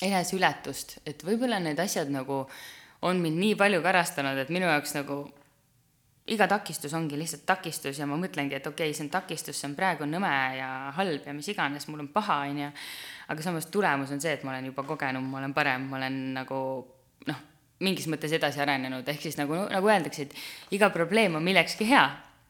eneseületust, 0.05 0.99
et 1.07 1.23
võib-olla 1.25 1.61
need 1.63 1.79
asjad 1.81 2.11
nagu 2.13 2.45
on 3.07 3.21
mind 3.23 3.41
nii 3.41 3.57
palju 3.59 3.83
karastanud, 3.85 4.39
et 4.41 4.53
minu 4.53 4.69
jaoks 4.69 4.95
nagu 4.97 5.21
iga 6.33 6.49
takistus 6.51 6.95
ongi 6.99 7.19
lihtsalt 7.19 7.45
takistus 7.47 8.01
ja 8.01 8.07
ma 8.09 8.19
mõtlengi, 8.19 8.57
et 8.59 8.67
okei 8.67 8.91
okay,, 8.91 8.97
see 8.97 9.07
on 9.07 9.13
takistus, 9.15 9.59
see 9.61 9.69
on 9.71 9.77
praegu 9.79 10.09
nõme 10.09 10.33
ja 10.59 10.71
halb 10.97 11.27
ja 11.29 11.35
mis 11.37 11.49
iganes, 11.53 11.87
mul 11.89 12.03
on 12.03 12.09
paha, 12.13 12.41
on 12.49 12.63
ju. 12.65 12.71
aga 13.33 13.45
samas 13.45 13.69
tulemus 13.73 14.13
on 14.15 14.23
see, 14.23 14.33
et 14.35 14.47
ma 14.47 14.55
olen 14.55 14.71
juba 14.73 14.83
kogenum, 14.87 15.29
ma 15.31 15.43
olen 15.43 15.55
parem, 15.55 15.87
ma 15.91 16.01
olen 16.01 16.17
nagu 16.35 16.61
noh, 17.31 17.45
mingis 17.87 18.09
mõttes 18.11 18.33
edasi 18.35 18.63
arenenud, 18.65 19.07
ehk 19.09 19.23
siis 19.23 19.39
nagu, 19.39 19.61
nagu 19.71 19.93
öeldakse, 19.93 20.27
et 20.27 20.75
iga 20.75 20.91
probleem 20.91 21.39
on 21.39 21.47
millekski 21.47 21.87
hea. 21.89 22.09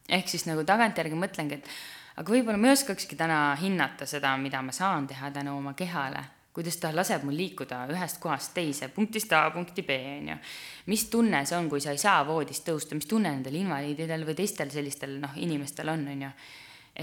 ehk 0.09 0.29
siis 0.31 0.47
nagu 0.47 0.63
tagantjärgi 0.63 1.19
mõtlengi, 1.19 1.59
et 1.59 1.69
aga 2.17 2.33
võib-olla 2.33 2.57
ma 2.57 2.71
ei 2.71 2.77
oskakski 2.79 3.15
täna 3.19 3.55
hinnata 3.61 4.07
seda, 4.09 4.37
mida 4.41 4.61
ma 4.63 4.71
saan 4.71 5.07
teha 5.07 5.31
tänu 5.31 5.57
oma 5.57 5.73
kehale 5.77 6.36
kuidas 6.57 6.79
ta 6.81 6.89
laseb 6.95 7.21
mul 7.27 7.37
liikuda 7.37 7.83
ühest 7.93 8.17
kohast 8.21 8.55
teise, 8.55 8.89
punktist 8.89 9.33
A 9.37 9.43
punkti 9.53 9.83
B, 9.85 9.97
on 10.17 10.29
ju. 10.31 10.37
mis 10.89 11.03
tunne 11.13 11.43
see 11.45 11.57
on, 11.57 11.67
kui 11.69 11.81
sa 11.83 11.93
ei 11.93 12.01
saa 12.01 12.23
voodist 12.25 12.65
tõusta, 12.65 12.97
mis 12.97 13.05
tunne 13.05 13.29
nendel 13.29 13.59
invaliididel 13.59 14.25
või 14.25 14.33
teistel 14.39 14.71
sellistel 14.73 15.19
noh, 15.21 15.35
inimestel 15.37 15.91
on, 15.93 16.07
on 16.13 16.23
ju. 16.25 16.31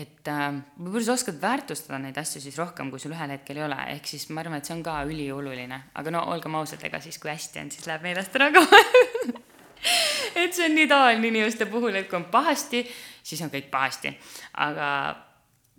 et 0.00 0.30
äh, 0.32 0.46
võib-olla 0.80 1.04
sa 1.06 1.14
oskad 1.14 1.38
väärtustada 1.42 2.00
neid 2.02 2.18
asju 2.18 2.42
siis 2.42 2.58
rohkem, 2.58 2.90
kui 2.90 3.02
sul 3.02 3.14
ühel 3.14 3.36
hetkel 3.36 3.60
ei 3.60 3.66
ole, 3.68 3.78
ehk 3.94 4.10
siis 4.10 4.26
ma 4.34 4.42
arvan, 4.42 4.58
et 4.58 4.66
see 4.66 4.74
on 4.74 4.82
ka 4.82 4.96
ülioluline, 5.06 5.78
aga 5.94 6.14
no 6.16 6.24
olgem 6.34 6.58
ausad, 6.58 6.82
ega 6.82 6.98
siis 7.04 7.20
kui 7.22 7.30
hästi 7.30 7.62
on, 7.62 7.70
siis 7.70 7.86
läheb 7.86 8.02
meelest 8.08 8.34
ära 8.40 8.50
ka 8.56 8.64
et 10.42 10.50
see 10.50 10.66
on 10.66 10.74
nii 10.80 10.88
tavaline 10.90 11.30
inimeste 11.30 11.70
puhul, 11.70 11.94
et 11.94 12.10
kui 12.10 12.18
on 12.18 12.26
pahasti, 12.32 12.82
siis 13.22 13.46
on 13.46 13.54
kõik 13.54 13.70
pahasti, 13.70 14.10
aga 14.66 14.90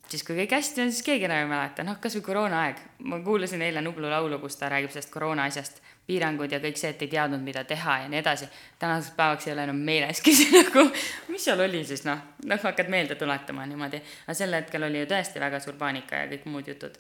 siis 0.10 0.24
kui 0.26 0.38
kõik 0.38 0.54
hästi 0.56 0.84
on, 0.84 0.92
siis 0.94 1.06
keegi 1.06 1.28
enam 1.28 1.44
ei 1.44 1.50
mäleta, 1.50 1.84
noh, 1.86 1.98
kasvõi 2.02 2.24
koroonaaeg. 2.26 2.82
ma 3.10 3.20
kuulasin 3.26 3.62
eile 3.62 3.82
Nublu 3.82 4.10
laulu, 4.10 4.40
kus 4.40 4.58
ta 4.60 4.70
räägib 4.70 4.94
sellest 4.94 5.12
koroona 5.14 5.48
asjast, 5.50 5.82
piirangud 6.06 6.52
ja 6.52 6.60
kõik 6.62 6.78
see, 6.80 6.92
et 6.94 7.02
ei 7.02 7.12
teadnud, 7.12 7.42
mida 7.42 7.64
teha 7.68 7.98
ja 8.04 8.10
nii 8.12 8.20
edasi. 8.22 8.50
tänaseks 8.80 9.16
päevaks 9.18 9.48
ei 9.48 9.54
ole 9.54 9.64
enam 9.70 9.82
meeleski 9.90 10.36
see 10.36 10.52
nagu, 10.62 10.86
mis 11.34 11.46
seal 11.46 11.64
oli 11.66 11.84
siis 11.86 12.06
noh, 12.06 12.22
noh 12.46 12.62
hakkad 12.64 12.92
meelde 12.94 13.18
tuletama 13.20 13.66
niimoodi. 13.66 14.02
aga 14.28 14.38
sel 14.38 14.54
hetkel 14.54 14.90
oli 14.90 15.02
ju 15.02 15.10
tõesti 15.10 15.42
väga 15.42 15.60
suur 15.64 15.80
paanika 15.82 16.24
ja 16.24 16.32
kõik 16.34 16.46
muud 16.52 16.70
jutud. 16.74 17.00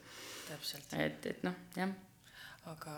et, 0.97 1.25
et 1.25 1.43
noh, 1.45 1.57
jah. 1.77 1.93
aga 2.73 2.95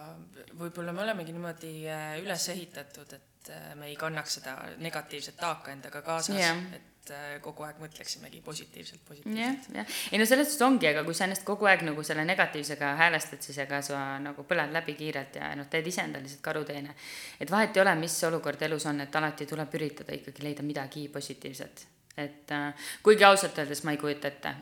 võib-olla 0.59 0.93
me 0.93 1.03
olemegi 1.03 1.35
niimoodi 1.35 1.73
äh, 1.91 2.11
üles 2.23 2.49
ehitatud, 2.55 3.13
et 3.13 3.51
äh, 3.51 3.73
me 3.75 3.91
ei 3.91 3.95
kannaks 3.99 4.39
seda 4.39 4.59
negatiivset 4.77 5.35
taaka 5.37 5.75
endaga 5.75 6.01
kaasas 6.01 6.39
yeah., 6.39 6.63
et 6.75 6.96
et 7.07 7.15
äh, 7.15 7.39
kogu 7.43 7.63
aeg 7.65 7.79
mõtleksimegi 7.81 8.41
positiivselt, 8.43 9.01
positiivselt. 9.07 9.39
jah, 9.39 9.81
jah. 9.81 9.97
ei 10.11 10.19
no 10.19 10.27
selles 10.27 10.49
suhtes 10.51 10.65
ongi, 10.67 10.89
aga 10.89 11.03
kui 11.07 11.15
sa 11.17 11.25
ennast 11.27 11.45
kogu 11.47 11.67
aeg 11.69 11.83
nagu 11.87 12.03
selle 12.03 12.25
negatiivsega 12.27 12.93
häälestad, 13.01 13.41
siis 13.43 13.57
ega 13.63 13.81
sa 13.85 14.01
nagu 14.23 14.43
põled 14.47 14.73
läbi 14.75 14.97
kiirelt 14.99 15.37
ja 15.39 15.51
noh, 15.57 15.69
teed 15.71 15.87
iseendale 15.87 16.25
lihtsalt 16.25 16.43
karuteene. 16.45 16.95
et 17.39 17.51
vahet 17.51 17.77
ei 17.77 17.83
ole, 17.83 17.95
mis 17.99 18.17
olukord 18.27 18.61
elus 18.67 18.87
on, 18.89 19.01
et 19.05 19.15
alati 19.15 19.47
tuleb 19.49 19.77
üritada 19.79 20.15
ikkagi 20.15 20.43
leida 20.43 20.65
midagi 20.65 21.07
positiivset 21.13 21.87
et 22.17 22.51
äh, 22.51 22.87
kuigi 23.05 23.23
ausalt 23.23 23.57
öeldes 23.61 23.83
ma 23.85 23.93
ei 23.93 23.99
kujuta 24.01 24.31
ette, 24.31 24.55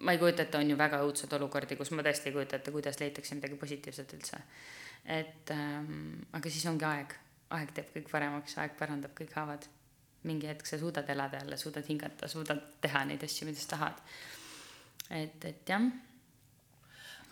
ma 0.00 0.14
ei 0.14 0.18
kujuta 0.20 0.46
ette, 0.46 0.58
on 0.58 0.70
ju 0.70 0.78
väga 0.78 1.02
õudseid 1.04 1.34
olukordi, 1.36 1.76
kus 1.76 1.92
ma 1.92 2.04
tõesti 2.06 2.30
ei 2.30 2.38
kujuta 2.38 2.56
ette, 2.56 2.72
kuidas 2.72 3.00
leitakse 3.00 3.36
midagi 3.36 3.60
positiivset 3.60 4.16
üldse. 4.16 4.40
et 5.04 5.50
ähm, 5.50 6.24
aga 6.32 6.50
siis 6.50 6.64
ongi 6.70 6.88
aeg, 6.88 7.14
aeg 7.58 7.76
teeb 7.76 7.94
kõik 7.94 8.10
paremaks, 8.10 8.56
aeg 8.62 8.76
parandab 8.78 9.12
kõik 9.18 9.36
haavad 9.36 9.68
mingi 10.28 10.46
hetk 10.46 10.66
sa 10.66 10.78
suudad 10.78 11.08
elada 11.10 11.42
jälle, 11.42 11.56
suudad 11.56 11.88
hingata, 11.88 12.28
suudad 12.28 12.62
teha 12.80 13.04
neid 13.08 13.22
asju, 13.26 13.46
mida 13.48 13.60
sa 13.60 13.68
tahad. 13.74 14.00
et, 15.10 15.44
et 15.44 15.68
jah. 15.68 15.84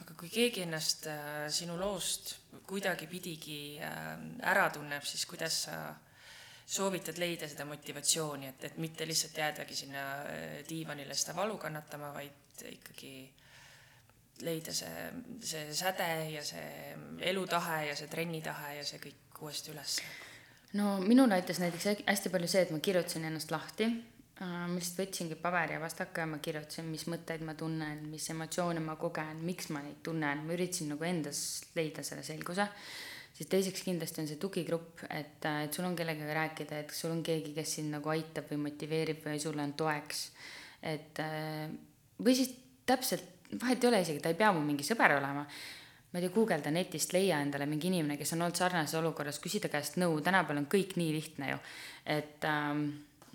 aga 0.00 0.14
kui 0.18 0.30
keegi 0.32 0.64
ennast 0.66 1.06
äh, 1.06 1.48
sinu 1.52 1.76
loost 1.78 2.34
kuidagipidigi 2.66 3.78
äh, 3.84 4.14
ära 4.52 4.68
tunneb, 4.74 5.04
siis 5.06 5.26
kuidas 5.26 5.62
sa 5.66 5.76
soovitad 6.70 7.18
leida 7.18 7.48
seda 7.48 7.64
motivatsiooni, 7.66 8.48
et, 8.48 8.64
et 8.64 8.78
mitte 8.78 9.06
lihtsalt 9.06 9.38
jäädagi 9.38 9.76
sinna 9.76 10.06
äh, 10.22 10.56
diivanile 10.68 11.14
seda 11.14 11.36
valu 11.36 11.58
kannatama, 11.58 12.14
vaid 12.14 12.64
ikkagi 12.70 13.14
leida 14.44 14.72
see, 14.74 15.12
see 15.44 15.74
säde 15.76 16.10
ja 16.32 16.42
see 16.44 16.96
elutahe 17.30 17.84
ja 17.90 17.96
see 17.96 18.10
trennitahe 18.10 18.74
ja 18.80 18.84
see 18.88 19.00
kõik 19.02 19.40
uuesti 19.44 19.72
ülesse 19.72 20.04
no 20.78 20.94
minul 21.02 21.32
aitas 21.34 21.60
näiteks 21.62 22.06
hästi 22.06 22.32
palju 22.32 22.48
see, 22.50 22.64
et 22.66 22.72
ma 22.74 22.80
kirjutasin 22.82 23.26
ennast 23.28 23.52
lahti. 23.54 23.88
Äh, 24.40 24.46
ma 24.70 24.76
lihtsalt 24.76 25.02
võtsingi 25.02 25.36
paberi 25.40 25.76
ja 25.76 25.82
vastaka 25.82 26.24
ja 26.24 26.30
ma 26.30 26.38
kirjutasin, 26.42 26.88
mis 26.88 27.04
mõtteid 27.10 27.44
ma 27.44 27.54
tunnen, 27.58 28.06
mis 28.12 28.28
emotsioone 28.32 28.80
ma 28.84 28.96
kogen, 29.00 29.42
miks 29.44 29.68
ma 29.74 29.82
neid 29.84 30.00
tunnen, 30.06 30.44
ma 30.46 30.56
üritasin 30.56 30.94
nagu 30.94 31.04
endas 31.04 31.42
leida 31.76 32.04
selle 32.06 32.24
selguse. 32.26 32.68
siis 33.40 33.48
teiseks 33.48 33.84
kindlasti 33.86 34.20
on 34.20 34.26
see 34.28 34.40
tugigrupp, 34.40 35.04
et, 35.08 35.44
äh, 35.48 35.64
et 35.64 35.74
sul 35.74 35.84
on 35.88 35.96
kellegagi 35.96 36.34
rääkida, 36.36 36.80
et 36.84 36.90
sul 36.94 37.12
on 37.12 37.22
keegi, 37.22 37.52
kes 37.56 37.76
sind 37.78 37.92
nagu 37.94 38.08
aitab 38.12 38.48
või 38.50 38.64
motiveerib 38.68 39.22
või 39.24 39.40
sulle 39.40 39.62
on 39.62 39.72
toeks. 39.72 40.30
et 40.82 41.20
äh, 41.20 41.68
või 42.20 42.34
siis 42.36 42.54
täpselt, 42.86 43.24
vahet 43.60 43.84
ei 43.84 43.88
ole 43.88 44.00
isegi, 44.00 44.20
ta 44.22 44.32
ei 44.32 44.38
pea 44.38 44.52
mu 44.52 44.64
mingi 44.64 44.84
sõber 44.86 45.18
olema 45.18 45.44
ma 46.10 46.18
ei 46.18 46.26
tea, 46.26 46.34
guugelda 46.34 46.72
netist, 46.74 47.12
leia 47.14 47.38
endale 47.44 47.66
mingi 47.70 47.86
inimene, 47.90 48.18
kes 48.18 48.34
on 48.34 48.42
olnud 48.46 48.58
sarnases 48.58 48.98
olukorras, 48.98 49.38
küsi 49.42 49.60
ta 49.62 49.70
käest 49.70 49.98
nõu, 50.02 50.18
tänapäeval 50.24 50.64
on 50.64 50.70
kõik 50.70 50.96
nii 50.98 51.12
lihtne 51.14 51.52
ju. 51.52 51.58
et 52.04 52.46
ähm, 52.48 52.86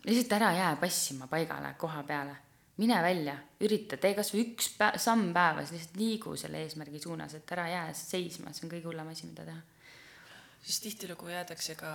lihtsalt 0.06 0.34
ära 0.40 0.52
jää 0.58 0.74
passima 0.82 1.30
paigale, 1.32 1.76
koha 1.80 2.04
peale. 2.04 2.36
mine 2.78 2.98
välja, 3.02 3.38
ürita, 3.64 3.96
tee 3.98 4.12
kasvõi 4.14 4.42
üks 4.42 4.74
pä-, 4.76 4.98
samm 5.00 5.30
päevas, 5.34 5.72
lihtsalt 5.72 5.96
liigu 5.96 6.36
selle 6.36 6.66
eesmärgi 6.66 7.00
suunas, 7.00 7.34
et 7.34 7.52
ära 7.56 7.70
jää 7.72 7.94
seisma, 7.96 8.52
see 8.52 8.68
on 8.68 8.74
kõige 8.74 8.90
hullem 8.90 9.14
asi, 9.14 9.30
mida 9.30 9.46
teha. 9.48 9.62
siis 10.62 10.80
tihtilugu 10.84 11.30
jäädakse 11.32 11.76
ka 11.80 11.92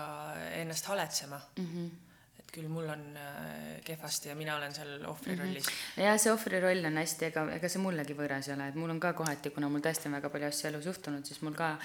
ennast 0.56 0.86
haletsema 0.86 1.40
mm. 1.58 1.66
-hmm 1.66 2.09
küll 2.54 2.70
mul 2.70 2.88
on 2.90 3.02
äh, 3.16 3.76
kehvasti 3.86 4.30
ja 4.30 4.34
mina 4.38 4.56
olen 4.56 4.74
seal 4.74 4.96
ohvri 5.06 5.34
mhm. 5.34 5.42
rollis 5.42 5.66
mm. 5.66 5.76
-hmm. 5.76 6.06
ja 6.06 6.16
see 6.18 6.32
ohvri 6.32 6.60
roll 6.60 6.88
on 6.90 6.98
hästi, 7.02 7.28
ega, 7.30 7.44
ega 7.56 7.68
see 7.68 7.82
mullegi 7.82 8.16
võõras 8.18 8.48
ei 8.48 8.56
ole, 8.56 8.70
et 8.72 8.80
mul 8.80 8.90
on 8.90 9.00
ka 9.02 9.12
kohati, 9.18 9.52
kuna 9.54 9.68
mul 9.68 9.84
tõesti 9.84 10.10
on 10.10 10.18
väga 10.18 10.32
palju 10.32 10.50
asju 10.50 10.68
elus 10.72 10.90
juhtunud, 10.90 11.26
siis 11.26 11.42
mul 11.46 11.54
ka 11.58 11.76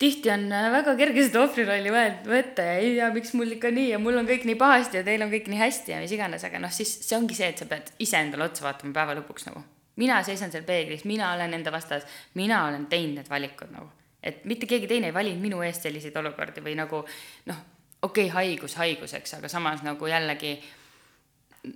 tihti 0.00 0.30
on 0.32 0.46
äh, 0.52 0.68
väga 0.72 0.96
kerge 1.00 1.24
seda 1.26 1.44
ohvri 1.44 1.64
rolli 1.68 1.92
võtta 1.92 2.66
ja 2.68 2.76
ei 2.82 2.94
tea, 2.98 3.08
miks 3.16 3.32
mul 3.38 3.56
ikka 3.56 3.72
nii 3.76 3.88
ja 3.94 4.02
mul 4.02 4.20
on 4.20 4.28
kõik 4.28 4.46
nii 4.48 4.58
pahasti 4.60 5.00
ja 5.00 5.06
teil 5.06 5.24
on 5.24 5.32
kõik 5.32 5.48
nii 5.52 5.60
hästi 5.60 5.96
ja 5.96 6.04
mis 6.04 6.14
iganes, 6.16 6.44
aga 6.48 6.62
noh, 6.62 6.72
siis 6.74 6.94
see 7.06 7.16
ongi 7.18 7.36
see, 7.38 7.50
et 7.52 7.60
sa 7.60 7.68
pead 7.70 7.92
iseendale 8.04 8.48
otsa 8.48 8.68
vaatama 8.68 8.96
päeva 8.96 9.16
lõpuks 9.20 9.48
nagu. 9.48 9.64
mina 10.00 10.22
seisan 10.24 10.52
seal 10.52 10.64
peeglis, 10.64 11.04
mina 11.04 11.34
olen 11.34 11.54
enda 11.54 11.72
vastas, 11.72 12.06
mina 12.34 12.64
olen 12.68 12.86
teinud 12.86 13.20
need 13.20 13.28
valikud 13.28 13.72
nagu. 13.72 13.90
et 14.22 14.44
mitte 14.44 14.68
keegi 14.68 14.88
teine 14.88 15.12
ei 15.12 15.14
valinud 15.14 15.40
minu 15.40 15.60
eest 15.64 15.88
selliseid 15.88 16.16
olukordi 16.16 16.64
või 16.64 16.76
nagu 16.76 17.04
noh 17.48 17.68
okei 18.02 18.26
okay,, 18.26 18.34
haigus 18.34 18.76
haiguseks, 18.80 19.34
aga 19.38 19.48
samas 19.48 19.82
nagu 19.86 20.06
jällegi 20.06 20.56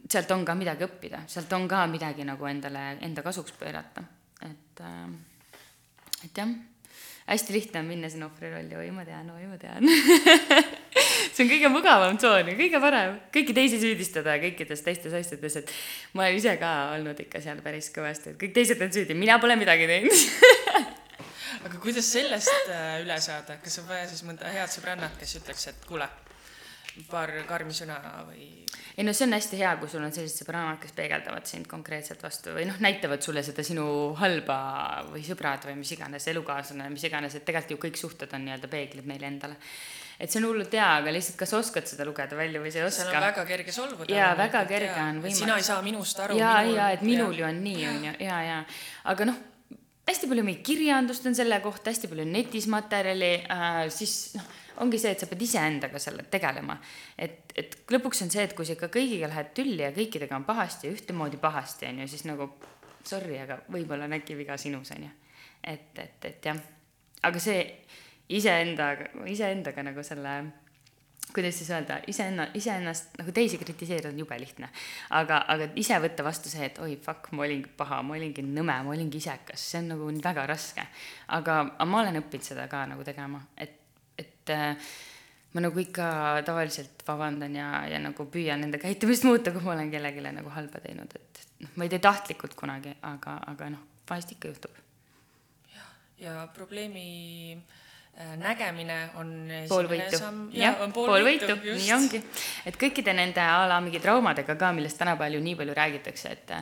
sealt 0.09 0.31
on 0.33 0.45
ka 0.45 0.55
midagi 0.57 0.87
õppida, 0.87 1.25
sealt 1.29 1.53
on 1.53 1.69
ka 1.69 1.85
midagi 1.91 2.25
nagu 2.25 2.47
endale, 2.49 2.95
enda 3.05 3.25
kasuks 3.25 3.57
pöörata, 3.61 4.05
et 4.45 4.81
äh,, 4.81 5.11
et 6.25 6.41
jah, 6.41 6.55
hästi 7.29 7.53
lihtne 7.53 7.81
on 7.81 7.91
minna 7.93 8.09
sinna 8.09 8.31
ohvri 8.31 8.51
rolli, 8.53 8.77
oi 8.77 8.91
ma 8.95 9.05
tean, 9.05 9.29
oi 9.35 9.47
ma 9.49 9.59
tean. 9.61 9.85
See 11.35 11.43
on 11.43 11.51
kõige 11.51 11.69
mugavam 11.73 12.19
tsoon 12.21 12.53
ja 12.53 12.55
kõige 12.55 12.79
parem, 12.79 13.17
kõiki 13.35 13.57
teisi 13.57 13.81
süüdistada 13.83 14.37
kõikides 14.43 14.85
teistes 14.87 15.17
asjades, 15.19 15.57
et 15.59 15.73
ma 16.15 16.29
olen 16.29 16.39
ise 16.39 16.55
ka 16.61 16.71
olnud 16.95 17.19
ikka 17.25 17.43
seal 17.43 17.59
päris 17.65 17.91
kõvasti, 17.95 18.35
et 18.35 18.39
kõik 18.41 18.55
teised 18.55 18.83
on 18.85 18.93
süüdi, 18.95 19.17
mina 19.19 19.41
pole 19.43 19.57
midagi 19.59 19.89
teinud 19.91 20.15
aga 21.63 21.81
kuidas 21.83 22.11
sellest 22.13 22.69
äh, 22.73 23.01
üle 23.05 23.17
saada, 23.23 23.59
kas 23.63 23.81
on 23.83 23.89
vaja 23.89 24.07
siis 24.11 24.25
mõnda 24.27 24.51
head 24.53 24.73
sõbrannat, 24.73 25.17
kes 25.21 25.39
ütleks, 25.41 25.67
et 25.71 25.89
kuule, 25.89 26.09
paar 27.11 27.33
karmi 27.49 27.75
sõna 27.75 27.99
või? 28.29 28.47
ei 28.95 29.07
no 29.07 29.15
see 29.17 29.27
on 29.27 29.35
hästi 29.35 29.59
hea, 29.59 29.73
kui 29.81 29.91
sul 29.91 30.05
on 30.07 30.15
sellised 30.15 30.45
sõbrannad, 30.45 30.79
kes 30.83 30.95
peegeldavad 30.95 31.49
sind 31.51 31.67
konkreetselt 31.71 32.23
vastu 32.23 32.55
või 32.55 32.69
noh, 32.69 32.79
näitavad 32.85 33.25
sulle 33.25 33.43
seda 33.47 33.65
sinu 33.67 33.87
halba 34.21 34.59
või 35.11 35.25
sõbrad 35.27 35.67
või 35.67 35.81
mis 35.81 35.91
iganes, 35.97 36.29
elukaaslane, 36.31 36.87
mis 36.95 37.07
iganes, 37.11 37.35
et 37.35 37.47
tegelikult 37.47 37.77
ju 37.77 37.83
kõik 37.89 38.01
suhted 38.01 38.37
on 38.37 38.47
nii-öelda 38.47 38.71
peeglid 38.71 39.11
meile 39.11 39.31
endale 39.33 39.59
et 40.19 40.31
see 40.31 40.41
on 40.41 40.47
hullult 40.51 40.75
hea, 40.75 40.91
aga 41.01 41.15
lihtsalt 41.15 41.39
kas 41.41 41.55
oskad 41.59 41.89
seda 41.91 42.07
lugeda 42.07 42.39
välja 42.39 42.63
või 42.63 42.71
sa 42.73 42.81
ei 42.81 42.87
oska. 42.87 43.09
seal 43.09 43.19
on 43.19 43.27
väga 43.27 43.47
kerge 43.49 43.75
solvuda. 43.75 44.15
jaa, 44.15 44.31
väga 44.39 44.63
kerge 44.71 45.01
on 45.01 45.19
võimalik. 45.25 45.41
sina 45.41 45.57
ei 45.59 45.67
saa 45.67 45.81
minust 45.83 46.21
aru. 46.23 46.39
jaa, 46.39 46.61
jaa, 46.71 46.91
et 46.95 47.03
minul 47.07 47.35
ju 47.35 47.47
on 47.49 47.59
nii, 47.65 47.83
on 47.91 48.07
ju, 48.09 48.15
jaa, 48.29 48.41
jaa. 48.47 48.61
aga 49.13 49.29
noh, 49.31 49.43
hästi 50.09 50.29
palju 50.29 50.45
mingit 50.45 50.67
kirjandust 50.67 51.27
on 51.27 51.37
selle 51.37 51.61
kohta, 51.65 51.91
hästi 51.91 52.11
palju 52.11 52.27
netis 52.29 52.69
materjali 52.73 53.33
äh,, 53.51 53.81
siis 53.93 54.35
noh, 54.37 54.47
ongi 54.85 54.99
see, 54.99 55.15
et 55.15 55.23
sa 55.23 55.29
pead 55.31 55.43
iseendaga 55.47 56.01
selle 56.03 56.27
tegelema. 56.31 56.77
et, 57.19 57.53
et 57.57 57.77
lõpuks 57.95 58.25
on 58.25 58.33
see, 58.33 58.45
et 58.45 58.55
kui 58.57 58.67
sa 58.67 58.77
ikka 58.77 58.91
kõigiga 58.93 59.31
lähed 59.31 59.53
tülli 59.57 59.83
ja 59.85 59.93
kõikidega 59.95 60.37
on 60.37 60.47
pahasti 60.49 60.89
ja 60.89 60.97
ühtemoodi 60.97 61.41
pahasti, 61.43 61.89
on 61.91 62.03
ju, 62.03 62.09
siis 62.11 62.27
nagu 62.29 62.51
sorry, 63.05 63.39
aga 63.41 63.61
võib-olla 63.73 64.09
on 64.09 64.17
äkki 64.19 64.37
viga 64.39 64.57
sinus, 64.61 64.91
on 64.97 65.07
ju. 65.07 65.13
et, 65.63 65.93
et, 65.99 66.29
et 66.31 66.51
jah, 66.51 66.61
aga 67.25 67.41
see 67.41 67.63
iseendaga, 68.35 69.11
iseendaga 69.31 69.85
nagu 69.87 70.05
selle 70.07 70.37
kuidas 71.35 71.59
siis 71.59 71.71
öelda, 71.71 71.99
iseenna, 72.07 72.47
iseennast 72.55 73.17
nagu 73.19 73.33
teisi 73.35 73.59
kritiseerida 73.59 74.09
on 74.13 74.19
jube 74.19 74.37
lihtne. 74.41 74.69
aga, 75.19 75.41
aga 75.49 75.69
ise 75.81 75.99
võtta 76.03 76.25
vastu 76.27 76.53
see, 76.53 76.69
et 76.69 76.79
oi 76.83 76.97
fuck, 77.03 77.33
ma 77.33 77.43
olingi 77.47 77.71
paha, 77.77 78.03
ma 78.07 78.15
olingi 78.19 78.45
nõme, 78.47 78.77
ma 78.87 78.95
olingi 78.95 79.19
isekas, 79.23 79.65
see 79.73 79.83
on 79.83 79.91
nagu 79.95 80.11
väga 80.29 80.47
raske. 80.51 80.87
aga, 81.29 81.59
aga 81.75 81.89
ma 81.91 82.01
olen 82.05 82.21
õppinud 82.23 82.47
seda 82.47 82.69
ka 82.71 82.85
nagu 82.91 83.07
tegema, 83.07 83.43
et, 83.59 83.77
et 84.19 84.55
äh, 84.55 84.95
ma 85.55 85.67
nagu 85.67 85.83
ikka 85.83 86.09
tavaliselt 86.47 87.03
vabandan 87.07 87.59
ja, 87.59 87.69
ja 87.91 88.01
nagu 88.03 88.27
püüan 88.31 88.63
enda 88.67 88.79
käitumist 88.83 89.27
muuta, 89.27 89.53
kui 89.55 89.63
ma 89.67 89.75
olen 89.75 89.91
kellelegi 89.91 90.25
nagu 90.31 90.55
halba 90.55 90.83
teinud, 90.87 91.19
et 91.19 91.47
noh, 91.65 91.75
ma 91.75 91.87
ei 91.87 91.95
tee 91.95 92.03
tahtlikult 92.03 92.55
kunagi, 92.59 92.95
aga, 93.03 93.41
aga 93.55 93.73
noh, 93.75 93.87
vahest 94.11 94.37
ikka 94.37 94.55
juhtub. 94.55 94.83
ja, 95.75 95.89
ja 96.29 96.43
probleemi 96.55 97.09
äh, 97.59 97.81
nägemine 98.39 98.99
on 99.19 99.31
pool 99.69 99.89
võitu, 99.91 100.21
jah, 100.55 100.77
pool, 100.95 101.09
pool 101.09 101.25
nii 101.27 101.93
ongi. 101.95 102.21
et 102.67 102.77
kõikide 102.79 103.15
nende 103.17 103.43
a 103.43 103.65
la 103.69 103.81
mingi 103.83 103.99
traumadega 104.03 104.55
ka, 104.59 104.73
millest 104.77 105.01
tänapäeval 105.01 105.39
ju 105.39 105.43
nii 105.43 105.57
palju 105.59 105.75
räägitakse, 105.75 106.35
et 106.37 106.53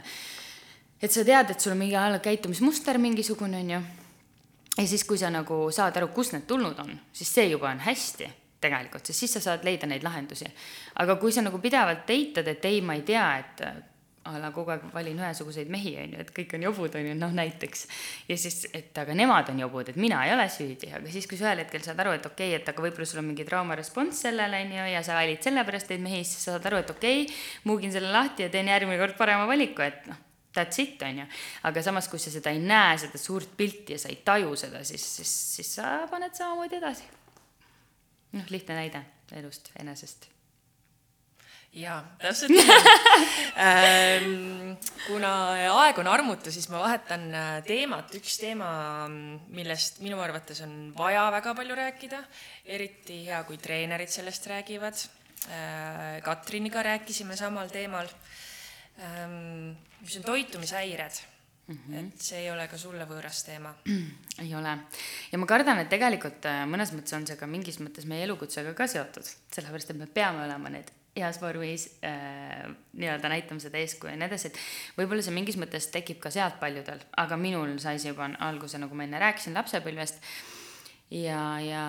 et 1.03 1.13
sa 1.13 1.25
tead, 1.27 1.51
et 1.51 1.61
sul 1.61 1.75
on 1.75 1.83
mingi 1.83 1.97
a 1.99 2.09
la 2.11 2.23
käitumismuster 2.25 2.99
mingisugune, 2.99 3.61
on 3.61 3.75
ju, 3.75 3.81
ja 4.79 4.87
siis, 4.87 5.05
kui 5.05 5.19
sa 5.19 5.31
nagu 5.31 5.65
saad 5.75 5.97
aru, 6.01 6.09
kust 6.15 6.37
need 6.37 6.47
tulnud 6.49 6.79
on, 6.81 6.95
siis 7.13 7.35
see 7.35 7.51
juba 7.51 7.69
on 7.73 7.83
hästi 7.85 8.31
tegelikult, 8.63 9.07
sest 9.07 9.25
siis 9.25 9.37
sa 9.37 9.43
saad 9.43 9.65
leida 9.67 9.89
neid 9.91 10.05
lahendusi. 10.07 10.47
aga 11.03 11.17
kui 11.21 11.33
sa 11.33 11.43
nagu 11.43 11.59
pidevalt 11.59 12.11
eitad, 12.11 12.49
et 12.49 12.65
ei, 12.65 12.81
ma 12.81 12.95
ei 12.95 13.03
tea, 13.03 13.27
et 13.39 13.65
a 14.25 14.39
la 14.39 14.53
kogu 14.55 14.71
aeg 14.71 14.85
valin 14.95 15.19
ühesuguseid 15.19 15.71
mehi, 15.73 15.93
on 15.99 16.15
ju, 16.15 16.23
et 16.23 16.31
kõik 16.35 16.55
on 16.55 16.65
jobud, 16.69 16.95
on 16.99 17.07
ju, 17.09 17.15
noh 17.19 17.33
näiteks. 17.35 17.87
ja 18.29 18.37
siis, 18.39 18.61
et 18.75 18.99
aga 18.99 19.17
nemad 19.19 19.51
on 19.51 19.63
jobud, 19.65 19.91
et 19.91 19.99
mina 19.99 20.21
ei 20.27 20.35
ole 20.35 20.47
süüdi, 20.53 20.91
aga 20.95 21.11
siis, 21.11 21.27
kui 21.31 21.39
sa 21.41 21.49
ühel 21.49 21.65
hetkel 21.65 21.83
saad 21.83 21.99
aru, 22.05 22.15
et 22.19 22.27
okei 22.29 22.53
okay,, 22.53 22.61
et 22.61 22.69
aga 22.71 22.85
võib-olla 22.85 23.09
sul 23.09 23.23
on 23.23 23.29
mingi 23.33 23.47
traumarespons 23.49 24.23
sellele, 24.29 24.63
on 24.67 24.75
ju, 24.79 24.89
ja 24.95 25.03
sa 25.07 25.17
valid 25.19 25.43
sellepärast 25.43 25.91
neid 25.91 26.05
mehi, 26.05 26.21
siis 26.23 26.45
sa 26.47 26.57
saad 26.57 26.69
aru, 26.71 26.83
et 26.85 26.93
okei 26.95 27.25
okay,, 27.25 27.41
muugin 27.67 27.95
selle 27.95 28.13
lahti 28.15 28.47
ja 28.47 28.53
teen 28.53 28.71
järgmine 28.71 29.01
kord 29.01 29.19
parema 29.19 29.49
valiku, 29.51 29.83
et 29.87 30.07
noh, 30.11 30.21
that's 30.55 30.79
it, 30.83 31.03
on 31.03 31.25
ju. 31.25 31.31
aga 31.71 31.83
samas, 31.83 32.11
kui 32.13 32.23
sa 32.23 32.31
seda 32.35 32.55
ei 32.55 32.63
näe, 32.63 32.99
seda 33.03 33.19
suurt 33.19 33.57
pilti 33.59 33.97
ja 33.97 34.05
sa 34.05 34.13
ei 34.13 34.21
taju 34.23 34.55
seda, 34.61 34.85
siis, 34.87 35.07
siis, 35.19 35.33
siis 35.57 35.75
sa 35.81 35.97
paned 36.11 36.39
samamoodi 36.39 36.79
edasi. 36.79 37.11
noh, 38.39 38.47
lihtne 38.55 38.79
näide 38.79 39.03
elust 39.35 39.75
enesest 39.81 40.32
jaa, 41.73 42.01
täpselt 42.21 42.53
nii 42.53 42.67
ähm, 43.67 44.75
kuna 45.07 45.33
aeg 45.73 46.01
on 46.03 46.11
armutu, 46.11 46.53
siis 46.53 46.69
ma 46.73 46.83
vahetan 46.83 47.27
äh, 47.33 47.51
teemat, 47.67 48.13
üks 48.19 48.37
teema, 48.43 48.69
millest 49.55 50.03
minu 50.05 50.21
arvates 50.21 50.61
on 50.67 50.93
vaja 50.99 51.25
väga 51.33 51.55
palju 51.57 51.79
rääkida, 51.79 52.23
eriti 52.77 53.23
hea, 53.29 53.43
kui 53.49 53.61
treenerid 53.63 54.13
sellest 54.13 54.49
räägivad. 54.53 55.05
Äh, 55.49 56.21
Katriniga 56.23 56.85
rääkisime 56.87 57.37
samal 57.41 57.73
teemal, 57.73 58.11
ähm, 59.03 59.77
mis 60.05 60.19
on 60.21 60.29
toitumishäired 60.29 61.29
Mm 61.67 61.79
-hmm. 61.79 61.99
et 61.99 62.21
see 62.21 62.39
ei 62.39 62.51
ole 62.51 62.67
ka 62.69 62.79
sulle 62.79 63.05
võõras 63.07 63.45
teema? 63.47 63.75
ei 64.43 64.55
ole. 64.55 64.79
ja 65.33 65.39
ma 65.39 65.47
kardan, 65.47 65.79
et 65.79 65.89
tegelikult 65.89 66.45
äh, 66.45 66.65
mõnes 66.67 66.91
mõttes 66.91 67.15
on 67.17 67.27
see 67.27 67.37
ka 67.37 67.47
mingis 67.47 67.79
mõttes 67.79 68.05
meie 68.05 68.25
elukutsega 68.25 68.75
ka 68.75 68.87
seotud, 68.87 69.31
sellepärast 69.55 69.91
et 69.91 69.97
me 69.97 70.07
peame 70.07 70.43
olema 70.45 70.69
need 70.69 70.91
heas 71.17 71.41
vormis 71.41 71.87
äh, 72.05 72.65
nii-öelda 72.97 73.29
näitama 73.29 73.61
seda 73.61 73.81
eeskuju 73.83 74.15
ja 74.15 74.17
nii 74.17 74.29
edasi, 74.31 74.49
et 74.49 74.97
võib-olla 74.97 75.25
see 75.25 75.35
mingis 75.37 75.59
mõttes 75.61 75.91
tekib 75.93 76.23
ka 76.23 76.33
sealt 76.33 76.57
paljudel, 76.61 77.03
aga 77.21 77.37
minul 77.37 77.75
sai 77.83 77.99
see 78.01 78.15
juba 78.15 78.31
alguse, 78.41 78.81
nagu 78.81 78.97
ma 78.97 79.05
enne 79.05 79.21
rääkisin, 79.21 79.57
lapsepõlvest. 79.59 80.23
ja, 81.13 81.43
ja 81.61 81.83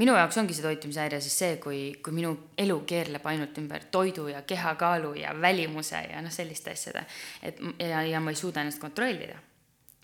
minu 0.00 0.14
jaoks 0.16 0.38
ongi 0.40 0.54
see 0.56 0.64
toitumishäire 0.64 1.20
siis 1.22 1.34
see, 1.38 1.56
kui, 1.62 1.80
kui 2.04 2.14
minu 2.16 2.32
elu 2.58 2.78
keerleb 2.88 3.26
ainult 3.30 3.58
ümber 3.60 3.84
toidu 3.94 4.26
ja 4.32 4.40
kehakaalu 4.42 5.12
ja 5.20 5.34
välimuse 5.40 6.00
ja 6.10 6.22
noh, 6.24 6.32
selliste 6.32 6.72
asjade. 6.72 7.04
et 7.42 7.60
ja, 7.78 8.02
ja 8.08 8.22
ma 8.24 8.32
ei 8.32 8.40
suuda 8.40 8.64
ennast 8.64 8.80
kontrollida. 8.82 9.36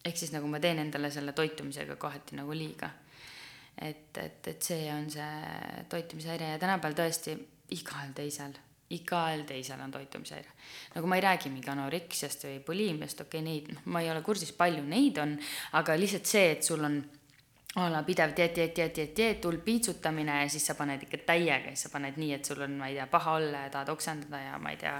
ehk 0.04 0.16
siis 0.16 0.32
nagu 0.32 0.48
ma 0.48 0.60
teen 0.60 0.78
endale 0.78 1.10
selle 1.10 1.32
toitumisega 1.32 1.96
kohati 1.96 2.36
nagu 2.36 2.52
liiga. 2.52 2.90
et, 3.80 4.12
et, 4.18 4.46
et 4.46 4.62
see 4.62 4.92
on 4.92 5.08
see 5.10 5.86
toitumishäire 5.88 6.52
ja 6.52 6.58
tänapäeval 6.58 7.00
tõesti 7.00 7.38
igal 7.76 8.12
teisel, 8.16 8.56
igal 8.96 9.44
teisel 9.46 9.80
on 9.80 9.94
toitumishäire. 9.94 10.50
nagu 10.94 11.06
ma 11.06 11.16
ei 11.16 11.24
räägi 11.26 11.52
mingi 11.52 11.70
anoreksiast 11.70 12.44
või 12.48 12.58
buliimiast, 12.66 13.20
okei 13.20 13.40
okay,, 13.40 13.46
neid, 13.46 13.72
noh, 13.74 13.86
ma 13.94 14.02
ei 14.02 14.10
ole 14.10 14.22
kursis, 14.26 14.52
palju 14.52 14.82
neid 14.82 15.18
on, 15.22 15.38
aga 15.78 15.96
lihtsalt 15.98 16.26
see, 16.26 16.52
et 16.56 16.66
sul 16.66 16.84
on 16.84 17.02
a 17.74 17.88
la 17.88 18.02
pidev 18.02 18.32
dieet, 18.34 18.54
dieet, 18.54 18.74
dieet, 18.74 18.94
dieet, 18.94 19.12
dieet, 19.14 19.44
hull 19.46 19.60
piitsutamine 19.62 20.40
ja 20.42 20.48
siis 20.50 20.64
sa 20.66 20.74
paned 20.74 21.04
ikka 21.06 21.20
täiega 21.28 21.70
ja 21.70 21.76
siis 21.76 21.86
sa 21.86 21.92
paned 21.92 22.18
nii, 22.18 22.32
et 22.34 22.50
sul 22.50 22.64
on, 22.66 22.74
ma 22.80 22.88
ei 22.90 22.96
tea, 22.98 23.06
paha 23.12 23.36
olla 23.38 23.62
ja 23.66 23.70
tahad 23.70 23.92
oksendada 23.94 24.40
ja 24.42 24.58
ma 24.58 24.72
ei 24.74 24.80
tea. 24.80 24.96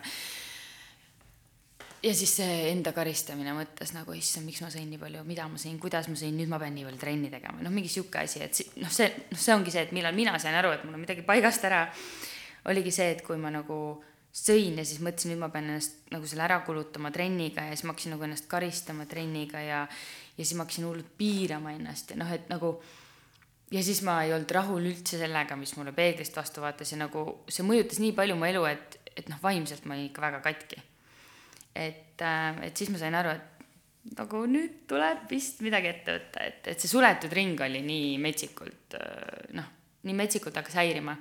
ja 2.05 2.13
siis 2.15 2.37
see 2.39 2.61
enda 2.71 2.93
karistamine 2.95 3.57
mõttes 3.59 3.91
nagu, 3.97 4.15
issand, 4.15 4.47
miks 4.47 4.63
ma 4.63 4.71
sõin 4.71 4.87
nii 4.87 5.03
palju, 5.03 5.25
mida 5.27 5.49
ma 5.51 5.59
sõin, 5.59 5.81
kuidas 5.83 6.07
ma 6.09 6.15
sõin, 6.15 6.39
nüüd 6.39 6.53
ma 6.53 6.63
pean 6.63 6.79
nii 6.79 6.87
palju 6.87 7.03
trenni 7.03 7.33
tegema, 7.33 7.59
noh, 7.59 7.75
mingi 7.75 7.91
sihuke 7.91 8.23
asi, 8.23 8.45
et 8.47 8.63
noh, 8.79 8.95
see, 8.95 9.11
noh, 9.33 9.43
see 9.49 9.57
ongi 9.57 9.75
see, 9.75 9.89
et 9.89 9.97
millal 9.97 10.15
mina 10.15 10.39
sain 10.39 10.55
aru, 10.55 10.71
et 10.77 10.87
mul 10.87 10.95
on 10.95 11.03
midagi 11.03 11.27
paigast 11.27 11.67
ära 11.67 11.89
oligi 12.69 12.93
see, 12.95 13.11
et 13.15 13.23
kui 13.27 13.39
ma 13.41 13.53
nagu 13.55 13.81
sõin 14.31 14.79
ja 14.79 14.85
siis 14.87 15.01
mõtlesin, 15.03 15.33
nüüd 15.33 15.43
ma 15.43 15.51
pean 15.51 15.67
ennast 15.73 16.11
nagu 16.13 16.27
selle 16.29 16.45
ära 16.47 16.61
kulutama 16.67 17.11
trenniga 17.15 17.65
ja 17.67 17.75
siis 17.75 17.87
ma 17.87 17.95
hakkasin 17.95 18.15
nagu 18.15 18.27
ennast 18.27 18.47
karistama 18.51 19.07
trenniga 19.11 19.63
ja, 19.65 19.81
ja 20.37 20.45
siis 20.45 20.55
ma 20.59 20.67
hakkasin 20.67 20.87
hullult 20.87 21.15
piirama 21.19 21.75
ennast 21.75 22.15
ja 22.15 22.19
noh, 22.21 22.31
et 22.31 22.47
nagu 22.53 22.77
ja 23.75 23.83
siis 23.87 24.03
ma 24.07 24.21
ei 24.25 24.35
olnud 24.35 24.55
rahul 24.55 24.87
üldse 24.91 25.19
sellega, 25.19 25.59
mis 25.59 25.75
mulle 25.79 25.95
peeglist 25.97 26.37
vastu 26.39 26.63
vaatas 26.63 26.95
ja 26.95 27.01
nagu 27.01 27.25
see 27.51 27.67
mõjutas 27.67 28.01
nii 28.03 28.15
palju 28.19 28.39
mu 28.39 28.47
elu, 28.49 28.65
et, 28.71 28.99
et 29.17 29.31
noh, 29.31 29.39
vaimselt 29.43 29.87
ma 29.87 29.97
olin 29.97 30.11
ikka 30.11 30.25
väga 30.27 30.43
katki. 30.47 30.83
et, 31.75 32.19
äh, 32.23 32.63
et 32.67 32.77
siis 32.77 32.91
ma 32.91 32.99
sain 32.99 33.15
aru, 33.15 33.35
et 33.35 34.15
nagu 34.17 34.45
nüüd 34.51 34.85
tuleb 34.91 35.27
vist 35.31 35.61
midagi 35.63 35.91
ette 35.91 36.17
võtta, 36.17 36.47
et, 36.47 36.67
et 36.73 36.83
see 36.83 36.91
suletud 36.91 37.33
ring 37.35 37.61
oli 37.67 37.83
nii 37.87 38.19
metsikult 38.23 38.99
äh, 38.99 39.51
noh, 39.59 39.67
nii 40.07 40.17
metsikult 40.23 40.57
hakkas 40.57 40.79
häirima 40.81 41.19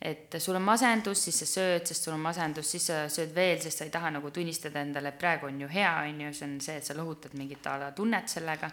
et 0.00 0.36
sul 0.40 0.56
on 0.56 0.64
masendus, 0.64 1.20
siis 1.26 1.42
sa 1.42 1.46
sööd, 1.46 1.84
sest 1.84 2.06
sul 2.06 2.14
on 2.14 2.22
masendus, 2.24 2.70
siis 2.72 2.86
sa 2.88 3.02
sööd 3.12 3.34
veel, 3.36 3.58
sest 3.60 3.82
sa 3.82 3.84
ei 3.84 3.92
taha 3.92 4.08
nagu 4.14 4.30
tunnistada 4.32 4.80
endale, 4.80 5.12
et 5.12 5.18
praegu 5.20 5.50
on 5.50 5.58
ju 5.60 5.68
hea, 5.68 5.90
on 6.08 6.22
ju, 6.24 6.30
see 6.38 6.46
on 6.46 6.54
see, 6.64 6.76
et 6.80 6.88
sa 6.88 6.96
lohutad 6.96 7.36
mingit 7.36 7.68
a 7.68 7.74
la 7.82 7.90
tunnet 7.96 8.32
sellega, 8.32 8.70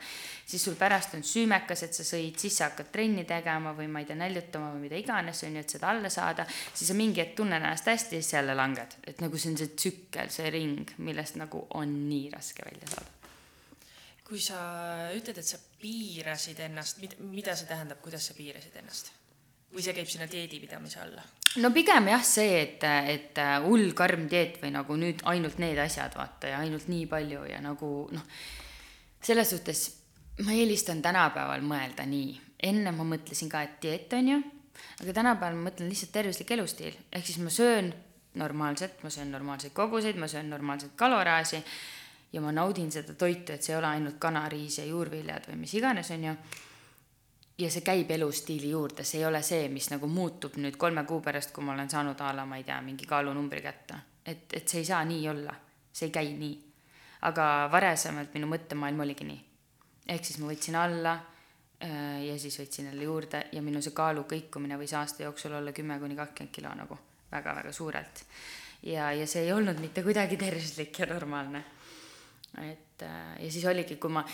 siis 0.47 0.63
sul 0.63 0.78
pärast 0.80 1.17
on 1.19 1.25
süümekas, 1.28 1.84
et 1.84 1.99
sa 1.99 2.07
sõid, 2.07 2.39
siis 2.39 2.61
sa 2.61 2.69
hakkad 2.69 2.93
trenni 2.95 3.28
tegema 3.28 3.75
või 3.75 3.89
ma 3.91 4.05
ei 4.05 4.07
tea, 4.07 4.19
näljutama 4.23 4.71
või 4.78 4.86
mida 4.88 5.01
iganes, 5.03 5.43
on 5.43 5.59
ju, 5.59 5.65
et 5.67 5.78
seda 5.78 5.91
alla 5.91 6.13
saada, 6.13 6.47
siis 6.47 6.88
sa 6.88 6.95
mingi 6.95 7.23
hetk 7.25 7.36
tunned 7.41 7.59
ennast 7.59 7.91
hästi 7.91 8.21
ja 8.21 8.23
siis 8.23 8.38
jälle 8.39 8.55
langed. 8.55 8.95
et 9.03 9.19
nagu 9.19 9.38
see 9.38 9.51
on 9.51 9.59
see 9.59 9.75
tsükkel, 9.75 10.32
see 10.32 10.49
ring, 10.55 10.95
millest 11.03 11.36
nagu 11.36 11.67
on 11.75 11.91
nii 12.07 12.32
raske 12.32 12.63
välja 12.63 12.95
saada 12.95 13.15
kui 14.28 14.41
sa 14.43 14.57
ütled, 15.15 15.38
et 15.39 15.47
sa 15.47 15.59
piirasid 15.80 16.59
ennast, 16.65 16.99
mida 17.23 17.55
see 17.55 17.67
tähendab, 17.69 18.01
kuidas 18.03 18.28
sa 18.28 18.36
piirasid 18.36 18.75
ennast? 18.82 19.13
Või 19.74 19.84
see 19.84 19.95
käib 19.97 20.09
sinna 20.09 20.28
dieedipidamise 20.32 21.01
alla? 21.03 21.24
no 21.61 21.72
pigem 21.76 22.09
jah, 22.11 22.24
see, 22.26 22.61
et, 22.61 22.84
et 22.84 23.39
äh, 23.41 23.57
hull 23.65 23.93
karm 23.97 24.28
dieet 24.32 24.59
või 24.61 24.74
nagu 24.76 24.97
nüüd 24.99 25.24
ainult 25.30 25.59
need 25.63 25.80
asjad, 25.82 26.15
vaata, 26.18 26.53
ja 26.53 26.63
ainult 26.63 26.89
nii 26.91 27.05
palju 27.11 27.45
ja 27.51 27.61
nagu 27.63 27.91
noh, 28.13 28.26
selles 29.24 29.55
suhtes 29.55 29.86
ma 30.45 30.53
eelistan 30.53 31.01
tänapäeval 31.01 31.63
mõelda 31.65 32.05
nii. 32.05 32.36
enne 32.63 32.91
ma 32.93 33.05
mõtlesin 33.05 33.49
ka, 33.49 33.63
et 33.65 33.80
dieet 33.82 34.13
on 34.18 34.34
ju, 34.34 34.41
aga 35.03 35.13
tänapäeval 35.13 35.57
ma 35.57 35.70
mõtlen 35.70 35.89
lihtsalt 35.89 36.13
tervislik 36.13 36.51
elustiil, 36.57 36.97
ehk 37.11 37.26
siis 37.26 37.41
ma 37.41 37.53
söön 37.53 37.91
normaalselt, 38.38 39.01
ma 39.03 39.09
söön 39.09 39.32
normaalseid 39.34 39.74
koguseid, 39.74 40.18
ma 40.18 40.28
söön 40.30 40.49
normaalset 40.49 40.93
kaloraaži 40.95 41.61
ja 42.34 42.41
ma 42.41 42.51
naudin 42.51 42.91
seda 42.91 43.13
toitu, 43.18 43.53
et 43.53 43.63
see 43.63 43.74
ei 43.74 43.80
ole 43.80 43.89
ainult 43.95 44.20
kanariis 44.22 44.78
ja 44.82 44.86
juurviljad 44.86 45.47
või 45.49 45.61
mis 45.63 45.74
iganes, 45.80 46.11
on 46.13 46.26
ju 46.30 46.36
ja 47.58 47.70
see 47.74 47.82
käib 47.86 48.12
elustiili 48.14 48.70
juurde, 48.70 49.03
see 49.03 49.22
ei 49.22 49.26
ole 49.26 49.41
see, 49.45 49.66
mis 49.74 49.89
nagu 49.89 50.08
muutub 50.12 50.58
nüüd 50.62 50.78
kolme 50.78 51.03
kuu 51.10 51.22
pärast, 51.26 51.53
kui 51.55 51.66
ma 51.66 51.74
olen 51.74 51.89
saanud 51.89 52.20
a 52.22 52.34
la, 52.36 52.45
ma 52.45 52.60
ei 52.60 52.66
tea, 52.68 52.78
mingi 52.86 53.08
kaalunumbri 53.10 53.64
kätte. 53.66 54.01
et, 54.26 54.53
et 54.53 54.68
see 54.68 54.84
ei 54.84 54.86
saa 54.86 55.03
nii 55.05 55.30
olla, 55.30 55.55
see 55.91 56.10
ei 56.10 56.14
käi 56.14 56.34
nii. 56.38 56.55
aga 57.28 57.45
varasemalt 57.72 58.36
minu 58.38 58.49
mõttemaailm 58.51 59.01
oligi 59.08 59.26
nii. 59.26 59.41
ehk 60.14 60.26
siis 60.26 60.38
ma 60.41 60.51
võtsin 60.51 60.78
alla 60.78 61.16
äh, 61.82 62.26
ja 62.28 62.38
siis 62.39 62.60
võtsin 62.62 62.91
jälle 62.91 63.10
juurde 63.10 63.47
ja 63.51 63.62
minu 63.62 63.82
see 63.82 63.95
kaalu 63.97 64.28
kõikumine 64.30 64.78
võis 64.78 64.93
aasta 64.93 65.26
jooksul 65.26 65.58
olla 65.58 65.74
kümme 65.74 65.97
kuni 65.99 66.16
kakskümmend 66.16 66.53
kilo 66.53 66.74
nagu 66.78 66.99
väga-väga 67.32 67.72
suurelt. 67.74 68.22
ja, 68.84 69.12
ja 69.12 69.26
see 69.28 69.47
ei 69.47 69.51
olnud 69.53 69.82
mitte 69.82 70.03
kuidagi 70.05 70.38
tervislik 70.38 70.99
ja 70.99 71.10
normaalne. 71.10 71.64
et 72.62 73.01
äh, 73.01 73.34
ja 73.41 73.51
siis 73.51 73.66
oligi, 73.66 73.97
kui 73.97 74.14
ma 74.14 74.26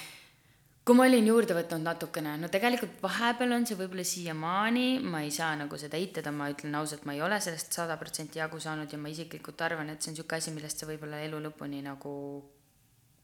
kui 0.83 0.97
ma 0.99 1.05
olin 1.07 1.27
juurde 1.29 1.55
võtnud 1.55 1.85
natukene, 1.85 2.33
no 2.41 2.49
tegelikult 2.51 2.97
vahepeal 3.03 3.55
on 3.55 3.67
see 3.67 3.77
võib-olla 3.79 4.03
siiamaani, 4.07 4.87
ma 5.07 5.21
ei 5.23 5.29
saa 5.31 5.53
nagu 5.55 5.77
seda 5.79 5.95
eitada, 5.95 6.33
ma 6.35 6.49
ütlen 6.51 6.75
ausalt, 6.75 7.05
ma 7.07 7.15
ei 7.15 7.21
ole 7.23 7.37
sellest 7.43 7.77
sada 7.77 7.95
protsenti 7.99 8.41
jagu 8.41 8.59
saanud 8.59 8.91
ja 8.91 8.99
ma 8.99 9.11
isiklikult 9.13 9.63
arvan, 9.63 9.93
et 9.93 10.03
see 10.03 10.11
on 10.11 10.17
niisugune 10.17 10.41
asi, 10.43 10.51
millest 10.55 10.83
sa 10.83 10.89
võib-olla 10.89 11.21
elu 11.23 11.39
lõpuni 11.45 11.79
nagu 11.85 12.11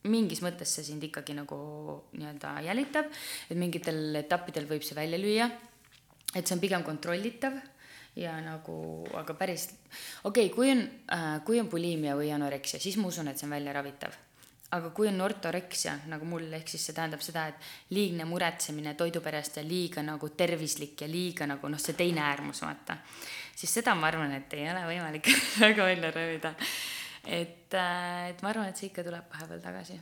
mingis 0.07 0.39
mõttes 0.39 0.72
see 0.72 0.88
sind 0.88 1.03
ikkagi 1.03 1.36
nagu 1.36 1.57
nii-öelda 2.16 2.53
jälitab, 2.70 3.12
et 3.51 3.60
mingitel 3.60 4.22
etappidel 4.22 4.70
võib 4.70 4.88
see 4.88 4.95
välja 4.95 5.20
lüüa, 5.20 5.49
et 6.32 6.45
see 6.45 6.55
on 6.55 6.64
pigem 6.64 6.88
kontrollitav 6.88 7.60
ja 8.16 8.38
nagu, 8.39 8.80
aga 9.20 9.36
päris, 9.36 9.68
okei 10.24 10.47
okay,, 10.47 10.55
kui 10.55 10.72
on 10.72 10.88
äh,, 11.12 11.43
kui 11.43 11.60
on 11.60 11.68
bulimia 11.68 12.16
või 12.16 12.32
anoreksia, 12.32 12.80
siis 12.80 12.95
ma 12.95 13.12
usun, 13.12 13.28
et 13.28 13.36
see 13.36 13.51
on 13.51 13.57
väljaravitav 13.60 14.16
aga 14.76 14.91
kui 14.93 15.09
on 15.09 15.22
ortoreksia 15.26 15.95
nagu 16.11 16.28
mul, 16.30 16.45
ehk 16.53 16.70
siis 16.70 16.84
see 16.89 16.97
tähendab 16.97 17.24
seda, 17.26 17.47
et 17.49 17.95
liigne 17.95 18.26
muretsemine 18.30 18.93
toidu 18.99 19.22
pärast 19.26 19.57
ja 19.57 19.63
liiga 19.65 20.03
nagu 20.05 20.30
tervislik 20.38 21.01
ja 21.01 21.09
liiga 21.09 21.47
nagu 21.49 21.72
noh, 21.72 21.82
see 21.82 21.97
teine 21.97 22.22
äärmus, 22.28 22.61
vaata, 22.65 22.99
siis 23.57 23.74
seda 23.80 23.95
ma 23.97 24.11
arvan, 24.11 24.36
et 24.38 24.53
ei 24.57 24.67
ole 24.70 24.86
võimalik 24.91 25.32
väga 25.65 25.89
välja 25.89 26.13
röövida. 26.13 26.53
et, 27.26 27.74
äh, 27.74 28.30
et 28.30 28.45
ma 28.45 28.53
arvan, 28.53 28.70
et 28.70 28.78
see 28.78 28.91
ikka 28.91 29.05
tuleb 29.07 29.34
vahepeal 29.34 29.65
tagasi. 29.65 29.99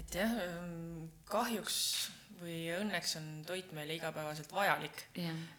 et 0.00 0.18
jah, 0.22 0.34
ähm, 0.48 1.12
kahjuks 1.28 1.78
või 2.42 2.56
õnneks 2.74 3.16
on 3.20 3.28
toit 3.46 3.70
meile 3.76 3.94
igapäevaselt 4.00 4.50
vajalik. 4.52 5.04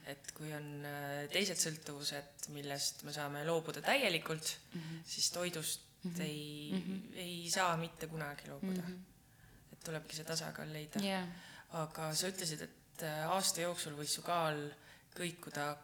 et 0.10 0.34
kui 0.34 0.50
on 0.58 0.70
äh, 0.90 1.24
teised 1.32 1.62
sõltuvused, 1.62 2.50
millest 2.58 3.06
me 3.06 3.14
saame 3.14 3.46
loobuda 3.46 3.86
täielikult 3.86 4.58
mm, 4.74 4.80
-hmm. 4.82 5.02
siis 5.06 5.32
toidust 5.32 5.93
mm 6.04 6.12
-hmm. 6.12 6.22
ei 6.22 6.70
mm, 6.74 6.84
-hmm. 6.84 7.18
ei 7.26 7.50
saa 7.50 7.78
mitte 7.78 8.08
kunagi 8.08 8.50
loobuda 8.50 8.82
mm. 8.82 8.94
-hmm. 8.94 9.74
et 9.74 9.80
tulebki 9.84 10.16
see 10.16 10.26
tasakaal 10.26 10.74
leida 10.74 11.00
yeah.. 11.04 11.28
aga 11.72 12.14
sa 12.14 12.28
ütlesid, 12.28 12.62
et 12.62 13.04
äh, 13.04 13.30
aasta 13.30 13.62
jooksul 13.62 13.98
võis 13.98 14.16
su 14.20 14.22
kaal 14.22 14.70
kõikuda 15.16 15.76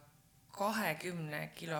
kahekümne 0.60 1.40
kilo 1.56 1.80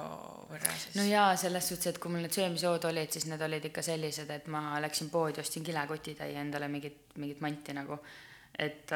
võrra 0.50 0.72
siis 0.80 0.96
no 1.00 1.06
jaa, 1.08 1.34
selles 1.40 1.68
suhtes, 1.72 1.92
et 1.92 2.00
kui 2.02 2.12
mul 2.14 2.24
need 2.24 2.36
söömisjood 2.36 2.88
olid, 2.90 3.12
siis 3.12 3.28
need 3.30 3.42
olid 3.44 3.68
ikka 3.70 3.84
sellised, 3.86 4.32
et 4.32 4.48
ma 4.52 4.80
läksin 4.84 5.12
poodi, 5.12 5.42
ostsin 5.44 5.66
kilekotitäie 5.68 6.38
endale 6.40 6.70
mingit, 6.72 7.16
mingit 7.20 7.42
manti 7.44 7.76
nagu. 7.76 8.00
et 8.60 8.92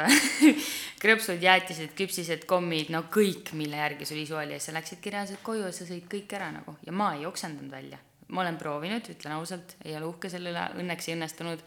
krõpsud, 1.04 1.40
jäätised, 1.44 1.94
küpsised, 1.96 2.48
kommid, 2.50 2.90
no 2.92 3.06
kõik, 3.12 3.54
mille 3.56 3.78
järgi 3.80 4.08
sul 4.08 4.20
isu 4.24 4.36
oli 4.40 4.58
ja 4.58 4.64
sa 4.64 4.74
läksid 4.76 5.00
kirjaliselt 5.04 5.44
koju 5.44 5.68
ja 5.68 5.76
sa 5.76 5.88
sõid 5.88 6.08
kõik 6.12 6.36
ära 6.36 6.50
nagu 6.52 6.76
ja 6.86 6.96
ma 6.96 7.14
ei 7.18 7.28
oksendanud 7.30 7.72
välja. 7.72 8.00
Ma 8.34 8.42
olen 8.42 8.58
proovinud, 8.58 9.08
ütlen 9.14 9.38
ausalt, 9.38 9.78
ei 9.86 9.96
ole 9.98 10.10
uhke 10.10 10.32
selle 10.34 10.52
üle, 10.54 10.66
õnneks 10.82 11.10
ei 11.10 11.18
õnnestunud. 11.18 11.64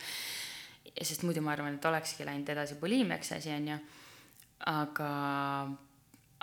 sest 0.96 1.22
muidu 1.28 1.42
ma 1.44 1.52
arvan, 1.52 1.76
et 1.76 1.84
olekski 1.84 2.24
läinud 2.24 2.48
edasi 2.48 2.78
buliimiaks 2.80 3.32
see 3.32 3.38
asi 3.42 3.52
onju. 3.54 3.80
aga 4.72 5.10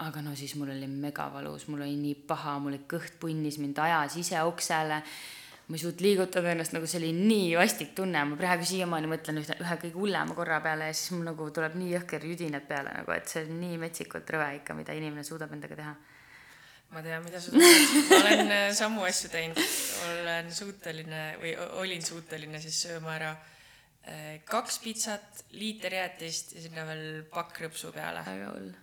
aga 0.01 0.23
no 0.25 0.33
siis 0.35 0.55
mul 0.57 0.71
oli 0.73 0.87
megavalus, 0.89 1.67
mul 1.69 1.83
oli 1.85 1.95
nii 1.99 2.15
paha, 2.27 2.57
mul 2.61 2.79
kõht 2.89 3.19
punnis, 3.21 3.59
mind 3.61 3.79
ajas 3.83 4.17
ise 4.21 4.41
oksele. 4.41 5.01
ma 5.63 5.77
ei 5.77 5.79
suutnud 5.79 6.01
liigutada 6.03 6.51
ennast, 6.51 6.73
nagu 6.75 6.87
see 6.89 6.99
oli 6.99 7.13
nii 7.15 7.53
vastik 7.55 7.93
tunne, 7.95 8.19
ma 8.27 8.35
praegu 8.35 8.65
siiamaani 8.67 9.07
mõtlen 9.07 9.39
ühe, 9.39 9.55
ühe 9.63 9.77
kõige 9.79 9.95
hullema 9.95 10.35
korra 10.35 10.57
peale 10.61 10.89
ja 10.89 10.95
siis 10.97 11.13
mul 11.15 11.23
nagu 11.29 11.47
tuleb 11.55 11.77
nii 11.79 11.93
jõhker 11.93 12.25
jüdined 12.27 12.65
peale 12.67 12.91
nagu, 12.97 13.13
et 13.15 13.31
see 13.31 13.45
on 13.45 13.61
nii 13.61 13.77
metsikult 13.79 14.27
rõve 14.35 14.49
ikka, 14.57 14.75
mida 14.75 14.95
inimene 14.97 15.23
suudab 15.23 15.55
endaga 15.55 15.79
teha. 15.79 15.93
Ma 16.93 17.01
tean, 17.01 17.23
mida 17.25 17.41
sa 17.41 17.51
teed, 17.53 17.95
ma 18.09 18.19
olen 18.19 18.53
äh, 18.53 18.67
samu 18.77 19.03
asju 19.07 19.31
teinud, 19.33 19.59
olen 20.11 20.51
suuteline 20.53 21.23
või 21.41 21.55
olin 21.81 22.05
suuteline 22.05 22.61
siis 22.61 22.79
sööma 22.85 23.15
ära 23.15 23.31
äh, 23.33 24.41
kaks 24.45 24.79
pitsat, 24.83 25.45
liiter 25.57 25.97
jäätist 25.97 26.55
ja 26.57 26.65
sinna 26.67 26.85
veel 26.89 27.23
pakk 27.33 27.55
krõpsu 27.57 27.93
peale. 27.95 28.25
väga 28.27 28.51
hull. 28.53 28.73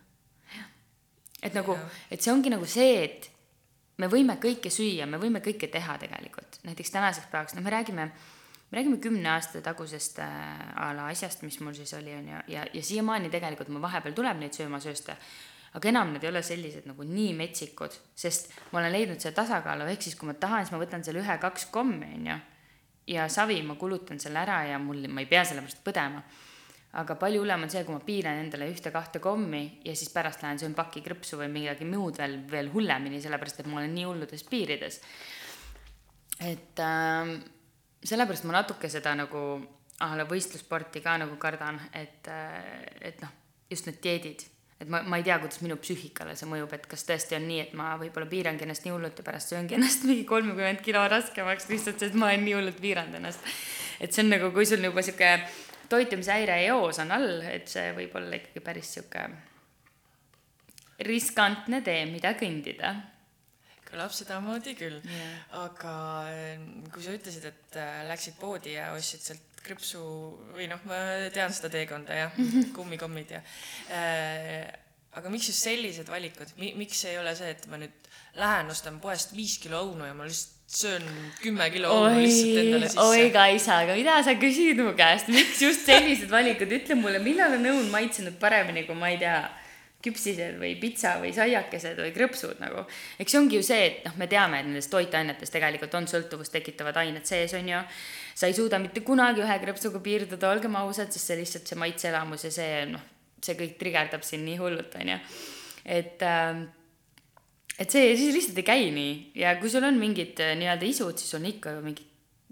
Et 1.41 1.55
nagu, 1.57 1.77
et 2.13 2.21
see 2.21 2.33
ongi 2.35 2.53
nagu 2.53 2.67
see, 2.69 2.99
et 3.07 3.31
me 4.01 4.09
võime 4.13 4.37
kõike 4.43 4.73
süüa, 4.73 5.07
me 5.09 5.21
võime 5.21 5.41
kõike 5.45 5.71
teha 5.73 5.97
tegelikult, 6.01 6.61
näiteks 6.67 6.93
tänaseks 6.93 7.31
päevaks, 7.33 7.57
noh, 7.57 7.65
me 7.65 7.73
räägime, 7.73 8.09
me 8.71 8.79
räägime 8.79 8.99
kümne 9.03 9.31
aasta 9.37 9.63
tagusest 9.65 10.21
äh, 10.25 10.67
a 10.77 10.91
la 10.97 11.09
asjast, 11.13 11.45
mis 11.47 11.61
mul 11.65 11.79
siis 11.79 11.95
oli, 11.97 12.13
on 12.17 12.29
ju, 12.35 12.43
ja, 12.57 12.67
ja 12.75 12.83
siiamaani 12.85 13.33
tegelikult 13.33 13.73
mul 13.73 13.87
vahepeal 13.87 14.17
tuleb 14.17 14.43
neid 14.43 14.57
söömasööste, 14.57 15.17
aga 15.79 15.89
enam 15.89 16.13
need 16.15 16.25
ei 16.25 16.31
ole 16.33 16.43
sellised 16.43 16.87
nagu 16.91 17.05
nii 17.07 17.33
metsikud, 17.39 17.95
sest 18.19 18.51
ma 18.73 18.81
olen 18.81 18.95
leidnud 18.95 19.23
selle 19.23 19.37
tasakaalu, 19.37 19.87
ehk 19.93 20.03
siis 20.03 20.17
kui 20.19 20.31
ma 20.31 20.35
tahan, 20.35 20.67
siis 20.67 20.75
ma 20.75 20.83
võtan 20.83 21.05
selle 21.07 21.23
ühe-kaks 21.23 21.69
kommi, 21.75 22.09
on 22.19 22.31
ju, 22.33 22.39
ja 23.15 23.29
savi 23.31 23.61
ma 23.67 23.77
kulutan 23.79 24.21
selle 24.23 24.43
ära 24.43 24.63
ja 24.71 24.79
mul, 24.83 25.07
ma 25.09 25.23
ei 25.23 25.31
pea 25.31 25.45
selle 25.47 25.65
pärast 25.65 25.85
põdema. 25.87 26.23
Aga 27.01 27.15
palju 27.15 27.45
hullem 27.45 27.69
on 27.69 27.71
see, 27.71 27.85
kui 27.87 27.95
ma 27.95 28.03
piiran 28.03 28.41
endale 28.43 28.67
ühte-kahte 28.73 29.21
kommi 29.23 29.63
ja 29.87 29.95
siis 29.95 30.11
pärast 30.11 30.43
lähen 30.43 30.59
söön 30.59 30.75
paki 30.75 31.05
krõpsu 31.05 31.39
või 31.39 31.47
midagi 31.53 31.87
muud 31.87 32.19
veel, 32.19 32.41
veel 32.51 32.71
hullemini, 32.73 33.21
sellepärast 33.23 33.63
et 33.63 33.69
ma 33.71 33.79
olen 33.79 33.95
nii 33.95 34.09
hulludes 34.09 34.43
piirides. 34.51 34.99
et 36.43 36.83
äh, 36.83 37.37
sellepärast 38.03 38.49
ma 38.49 38.59
natuke 38.59 38.91
seda 38.91 39.15
nagu 39.15 39.45
a 40.01 40.17
la 40.17 40.25
võistlussporti 40.27 41.03
ka 41.05 41.15
nagu 41.21 41.37
kardan, 41.39 41.79
et, 41.95 42.27
äh, 42.27 42.91
et 43.13 43.23
noh, 43.23 43.39
just 43.71 43.87
need 43.87 44.03
dieedid, 44.03 44.43
et 44.81 44.89
ma, 44.89 45.03
ma 45.05 45.19
ei 45.21 45.27
tea, 45.27 45.37
kuidas 45.43 45.61
minu 45.65 45.77
psüühikale 45.81 46.35
see 46.39 46.49
mõjub, 46.49 46.73
et 46.77 46.87
kas 46.89 47.05
tõesti 47.09 47.37
on 47.37 47.45
nii, 47.51 47.61
et 47.67 47.75
ma 47.77 47.93
võib-olla 48.01 48.29
piirangi 48.31 48.65
ennast 48.65 48.87
nii 48.87 48.95
hullult 48.95 49.21
ja 49.21 49.27
pärast 49.27 49.53
sööngi 49.53 49.77
ennast 49.77 50.07
mingi 50.09 50.25
kolmkümmend 50.29 50.81
kilo 50.87 51.05
raskemaks 51.13 51.69
lihtsalt, 51.73 52.01
sest 52.01 52.17
ma 52.17 52.31
olen 52.31 52.47
nii 52.47 52.57
hullult 52.57 52.81
piiranud 52.81 53.21
ennast. 53.21 53.53
et 54.01 54.13
see 54.13 54.25
on 54.25 54.33
nagu, 54.33 54.51
kui 54.57 54.69
sul 54.69 54.85
juba 54.89 55.05
sihuke 55.05 55.35
toitumishäire 55.91 56.57
eos 56.71 57.01
on 57.03 57.13
all, 57.13 57.41
et 57.51 57.69
see 57.69 57.91
võib 57.97 58.17
olla 58.21 58.39
ikkagi 58.41 58.65
päris 58.65 58.97
sihuke 58.97 59.29
riskantne 61.07 61.81
tee, 61.85 62.05
mida 62.11 62.35
kõndida. 62.39 62.95
kõlab 63.91 64.13
sedamoodi 64.15 64.77
küll 64.79 65.01
yeah., 65.03 65.39
aga 65.65 65.93
äh, 66.31 66.61
kui 66.95 67.03
sa 67.03 67.15
ütlesid, 67.17 67.49
et 67.51 67.79
äh, 67.81 68.05
läksid 68.07 68.37
poodi 68.39 68.77
ja 68.77 68.93
ostsid 68.95 69.25
sealt 69.25 69.50
krõpsu 69.65 70.03
või 70.57 70.69
noh, 70.71 70.81
ma 70.89 71.01
tean 71.35 71.53
seda 71.55 71.73
teekonda 71.73 72.17
jah, 72.25 72.39
kummikommid 72.77 73.35
ja 73.37 73.43
äh, 73.95 74.71
aga 75.19 75.33
miks 75.33 75.51
just 75.51 75.67
sellised 75.67 76.11
valikud, 76.11 76.55
miks 76.59 77.05
ei 77.11 77.19
ole 77.21 77.35
see, 77.39 77.53
et 77.57 77.67
ma 77.71 77.81
nüüd 77.81 78.11
lähen, 78.39 78.71
ostan 78.71 79.01
poest 79.03 79.35
viis 79.35 79.59
kilo 79.63 79.83
õunu 79.89 80.07
ja 80.07 80.17
ma 80.17 80.29
lihtsalt 80.29 80.59
söön 80.71 81.07
kümme 81.41 81.67
kilo 81.75 81.91
õunu 81.91 82.21
lihtsalt 82.23 82.61
endale 82.63 82.91
sisse. 82.91 83.03
oi, 83.03 83.31
Kaisa, 83.35 83.81
aga 83.85 83.97
mida 83.99 84.21
sa 84.23 84.37
küsid 84.39 84.79
mu 84.79 84.93
käest, 84.99 85.31
miks 85.35 85.59
just 85.65 85.89
sellised 85.89 86.31
valikud, 86.31 86.71
ütle 86.77 86.99
mulle, 86.99 87.19
millal 87.25 87.57
on 87.57 87.67
õun 87.73 87.91
maitsenud 87.91 88.39
paremini 88.43 88.87
kui 88.87 88.99
ma 88.99 89.11
ei 89.11 89.19
tea, 89.19 89.41
küpsised 90.01 90.57
või 90.61 90.75
pitsa 90.81 91.19
või 91.21 91.33
saiakesed 91.37 91.99
või 92.01 92.13
krõpsud 92.15 92.61
nagu. 92.63 92.87
eks 93.21 93.35
see 93.35 93.41
ongi 93.41 93.59
ju 93.59 93.65
see, 93.67 93.83
et 93.89 94.07
noh, 94.07 94.15
me 94.17 94.31
teame, 94.31 94.63
et 94.63 94.69
nendes 94.69 94.89
toitainetes 94.93 95.53
tegelikult 95.53 95.97
on 95.99 96.09
sõltuvust 96.09 96.55
tekitavad 96.55 96.97
ained 97.03 97.27
sees, 97.29 97.53
on 97.59 97.69
ju. 97.69 97.83
Sa 98.41 98.49
ei 98.49 98.57
suuda 98.57 98.81
mitte 98.81 99.03
kunagi 99.05 99.43
ühe 99.45 99.57
krõpsuga 99.61 100.01
piirduda, 100.01 100.49
olgem 100.55 100.77
ausad, 100.81 101.13
sest 101.13 101.29
see 101.29 101.41
lihtsalt 101.43 101.69
see 101.69 101.81
maitseelamus 101.81 102.47
ja 102.49 102.53
see 102.55 102.85
noh, 102.89 103.03
see 103.45 103.57
kõik 103.59 103.75
trigerdab 103.81 104.25
sind 104.25 104.49
nii 104.49 104.57
hullult, 104.61 104.97
on 104.97 105.13
ju. 105.13 105.19
et 105.85 106.25
äh, 106.25 106.63
et 107.81 107.93
see 107.93 108.15
siis 108.17 108.37
lihtsalt 108.37 108.61
ei 108.63 108.69
käi 108.71 108.89
nii. 108.95 109.13
Ja 109.43 109.57
kui 109.61 109.73
sul 109.73 109.85
on 109.89 110.01
mingid 110.01 110.41
äh, 110.41 110.55
nii-öelda 110.61 110.89
isud, 110.89 111.21
siis 111.21 111.37
on 111.37 111.49
ikka 111.51 111.77
ju 111.77 111.85
mingi, 111.85 112.07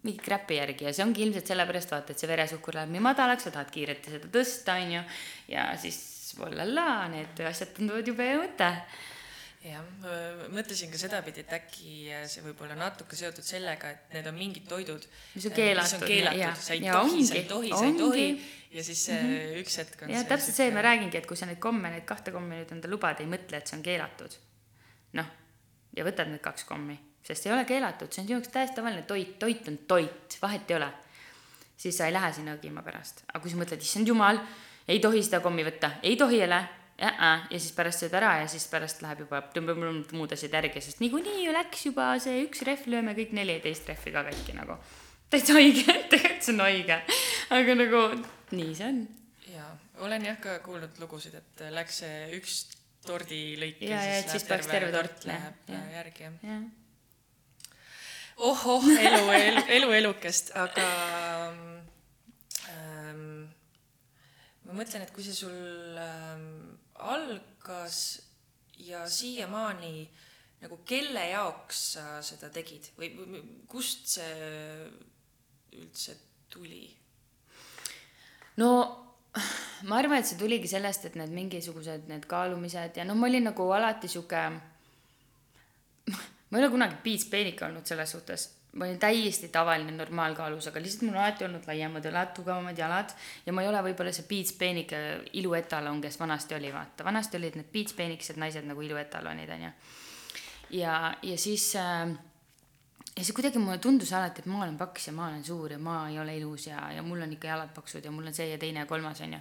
mingi 0.05 0.21
kräpi 0.25 0.61
järgi 0.61 0.89
ja 0.89 0.95
see 0.97 1.07
ongi 1.07 1.25
ilmselt 1.25 1.49
sellepärast 1.49 1.93
vaata, 1.93 2.13
et 2.13 2.21
see 2.21 2.31
veresuhkur 2.31 2.77
läheb 2.77 2.93
nii 2.93 3.05
madalaks, 3.09 3.49
sa 3.49 3.55
tahad 3.55 3.73
kiirelt 3.73 4.09
seda 4.13 4.33
tõsta, 4.33 4.77
on 4.81 4.99
ju, 4.99 5.05
ja 5.55 5.71
siis 5.81 6.01
vollala, 6.39 7.09
need 7.13 7.41
asjad 7.49 7.73
tunduvad 7.77 8.13
jube 8.13 8.29
mõte 8.43 8.73
jah, 9.65 9.87
mõtlesin 10.55 10.93
ka 10.93 11.01
sedapidi, 11.01 11.43
et 11.43 11.55
äkki 11.57 11.95
see 12.31 12.45
võib 12.45 12.61
olla 12.63 12.77
natuke 12.79 13.17
seotud 13.19 13.47
sellega, 13.47 13.91
et 13.91 14.15
need 14.15 14.29
on 14.31 14.37
mingid 14.39 14.69
toidud, 14.71 15.07
mis 15.35 15.49
on 15.51 15.57
keelatud, 15.57 16.05
keelatud., 16.07 16.63
sa 16.63 16.77
ei 16.77 16.85
ja 16.85 17.01
tohi, 17.01 17.25
sa 17.27 17.35
ei 17.35 17.49
tohi, 17.49 17.73
sa 17.75 17.89
ei 17.89 17.97
tohi 17.99 18.29
ja 18.71 18.85
siis 18.85 19.09
mm 19.09 19.17
-hmm. 19.17 19.59
üks 19.63 19.79
hetk 19.79 20.03
on 20.03 20.11
ja 20.11 20.23
täpselt 20.25 20.57
see, 20.57 20.71
ma 20.71 20.83
räägingi, 20.83 21.17
et 21.19 21.27
kui 21.27 21.37
sa 21.37 21.47
neid 21.47 21.59
komme, 21.59 21.91
neid 21.91 22.07
kahte 22.07 22.31
kommi 22.31 22.55
nüüd 22.55 22.73
enda 22.73 22.89
lubad, 22.89 23.21
ei 23.21 23.27
mõtle, 23.27 23.59
et 23.59 23.67
see 23.67 23.77
on 23.79 23.83
keelatud 23.83 24.39
noh, 25.19 25.27
ja 25.97 26.05
võtad 26.05 26.31
need 26.31 26.45
kaks 26.45 26.65
kommi, 26.65 26.99
sest 27.23 27.47
ei 27.47 27.53
ole 27.53 27.65
keelatud, 27.65 28.13
see 28.13 28.23
on 28.23 28.29
sinu 28.29 28.39
jaoks 28.39 28.55
täiesti 28.55 28.77
tavaline 28.77 29.03
toit, 29.03 29.39
toit 29.39 29.69
on 29.69 29.79
toit, 29.79 30.39
vahet 30.43 30.71
ei 30.71 30.77
ole. 30.77 30.93
siis 31.77 31.97
sa 31.97 32.07
ei 32.07 32.13
lähe 32.13 32.33
sinna 32.33 32.57
õgima 32.57 32.83
pärast, 32.83 33.25
aga 33.29 33.41
kui 33.41 33.51
sa 33.51 33.57
mõtled, 33.57 33.83
issand 33.83 34.09
jumal, 34.09 34.39
ei 34.89 35.01
tohi 35.01 35.23
seda 35.23 35.41
kommi 35.41 35.65
võtta, 35.65 35.91
ei 36.03 36.17
tohi 36.17 36.39
jälle 36.39 36.69
ja 36.99 37.59
siis 37.59 37.73
pärast 37.77 38.03
sööd 38.03 38.15
ära 38.19 38.33
ja 38.41 38.47
siis 38.51 38.67
pärast 38.71 39.03
läheb 39.05 39.23
juba 39.27 39.43
muud 40.17 40.33
asjad 40.35 40.57
järgi, 40.59 40.83
sest 40.83 41.03
niikuinii 41.03 41.45
ju 41.45 41.53
läks 41.55 41.85
juba 41.87 42.11
see 42.23 42.43
üks 42.47 42.65
rehv, 42.67 42.89
lööme 42.91 43.15
kõik 43.19 43.35
neliteist 43.39 43.87
rehvi 43.89 44.15
ka 44.15 44.25
katki 44.27 44.57
nagu. 44.57 44.79
täitsa 45.31 45.55
haige, 45.55 45.85
tegelikult 46.11 46.49
see 46.49 46.55
on 46.57 46.65
haige, 46.65 46.99
aga 47.55 47.77
nagu 47.79 48.03
nii 48.59 48.75
see 48.75 48.89
on. 48.89 48.99
jaa, 49.53 49.71
olen 50.07 50.27
jah 50.27 50.41
ka 50.43 50.59
kuulnud 50.65 50.99
lugusid, 50.99 51.39
et 51.39 51.69
läks 51.75 52.03
see 52.03 52.19
üks 52.41 52.65
tordilõik 53.07 53.81
ja, 53.87 54.03
ja 54.03 54.19
siis, 54.19 54.33
siis 54.35 54.49
peaks 54.49 54.67
terve 54.71 54.91
tort 54.93 55.25
läheb 55.29 55.71
ja. 55.71 55.85
järgi 56.01 56.27
jah 56.27 56.35
ja. 56.51 56.59
ohoh, 58.51 58.91
elu, 58.97 59.23
elu, 59.37 59.63
elu 59.79 59.95
elukest, 60.01 60.51
aga 60.59 60.89
ähm, 62.75 63.47
ma 64.67 64.81
mõtlen, 64.83 65.07
et 65.07 65.15
kui 65.15 65.23
see 65.25 65.39
sul 65.39 66.03
ähm, 66.03 66.78
algas 66.99 67.99
ja 68.79 69.05
siiamaani 69.11 70.09
nagu 70.63 70.81
kelle 70.87 71.29
jaoks 71.31 71.83
sa 71.95 72.07
seda 72.25 72.51
tegid 72.55 72.91
või 72.99 73.43
kust 73.71 74.09
see 74.17 74.49
üldse 75.79 76.17
tuli? 76.51 76.87
no 78.59 78.71
ma 79.87 80.01
arvan, 80.01 80.19
et 80.19 80.27
see 80.27 80.39
tuligi 80.41 80.71
sellest, 80.71 81.07
et 81.07 81.19
need 81.19 81.35
mingisugused 81.35 82.09
need 82.11 82.27
kaalumised 82.31 82.99
ja 82.99 83.07
noh, 83.07 83.19
ma 83.19 83.29
olin 83.29 83.47
nagu 83.51 83.69
alati 83.75 84.11
sihuke, 84.11 84.45
ma 86.11 86.59
ei 86.59 86.63
ole 86.63 86.71
kunagi 86.73 86.99
piitspeenik 87.05 87.63
olnud 87.69 87.87
selles 87.87 88.15
suhtes, 88.17 88.49
ma 88.73 88.85
olin 88.85 88.99
täiesti 89.01 89.49
tavaline 89.49 89.93
normaalkaalus, 89.97 90.69
aga 90.69 90.81
lihtsalt 90.83 91.07
mul 91.07 91.17
on 91.17 91.23
alati 91.23 91.47
olnud 91.47 91.67
laiemad 91.67 92.05
õlad, 92.11 92.35
tugevamad 92.37 92.79
jalad 92.79 93.15
ja 93.47 93.53
ma 93.53 93.65
ei 93.65 93.71
ole 93.71 93.81
võib-olla 93.89 94.13
see 94.13 94.27
piitspeenik 94.29 94.93
iluetalon, 95.41 96.03
kes 96.05 96.21
vanasti 96.21 96.57
oli, 96.59 96.73
vaata, 96.75 97.07
vanasti 97.07 97.41
olid 97.41 97.57
need 97.59 97.71
piitspeenikesed 97.73 98.41
naised 98.41 98.69
nagu 98.69 98.85
iluetalonid, 98.85 99.51
onju. 99.57 99.73
ja, 100.77 100.99
ja 101.23 101.39
siis 101.41 101.71
äh, 101.81 102.13
ja 103.19 103.25
see 103.25 103.35
kuidagi 103.35 103.59
mulle 103.63 103.81
tundus 103.83 104.13
alati, 104.15 104.45
et 104.45 104.51
ma 104.51 104.63
olen 104.63 104.77
paks 104.79 105.09
ja 105.09 105.17
ma 105.17 105.27
olen 105.31 105.43
suur 105.45 105.75
ja 105.75 105.79
ma 105.83 106.03
ei 106.11 106.21
ole 106.23 106.37
ilus 106.39 106.69
ja, 106.69 106.85
ja 106.95 107.03
mul 107.03 107.25
on 107.25 107.33
ikka 107.35 107.51
jalad 107.51 107.73
paksud 107.75 108.05
ja 108.05 108.13
mul 108.15 108.31
on 108.31 108.37
see 108.37 108.51
ja 108.53 108.61
teine 108.61 108.85
ja 108.85 108.91
kolmas 108.91 109.25
onju. 109.25 109.41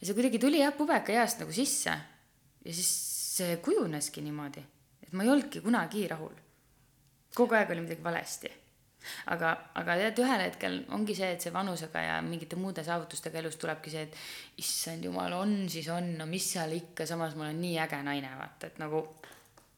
ja 0.00 0.06
see 0.06 0.16
kuidagi 0.16 0.40
tuli 0.40 0.62
jah 0.62 0.72
pubekaeast 0.76 1.42
nagu 1.44 1.52
sisse. 1.52 1.92
ja 2.64 2.72
siis 2.72 2.90
see 3.36 3.58
kujuneski 3.60 4.24
niimoodi, 4.24 4.64
et 5.04 5.12
ma 5.12 5.26
ei 5.26 5.30
olnudki 5.34 5.60
kunagi 5.60 6.06
rahul. 6.08 6.45
Kogu 7.36 7.58
aeg 7.58 7.74
oli 7.74 7.84
midagi 7.84 8.04
valesti. 8.04 8.52
aga, 9.30 9.52
aga 9.78 9.94
tead, 10.00 10.18
ühel 10.24 10.40
hetkel 10.42 10.80
ongi 10.96 11.14
see, 11.14 11.28
et 11.36 11.44
see 11.44 11.52
vanusega 11.54 12.00
ja 12.02 12.16
mingite 12.26 12.56
muude 12.58 12.82
saavutustega 12.82 13.38
elus 13.38 13.58
tulebki 13.62 13.92
see, 13.92 14.02
et 14.08 14.16
issand 14.64 15.04
jumal, 15.06 15.36
on 15.36 15.52
siis 15.70 15.86
on, 15.94 16.16
no 16.18 16.26
mis 16.26 16.48
seal 16.56 16.74
ikka, 16.74 17.06
samas 17.06 17.36
ma 17.38 17.46
olen 17.46 17.60
nii 17.62 17.76
äge 17.84 18.00
naine, 18.02 18.32
vaata, 18.40 18.72
et 18.72 18.80
nagu 18.82 19.04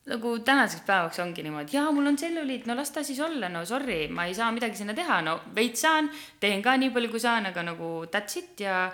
nagu 0.08 0.38
tänaseks 0.44 0.84
päevaks 0.86 1.18
ongi 1.20 1.42
niimoodi, 1.44 1.74
jaa, 1.76 1.90
mul 1.92 2.06
on 2.08 2.16
tselluliit, 2.16 2.66
no 2.66 2.74
las 2.76 2.90
ta 2.94 3.02
siis 3.04 3.20
olla, 3.20 3.48
no 3.52 3.64
sorry, 3.68 4.06
ma 4.08 4.24
ei 4.28 4.34
saa 4.34 4.48
midagi 4.54 4.78
sinna 4.80 4.94
teha, 4.96 5.20
no 5.24 5.34
veits 5.54 5.84
saan, 5.84 6.08
teen 6.40 6.62
ka 6.64 6.76
nii 6.80 6.90
palju, 6.94 7.10
kui 7.12 7.20
saan, 7.20 7.48
aga 7.50 7.64
nagu 7.66 7.90
that's 8.08 8.40
it 8.40 8.62
ja 8.64 8.86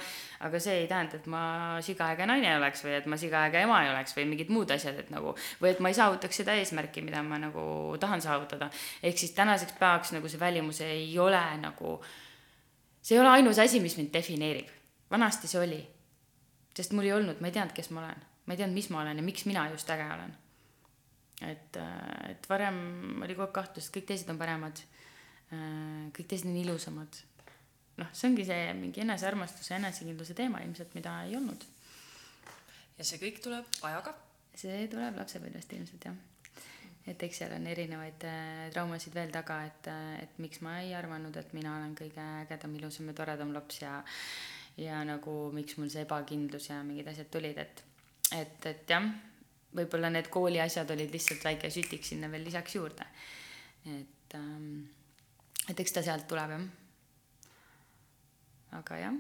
aga 0.45 0.61
see 0.61 0.81
ei 0.83 0.89
tähenda, 0.91 1.21
et 1.21 1.29
ma 1.31 1.45
sigaäge 1.85 2.27
naine 2.29 2.57
oleks 2.59 2.85
või 2.85 2.97
et 2.99 3.09
ma 3.11 3.19
sigaäge 3.21 3.62
ema 3.62 3.81
ei 3.85 3.93
oleks 3.93 4.17
või 4.19 4.27
mingid 4.33 4.53
muud 4.55 4.75
asjad, 4.75 4.99
et 5.05 5.15
nagu, 5.15 5.37
või 5.62 5.71
et 5.71 5.83
ma 5.85 5.93
ei 5.93 5.99
saavutaks 6.01 6.43
seda 6.43 6.59
eesmärki, 6.59 7.05
mida 7.07 7.23
ma 7.23 7.39
nagu 7.47 7.65
tahan 8.03 8.23
saavutada. 8.25 8.71
ehk 9.03 9.19
siis 9.19 9.35
tänaseks 9.39 9.79
päevaks 9.79 10.12
nagu 10.19 10.29
see 10.29 10.41
välimus 10.41 10.83
ei 10.85 11.19
ole 11.19 11.43
nagu, 11.62 11.99
see 13.03 13.17
ei 13.17 13.23
ole 13.23 13.37
ainus 13.39 13.62
asi, 13.62 13.81
mis 13.81 13.97
mind 13.97 14.12
defineerib. 14.12 14.69
vanasti 15.11 15.49
see 15.49 15.61
oli. 15.62 15.83
sest 16.75 16.93
mul 16.93 17.07
ei 17.07 17.12
olnud, 17.12 17.41
ma 17.41 17.47
ei 17.47 17.53
teadnud, 17.53 17.75
kes 17.77 17.91
ma 17.91 18.03
olen, 18.03 18.25
ma 18.47 18.53
ei 18.53 18.57
teadnud, 18.57 18.75
mis 18.75 18.91
ma 18.91 19.03
olen 19.03 19.17
ja 19.17 19.23
miks 19.23 19.47
mina 19.47 19.71
just 19.71 19.91
äge 19.91 20.11
olen 20.11 20.43
et, 21.51 21.76
äh, 21.80 22.32
et 22.32 22.49
varem 22.51 23.22
oli 23.22 23.36
kogu 23.36 23.49
aeg 23.49 23.55
kahtlus, 23.61 23.88
et 23.88 23.97
kõik 23.99 24.11
teised 24.11 24.30
on 24.32 24.40
paremad. 24.40 24.82
Äh, 25.53 26.11
kõik 26.16 26.28
teised 26.30 26.51
on 26.51 26.59
ilusamad. 26.61 27.22
noh, 27.95 28.09
see 28.11 28.26
ongi 28.26 28.42
see 28.42 28.62
mingi 28.74 29.05
enesearmastuse, 29.05 29.76
enesekindluse 29.76 30.34
teema 30.34 30.59
ilmselt, 30.64 30.95
mida 30.99 31.14
ei 31.28 31.36
olnud. 31.38 31.66
ja 32.99 33.05
see 33.05 33.20
kõik 33.22 33.42
tuleb 33.42 33.82
ajaga? 33.86 34.14
see 34.55 34.86
tuleb 34.90 35.18
lapsepõlvest 35.18 35.72
ilmselt 35.76 36.07
jah. 36.09 36.16
et 37.11 37.22
eks 37.22 37.38
seal 37.42 37.55
on 37.55 37.66
erinevaid 37.70 38.26
äh, 38.26 38.64
traumasid 38.74 39.14
veel 39.14 39.30
taga, 39.34 39.61
et, 39.68 39.92
et 40.24 40.42
miks 40.42 40.62
ma 40.66 40.80
ei 40.82 40.95
arvanud, 40.95 41.36
et 41.36 41.55
mina 41.55 41.76
olen 41.78 41.95
kõige 41.99 42.26
ägedam, 42.42 42.74
ilusam 42.80 43.12
ja 43.12 43.16
toredam 43.20 43.55
laps 43.55 43.82
ja 43.82 44.01
ja 44.76 45.05
nagu 45.07 45.53
miks 45.55 45.76
mul 45.78 45.86
see 45.92 46.03
ebakindlus 46.03 46.66
ja 46.72 46.80
mingid 46.82 47.07
asjad 47.12 47.30
tulid, 47.30 47.59
et, 47.62 47.84
et, 48.34 48.66
et 48.72 48.90
jah 48.90 49.07
võib-olla 49.75 50.11
need 50.11 50.31
kooli 50.33 50.61
asjad 50.62 50.91
olid 50.95 51.12
lihtsalt 51.12 51.45
väike 51.45 51.70
sütik 51.70 52.05
sinna 52.07 52.31
veel 52.31 52.45
lisaks 52.47 52.75
juurde. 52.77 53.07
et 53.87 54.35
ähm,, 54.39 54.85
et 55.68 55.81
eks 55.81 55.93
ta 55.93 56.03
sealt 56.03 56.29
tuleb 56.29 56.51
jah. 56.57 56.66
aga 58.81 58.99
jah, 58.99 59.16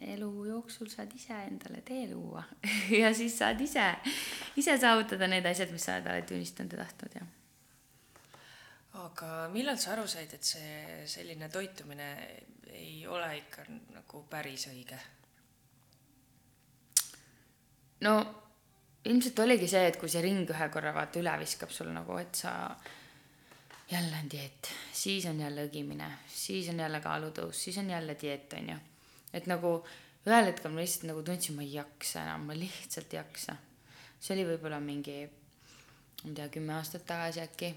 elu 0.00 0.30
jooksul 0.50 0.90
saad 0.90 1.12
ise 1.14 1.36
endale 1.46 1.82
tee 1.86 2.06
luua 2.10 2.44
ja 3.02 3.14
siis 3.14 3.38
saad 3.38 3.60
ise, 3.60 3.88
ise 4.56 4.78
saavutada 4.78 5.28
need 5.30 5.46
asjad, 5.46 5.72
mis 5.72 5.84
sa 5.84 5.98
oled 6.00 6.36
unistanud 6.38 6.72
ja 6.72 6.84
tahtnud 6.84 7.20
ja 7.20 7.26
aga 9.04 9.48
millal 9.52 9.76
sa 9.78 9.92
aru 9.92 10.06
said, 10.08 10.32
et 10.32 10.44
see 10.44 11.04
selline 11.10 11.50
toitumine 11.52 12.08
ei 12.72 13.04
ole 13.08 13.28
ikka 13.42 13.66
nagu 13.92 14.22
päris 14.30 14.66
õige? 14.70 14.98
no 18.06 18.45
ilmselt 19.06 19.38
oligi 19.44 19.68
see, 19.70 19.86
et 19.90 19.98
kui 20.00 20.10
see 20.10 20.22
ring 20.24 20.50
ühe 20.50 20.68
korra 20.72 20.92
vaata 20.96 21.20
üle 21.20 21.34
viskab 21.40 21.72
sul 21.74 21.90
nagu, 21.94 22.16
et 22.20 22.34
sa 22.38 22.52
jälle 23.90 24.18
on 24.18 24.30
dieet, 24.30 24.70
siis 24.92 25.26
on 25.30 25.40
jälle 25.40 25.66
õgimine, 25.68 26.08
siis 26.30 26.68
on 26.72 26.82
jälle 26.82 27.00
kaalutõus, 27.04 27.62
siis 27.64 27.78
on 27.82 27.90
jälle 27.90 28.16
dieet, 28.20 28.52
on 28.58 28.72
ju. 28.74 28.78
et 29.36 29.46
nagu 29.46 29.72
ühel 30.26 30.50
hetkel 30.50 30.74
ma 30.74 30.82
lihtsalt 30.82 31.06
nagu 31.10 31.22
tundsin, 31.22 31.54
ma 31.54 31.62
ei 31.62 31.76
jaksa 31.76 32.24
enam, 32.24 32.48
ma 32.48 32.58
lihtsalt 32.58 33.14
ei 33.14 33.20
jaksa. 33.20 33.56
see 34.18 34.34
oli 34.34 34.46
võib-olla 34.48 34.80
mingi, 34.82 35.20
ma 36.24 36.30
ei 36.30 36.34
tea, 36.40 36.48
kümme 36.58 36.74
aastat 36.80 37.06
tagasi 37.06 37.44
äkki. 37.44 37.74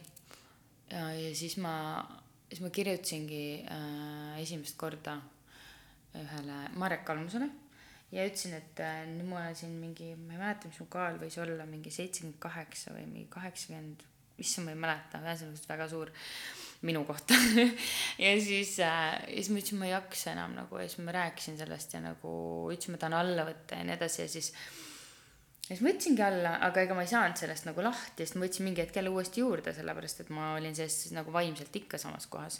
ja, 0.89 1.11
ja 1.13 1.33
siis 1.35 1.57
ma, 1.61 1.73
siis 2.49 2.63
ma 2.65 2.73
kirjutasingi 2.73 3.43
äh, 3.69 4.41
esimest 4.41 4.77
korda 4.77 5.19
ühele 6.17 6.61
Marek 6.81 7.05
Kalmusele 7.05 7.51
ja 8.11 8.25
ütlesin, 8.25 8.55
et 8.57 8.79
äh, 8.83 9.03
nüüd 9.09 9.27
mul 9.29 9.41
on 9.41 9.57
siin 9.57 9.75
mingi, 9.81 10.13
ma 10.17 10.35
ei 10.35 10.41
mäleta, 10.41 10.69
mis 10.71 10.79
mu 10.81 10.87
kaal 10.91 11.19
võis 11.21 11.37
olla, 11.41 11.67
mingi 11.69 11.93
seitsekümmend 11.93 12.39
kaheksa 12.41 12.95
või 12.95 13.05
mingi 13.05 13.29
kaheksakümmend, 13.33 14.05
issand, 14.39 14.65
ma 14.65 14.73
ei 14.73 14.81
mäleta, 14.85 15.21
ühesõnaga 15.21 15.71
väga 15.73 15.87
suur 15.91 16.13
minu 16.87 17.03
kohta 17.03 17.35
ja 18.25 18.35
siis 18.39 18.77
äh,, 18.79 19.17
siis 19.27 19.49
ma 19.51 19.59
ütlesin, 19.59 19.81
ma 19.81 19.89
ei 19.89 19.93
jaksa 19.93 20.33
enam 20.33 20.55
nagu 20.55 20.79
ja 20.79 20.87
siis 20.87 21.03
ma 21.03 21.15
rääkisin 21.15 21.57
sellest 21.59 21.95
ja 21.95 22.03
nagu 22.03 22.31
ütlesin, 22.71 22.95
ma 22.95 23.01
tahan 23.01 23.17
alla 23.19 23.45
võtta 23.49 23.79
ja 23.79 23.87
nii 23.87 23.97
edasi 23.97 24.23
ja 24.23 24.29
siis 24.31 24.53
ja 25.69 25.75
siis 25.75 25.83
ma 25.83 25.91
võtsingi 25.91 26.23
alla, 26.25 26.55
aga 26.65 26.81
ega 26.81 26.95
ma 26.97 27.03
ei 27.05 27.11
saanud 27.11 27.37
sellest 27.37 27.67
nagu 27.67 27.83
lahti, 27.85 28.23
sest 28.23 28.39
ma 28.39 28.47
võtsin 28.47 28.65
mingi 28.65 28.81
hetk 28.81 28.95
jälle 28.97 29.11
uuesti 29.13 29.43
juurde, 29.43 29.75
sellepärast 29.75 30.23
et 30.23 30.31
ma 30.33 30.53
olin 30.55 30.73
sellest 30.73 31.11
nagu 31.13 31.35
vaimselt 31.35 31.75
ikka 31.77 31.99
samas 32.01 32.25
kohas. 32.31 32.57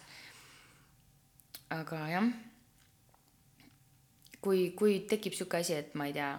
aga 1.73 2.03
jah 2.11 2.29
kui, 4.41 4.71
kui 4.77 5.01
tekib 5.09 5.35
niisugune 5.35 5.63
asi, 5.63 5.75
et 5.79 5.95
ma 5.99 6.07
ei 6.09 6.15
tea, 6.15 6.29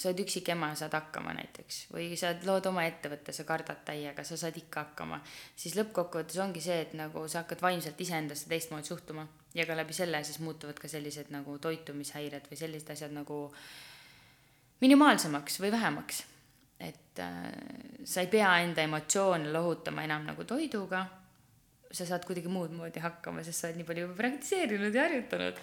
sa 0.00 0.08
oled 0.08 0.22
üksik 0.22 0.48
ema 0.54 0.70
saad 0.78 0.94
hakkama 0.96 1.34
näiteks 1.36 1.82
või 1.92 2.14
sa 2.16 2.32
lood 2.48 2.64
oma 2.70 2.86
ettevõtte, 2.88 3.34
sa 3.36 3.44
kardad 3.48 3.82
täiega, 3.84 4.24
sa 4.24 4.38
saad 4.40 4.56
ikka 4.56 4.86
hakkama, 4.86 5.20
siis 5.60 5.76
lõppkokkuvõttes 5.76 6.40
ongi 6.40 6.62
see, 6.64 6.78
et 6.86 6.94
nagu 6.96 7.26
sa 7.28 7.42
hakkad 7.42 7.60
vaimselt 7.60 8.00
iseendasse 8.00 8.48
teistmoodi 8.48 8.88
suhtuma 8.88 9.26
ja 9.54 9.66
ka 9.68 9.76
läbi 9.76 9.96
selle 9.96 10.22
siis 10.24 10.40
muutuvad 10.40 10.80
ka 10.80 10.88
sellised 10.88 11.28
nagu 11.34 11.58
toitumishäired 11.60 12.48
või 12.48 12.60
sellised 12.62 12.94
asjad 12.96 13.12
nagu 13.12 13.42
minimaalsemaks 14.80 15.60
või 15.60 15.74
vähemaks. 15.76 16.24
et 16.80 17.18
äh, 17.20 17.52
sa 18.08 18.24
ei 18.24 18.32
pea 18.32 18.54
enda 18.64 18.80
emotsioone 18.80 19.52
lohutama 19.52 20.06
enam 20.08 20.24
nagu 20.24 20.48
toiduga, 20.48 21.04
sa 21.92 22.06
saad 22.08 22.24
kuidagi 22.24 22.48
muud 22.48 22.72
moodi 22.72 23.02
hakkama, 23.04 23.44
sest 23.44 23.60
sa 23.60 23.68
oled 23.68 23.82
nii 23.82 23.88
palju 23.90 24.12
praktiseerinud 24.16 24.94
ja 24.96 25.04
harjutanud 25.10 25.60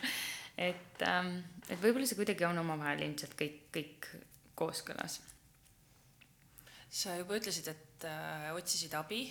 et, 0.58 1.02
ähm, 1.06 1.38
et 1.70 1.80
võib-olla 1.82 2.08
see 2.10 2.18
kuidagi 2.18 2.46
on 2.48 2.58
omavahel 2.64 3.04
ilmselt 3.06 3.36
kõik, 3.38 3.68
kõik 3.74 4.08
kooskõlas. 4.58 5.20
sa 6.90 7.18
juba 7.18 7.38
ütlesid, 7.38 7.68
et 7.70 8.08
äh, 8.10 8.50
otsisid 8.56 8.96
abi. 8.98 9.28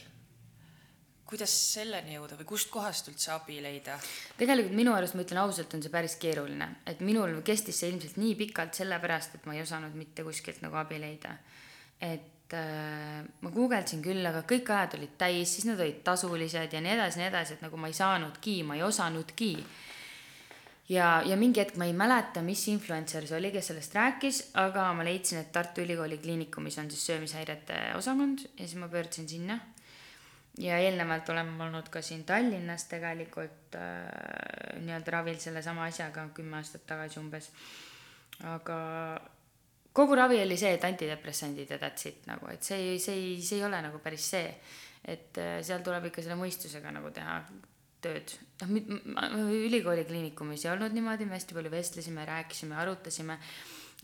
kuidas 1.26 1.50
selleni 1.50 2.14
jõuda 2.14 2.36
või 2.38 2.46
kustkohast 2.46 3.08
üldse 3.10 3.32
abi 3.34 3.58
leida? 3.60 3.98
tegelikult 4.38 4.76
minu 4.78 4.94
arust, 4.94 5.16
ma 5.18 5.24
ütlen 5.26 5.42
ausalt, 5.42 5.74
on 5.74 5.82
see 5.82 5.90
päris 5.90 6.14
keeruline, 6.22 6.68
et 6.86 7.00
minul 7.00 7.40
kestis 7.42 7.80
see 7.80 7.90
ilmselt 7.90 8.20
nii 8.22 8.36
pikalt 8.44 8.78
sellepärast, 8.78 9.34
et 9.34 9.46
ma 9.46 9.56
ei 9.56 9.64
osanud 9.64 9.94
mitte 9.98 10.22
kuskilt 10.22 10.62
nagu 10.62 10.78
abi 10.78 11.00
leida. 11.02 11.34
et 11.98 12.54
äh, 12.54 13.26
ma 13.40 13.50
guugeldasin 13.50 14.04
küll, 14.04 14.22
aga 14.22 14.44
kõik 14.46 14.70
ajad 14.70 14.94
olid 15.00 15.18
täis, 15.18 15.56
siis 15.56 15.66
nad 15.66 15.80
olid 15.80 16.04
tasulised 16.06 16.78
ja 16.78 16.80
nii 16.80 16.94
edasi, 16.94 17.18
nii 17.18 17.28
edasi, 17.32 17.58
et 17.58 17.66
nagu 17.66 17.76
ma 17.76 17.90
ei 17.90 17.98
saanudki, 17.98 18.62
ma 18.62 18.78
ei 18.78 18.86
osanudki 18.86 19.52
ja, 20.88 21.22
ja 21.26 21.36
mingi 21.38 21.60
hetk 21.60 21.78
ma 21.80 21.88
ei 21.88 21.94
mäleta, 21.96 22.42
mis 22.46 22.62
influencer 22.70 23.26
see 23.26 23.38
oli, 23.38 23.50
kes 23.54 23.72
sellest 23.72 23.94
rääkis, 23.96 24.42
aga 24.62 24.88
ma 24.96 25.06
leidsin, 25.06 25.40
et 25.42 25.52
Tartu 25.54 25.82
Ülikooli 25.84 26.18
Kliinikumis 26.22 26.78
on 26.82 26.90
siis 26.90 27.06
söömishäirete 27.10 27.80
osakond 27.98 28.46
ja 28.52 28.64
siis 28.64 28.76
ma 28.80 28.88
pöördusin 28.88 29.28
sinna. 29.28 29.58
ja 30.58 30.78
eelnevalt 30.80 31.28
olen 31.28 31.46
ma 31.52 31.66
olnud 31.66 31.88
ka 31.92 32.00
siin 32.02 32.24
Tallinnas 32.24 32.86
tegelikult 32.88 33.74
äh, 33.76 34.78
nii-öelda 34.80 35.12
ravil 35.18 35.38
sellesama 35.38 35.84
asjaga 35.84 36.28
kümme 36.34 36.56
aastat 36.56 36.86
tagasi 36.86 37.20
umbes. 37.20 37.50
aga 38.44 38.78
kogu 39.92 40.14
ravi 40.14 40.40
oli 40.42 40.56
see, 40.56 40.72
et 40.76 40.84
antidepressandid 40.84 41.70
ja 41.70 41.76
that's 41.76 42.08
it 42.08 42.26
nagu, 42.26 42.48
et 42.52 42.62
see 42.62 42.98
see 42.98 43.40
see 43.42 43.58
ei 43.58 43.64
ole 43.64 43.82
nagu 43.82 43.98
päris 43.98 44.30
see. 44.30 44.54
et 45.04 45.38
äh, 45.38 45.62
seal 45.62 45.82
tuleb 45.82 46.08
ikka 46.08 46.22
selle 46.22 46.38
mõistusega 46.40 46.92
nagu 46.92 47.10
teha 47.10 47.40
tööd. 48.04 48.36
noh, 48.62 49.52
ülikooli 49.52 50.06
kliinikumis 50.08 50.64
ei 50.64 50.72
olnud 50.72 50.94
niimoodi, 50.96 51.28
me 51.28 51.36
hästi 51.36 51.56
palju 51.56 51.72
vestlesime, 51.72 52.24
rääkisime, 52.28 52.76
arutasime, 52.80 53.38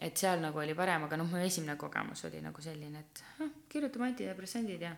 et 0.03 0.17
seal 0.19 0.43
nagu 0.43 0.61
oli 0.61 0.77
parem, 0.77 1.07
aga 1.09 1.19
noh, 1.21 1.31
mu 1.31 1.41
esimene 1.41 1.77
kogemus 1.81 2.25
oli 2.29 2.43
nagu 2.45 2.65
selline, 2.65 3.05
et 3.05 3.25
noh, 3.41 3.53
kirjutame 3.73 4.11
antidepressandid 4.11 4.89
ja 4.89 4.95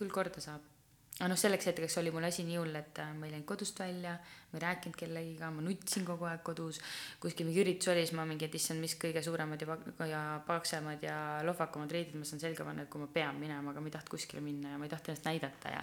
küll 0.00 0.12
korda 0.14 0.40
saab 0.40 0.79
aga 1.18 1.28
noh, 1.28 1.36
selleks 1.36 1.66
hetkeks 1.68 1.98
oli 2.00 2.12
mul 2.14 2.24
asi 2.24 2.44
nii 2.48 2.56
hull, 2.56 2.76
et 2.78 2.98
äh, 3.02 3.10
ma 3.12 3.26
ei 3.26 3.34
läinud 3.34 3.46
kodust 3.48 3.80
välja, 3.82 4.14
ma 4.50 4.56
ei 4.56 4.62
rääkinud 4.64 4.96
kellegiga, 4.96 5.50
ma 5.52 5.64
nutsin 5.64 6.04
kogu 6.08 6.24
aeg 6.24 6.40
kodus. 6.46 6.78
kuskil 7.20 7.48
mingi 7.48 7.60
üritus 7.60 7.90
oli, 7.92 8.04
siis 8.06 8.14
ma 8.16 8.24
mingi, 8.28 8.46
et 8.48 8.54
issand, 8.56 8.80
mis 8.80 8.94
kõige 9.00 9.20
suuremad 9.24 9.60
ja, 9.60 9.76
ja 10.08 10.20
paksemad 10.46 11.02
ja 11.04 11.16
lohvakamad 11.44 11.92
riided 11.92 12.16
ma 12.16 12.28
saan 12.28 12.40
selga 12.40 12.64
panna, 12.64 12.86
et 12.86 12.92
kui 12.92 13.02
ma 13.02 13.08
pean 13.12 13.36
minema, 13.40 13.74
aga 13.74 13.82
ma 13.84 13.90
ei 13.90 13.96
tahtnud 13.96 14.14
kuskile 14.14 14.40
minna 14.44 14.72
ja 14.72 14.78
ma 14.80 14.88
ei 14.88 14.94
tahtnud 14.94 15.12
ennast 15.12 15.28
näidata 15.28 15.74
ja. 15.74 15.82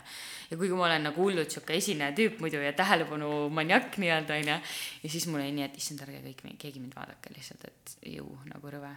ja 0.52 0.58
kuigi 0.58 0.80
ma 0.80 0.88
olen 0.88 1.06
nagu 1.12 1.28
hullult 1.28 1.54
sihuke 1.54 1.78
esineja 1.78 2.16
tüüp 2.18 2.42
muidu 2.42 2.64
ja 2.64 2.74
tähelepanu 2.78 3.30
maniak 3.54 4.00
nii-öelda 4.02 4.40
onju. 4.42 4.58
ja 5.04 5.14
siis 5.18 5.30
mul 5.30 5.44
oli 5.44 5.54
nii, 5.60 5.68
et 5.70 5.78
issand, 5.78 6.02
ärge 6.08 6.24
kõik, 6.32 6.48
keegi 6.58 6.82
mind 6.82 6.98
vaadake 6.98 7.36
lihtsalt, 7.38 7.70
et 7.70 7.96
jõu 8.18 8.40
nagu 8.50 8.74
rõve 8.74 8.96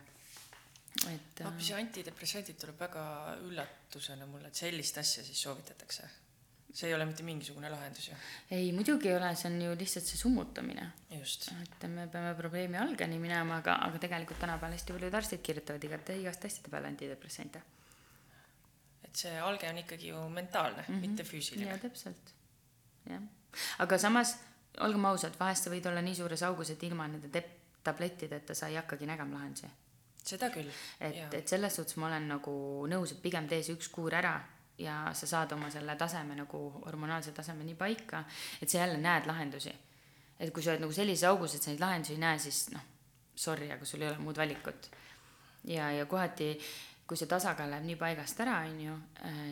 et 1.10 1.44
hoopis 1.44 1.70
äh... 1.70 1.78
antidepressandid 1.78 2.58
tuleb 2.60 2.80
väga 2.80 3.04
üllatusena 3.46 4.26
mulle, 4.26 4.50
et 4.50 4.64
sellist 4.64 4.98
asja 4.98 5.24
siis 5.24 5.42
soovitatakse 5.46 6.08
see 6.72 6.88
ei 6.88 6.94
ole 6.94 7.06
mitte 7.08 7.24
mingisugune 7.26 7.70
lahendus 7.70 8.08
ju. 8.08 8.16
ei, 8.50 8.70
muidugi 8.72 9.08
ei 9.10 9.16
ole, 9.16 9.30
see 9.38 9.50
on 9.50 9.58
ju 9.62 9.72
lihtsalt 9.78 10.06
see 10.06 10.20
summutamine. 10.20 10.86
just. 11.18 11.48
et 11.62 11.88
me 11.90 12.06
peame 12.12 12.34
probleemi 12.38 12.78
algeni 12.78 13.18
minema, 13.18 13.58
aga, 13.58 13.76
aga 13.88 13.98
tegelikult 14.06 14.38
tänapäeval 14.42 14.76
hästi 14.76 14.96
paljud 14.96 15.18
arstid 15.20 15.42
kirjutavad 15.46 15.84
igati 15.88 16.18
igast 16.22 16.44
asjade 16.46 16.70
peale 16.70 16.92
antidepressante. 16.92 17.62
et 19.04 19.24
see 19.24 19.34
alge 19.48 19.70
on 19.70 19.82
ikkagi 19.82 20.12
ju 20.12 20.28
mentaalne 20.28 20.84
mm, 20.86 20.94
-hmm. 20.94 21.00
mitte 21.06 21.24
füüsiline. 21.24 21.74
jaa, 21.74 21.78
täpselt, 21.78 22.34
jah. 23.10 23.22
aga 23.78 23.98
samas, 23.98 24.36
olgem 24.78 25.04
ausad, 25.04 25.38
vahest 25.40 25.66
sa 25.66 25.70
võid 25.70 25.86
olla 25.90 26.02
nii 26.02 26.14
suures 26.22 26.42
augus, 26.42 26.70
et 26.70 26.82
ilma 26.82 27.08
nende 27.08 27.44
tablettideta 27.82 28.54
sa 28.54 28.68
ei 28.68 28.76
hakkagi 28.76 29.06
nägema 29.06 29.38
lahendusi 29.38 29.66
seda 30.28 30.50
küll, 30.52 30.70
et 31.00 31.34
et 31.34 31.48
selles 31.48 31.76
suhtes 31.76 31.96
ma 31.96 32.06
olen 32.06 32.28
nagu 32.34 32.54
nõus, 32.90 33.12
et 33.12 33.22
pigem 33.22 33.48
tee 33.48 33.62
see 33.62 33.76
üks 33.78 33.88
kuur 33.92 34.14
ära 34.14 34.38
ja 34.80 35.14
sa 35.14 35.26
saad 35.26 35.52
oma 35.52 35.70
selle 35.70 35.96
taseme 35.96 36.36
nagu 36.38 36.60
hormonaalse 36.86 37.32
taseme 37.36 37.64
nii 37.64 37.76
paika, 37.78 38.24
et 38.62 38.68
sa 38.68 38.82
jälle 38.84 38.98
näed 39.00 39.26
lahendusi. 39.28 39.72
et 40.40 40.52
kui 40.54 40.62
sa 40.62 40.70
oled 40.72 40.80
nagu 40.80 40.92
sellises 40.96 41.28
augus, 41.28 41.54
et 41.54 41.62
sa 41.62 41.70
neid 41.70 41.80
lahendusi 41.80 42.14
ei 42.16 42.20
näe, 42.22 42.38
siis 42.40 42.70
noh, 42.72 42.84
sorry, 43.36 43.68
aga 43.70 43.84
sul 43.84 44.02
ei 44.02 44.08
ole 44.08 44.18
muud 44.24 44.36
valikut. 44.40 44.90
ja, 45.68 45.90
ja 45.92 46.06
kohati, 46.06 46.54
kui 47.06 47.18
see 47.18 47.28
tasakaal 47.28 47.72
läheb 47.74 47.84
nii 47.88 47.96
paigast 48.00 48.40
ära, 48.40 48.60
on 48.70 48.80
ju, 48.80 48.96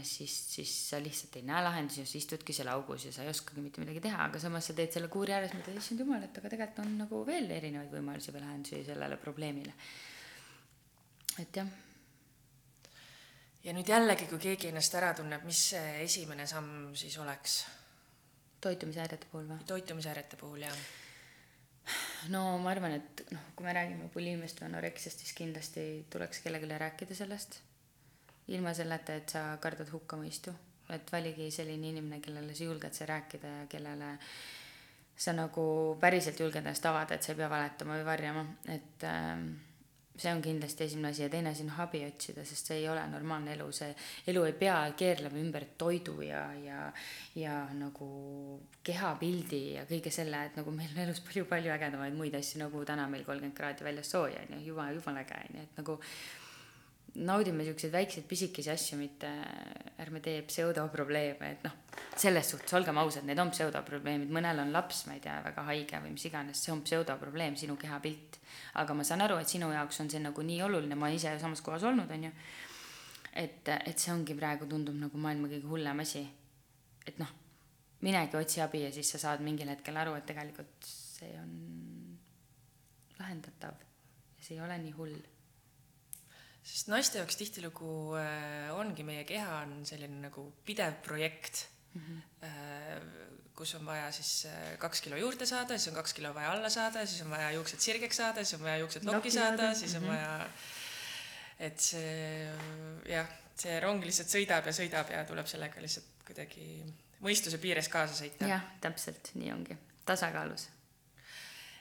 siis, 0.06 0.34
siis 0.54 0.72
sa 0.90 1.00
lihtsalt 1.02 1.36
ei 1.40 1.44
näe 1.48 1.62
lahendusi 1.66 2.00
ja 2.00 2.06
sa 2.06 2.18
istudki 2.20 2.54
seal 2.56 2.70
augus 2.72 3.08
ja 3.08 3.12
sa 3.12 3.24
ei 3.26 3.32
oskagi 3.32 3.64
mitte 3.64 3.82
midagi 3.82 4.00
teha, 4.04 4.28
aga 4.30 4.40
samas 4.40 4.70
sa 4.70 4.76
teed 4.78 4.94
selle 4.94 5.10
kuuri 5.12 5.34
ääres, 5.36 5.52
mõtled, 5.56 5.80
issand 5.82 6.04
jumal, 6.04 6.22
et 6.24 6.38
aga 6.40 6.52
tegelikult 6.54 6.84
on 6.86 6.94
nagu 7.02 7.24
veel 7.26 7.50
erinevaid 7.58 7.90
võimalusi 7.92 8.32
või 8.32 8.44
lahendusi 8.46 8.84
sellele 8.86 9.18
probleemile. 9.20 9.74
Et 11.42 11.60
jah. 11.60 11.68
Ja 13.64 13.74
nüüd 13.74 13.90
jällegi, 13.90 14.28
kui 14.30 14.38
keegi 14.40 14.70
ennast 14.70 14.94
ära 14.94 15.10
tunneb, 15.18 15.42
mis 15.44 15.64
see 15.72 15.98
esimene 16.04 16.46
samm 16.48 16.94
siis 16.96 17.18
oleks? 17.18 17.60
Toitumishäirete 18.62 19.28
puhul 19.30 19.50
või? 19.50 19.58
toitumishäirete 19.66 20.38
puhul 20.38 20.64
ja 20.64 20.70
no 22.32 22.42
ma 22.62 22.72
arvan, 22.72 22.96
et 22.98 23.24
noh, 23.32 23.50
kui 23.56 23.66
me 23.66 23.74
räägime 23.76 24.08
buliimiast 24.14 24.62
või 24.62 24.70
anoreksiast, 24.70 25.22
siis 25.22 25.34
kindlasti 25.36 25.84
tuleks 26.10 26.42
kellelegi 26.44 26.80
rääkida 26.84 27.18
sellest. 27.18 27.60
ilma 28.48 28.72
selleta, 28.74 29.14
et 29.14 29.28
sa 29.28 29.42
kardad 29.60 29.90
hukkamõistu, 29.92 30.54
et 30.94 31.12
valigi 31.12 31.50
selline 31.52 31.90
inimene, 31.90 32.20
kellele 32.24 32.54
sa 32.56 32.64
julged 32.64 32.94
see 32.96 33.06
rääkida 33.06 33.48
ja 33.48 33.66
kellele 33.68 34.14
sa 35.18 35.34
nagu 35.36 35.64
päriselt 36.00 36.40
julged 36.40 36.62
ennast 36.62 36.86
avada, 36.86 37.14
et 37.14 37.22
sa 37.22 37.34
ei 37.34 37.40
pea 37.42 37.50
valetama 37.50 37.98
või 37.98 38.06
varjama, 38.06 38.44
et 38.72 39.04
ähm, 39.04 39.50
see 40.18 40.32
on 40.34 40.42
kindlasti 40.42 40.84
esimene 40.84 41.12
asi 41.12 41.22
ja 41.22 41.28
teine 41.32 41.52
asi 41.52 41.64
on 41.66 41.72
abi 41.84 42.02
otsida, 42.06 42.44
sest 42.46 42.70
see 42.70 42.80
ei 42.80 42.88
ole 42.90 43.04
normaalne 43.10 43.54
elu, 43.54 43.68
see 43.74 43.92
elu 44.32 44.44
ei 44.48 44.56
pea 44.58 44.76
keerlema 44.98 45.38
ümber 45.40 45.68
toidu 45.78 46.18
ja, 46.26 46.42
ja, 46.64 46.88
ja 47.38 47.60
nagu 47.78 48.08
kehapildi 48.84 49.62
ja 49.76 49.86
kõige 49.88 50.12
selle, 50.14 50.44
et 50.48 50.58
nagu 50.58 50.74
meil 50.74 50.90
on 50.96 51.04
elus 51.06 51.22
palju-palju 51.28 51.72
ägedamaid 51.76 52.18
muid 52.18 52.34
asju, 52.38 52.62
nagu 52.64 52.82
täna 52.88 53.06
meil 53.10 53.24
kolmkümmend 53.28 53.56
kraadi 53.56 53.86
väljas 53.86 54.12
sooja 54.14 54.42
on 54.44 54.58
ju, 54.58 54.66
jumala, 54.72 54.96
jumala 54.96 55.24
äge 55.24 55.40
on 55.48 55.60
ju, 55.60 55.66
et 55.68 55.80
nagu 55.82 55.98
naudime 57.26 57.64
siukseid 57.66 57.92
väikseid 57.92 58.26
pisikesi 58.28 58.70
asju, 58.70 58.98
mitte 59.00 59.28
ärme 60.02 60.20
tee 60.22 60.42
pseudoprobleeme, 60.46 61.50
et 61.54 61.64
noh, 61.66 61.74
selles 62.18 62.50
suhtes 62.52 62.74
olgem 62.78 62.98
ausad, 63.00 63.26
need 63.26 63.38
on 63.42 63.50
pseudoprobleemid, 63.54 64.30
mõnel 64.34 64.62
on 64.62 64.72
laps, 64.74 65.04
ma 65.08 65.16
ei 65.16 65.22
tea, 65.24 65.38
väga 65.44 65.64
haige 65.68 66.02
või 66.04 66.14
mis 66.14 66.26
iganes, 66.28 66.62
see 66.62 66.74
on 66.74 66.82
pseudoprobleem, 66.86 67.56
sinu 67.58 67.76
kehapilt. 67.80 68.38
aga 68.80 68.94
ma 68.94 69.04
saan 69.04 69.24
aru, 69.24 69.38
et 69.42 69.50
sinu 69.50 69.70
jaoks 69.72 70.00
on 70.00 70.10
see 70.10 70.22
nagu 70.22 70.42
nii 70.42 70.60
oluline, 70.66 70.98
ma 70.98 71.10
ise 71.14 71.34
samas 71.40 71.62
kohas 71.64 71.86
olnud, 71.88 72.10
on 72.10 72.28
ju. 72.28 72.32
et, 73.32 73.68
et 73.68 73.98
see 73.98 74.12
ongi 74.12 74.36
praegu 74.38 74.68
tundub 74.70 74.96
nagu 74.98 75.18
maailma 75.18 75.50
kõige 75.50 75.70
hullem 75.70 76.04
asi. 76.04 76.26
et 77.06 77.18
noh, 77.18 77.32
minegi 78.06 78.36
otsi 78.38 78.62
abi 78.62 78.84
ja 78.84 78.92
siis 78.94 79.10
sa 79.14 79.18
saad 79.18 79.42
mingil 79.42 79.68
hetkel 79.68 79.96
aru, 79.96 80.14
et 80.14 80.26
tegelikult 80.26 80.86
see 80.86 81.34
on 81.40 81.50
lahendatav 83.18 83.74
ja 84.38 84.44
see 84.44 84.54
ei 84.54 84.62
ole 84.62 84.78
nii 84.78 84.94
hull 84.94 85.18
sest 86.68 86.90
naiste 86.92 87.20
jaoks 87.22 87.38
tihtilugu 87.40 87.92
äh, 88.20 88.68
ongi 88.76 89.06
meie 89.06 89.24
keha 89.28 89.62
on 89.62 89.80
selline 89.88 90.20
nagu 90.26 90.48
pidev 90.66 91.00
projekt 91.04 91.64
mm, 91.94 92.02
-hmm. 92.02 93.08
kus 93.56 93.74
on 93.78 93.86
vaja 93.86 94.10
siis 94.12 94.46
äh, 94.50 94.76
kaks 94.78 95.00
kilo 95.00 95.16
juurde 95.16 95.46
saada, 95.46 95.78
siis 95.78 95.88
on 95.92 95.98
kaks 96.00 96.14
kilo 96.14 96.34
vaja 96.34 96.52
alla 96.52 96.70
saada, 96.70 97.06
siis 97.06 97.22
on 97.22 97.30
vaja 97.30 97.50
juuksed 97.56 97.80
sirgeks 97.80 98.16
saada, 98.16 98.44
siis 98.44 98.60
on 98.60 98.66
vaja 98.66 98.76
juuksed 98.84 99.04
lokki 99.04 99.30
saada 99.30 99.74
siis 99.74 99.94
on 99.94 100.02
mhm. 100.02 100.10
vaja, 100.10 100.50
et 101.58 101.80
see 101.80 102.48
jah, 103.08 103.28
see 103.58 103.80
rong 103.80 104.04
lihtsalt 104.04 104.30
sõidab 104.30 104.66
ja 104.68 104.72
sõidab 104.72 105.10
ja 105.12 105.24
tuleb 105.26 105.46
sellega 105.50 105.82
lihtsalt 105.82 106.26
kuidagi 106.28 106.64
mõistuse 107.24 107.58
piires 107.58 107.88
kaasa 107.88 108.14
sõita. 108.14 108.48
jah, 108.50 108.64
täpselt 108.80 109.32
nii 109.34 109.52
ongi, 109.52 109.78
tasakaalus. 110.06 110.68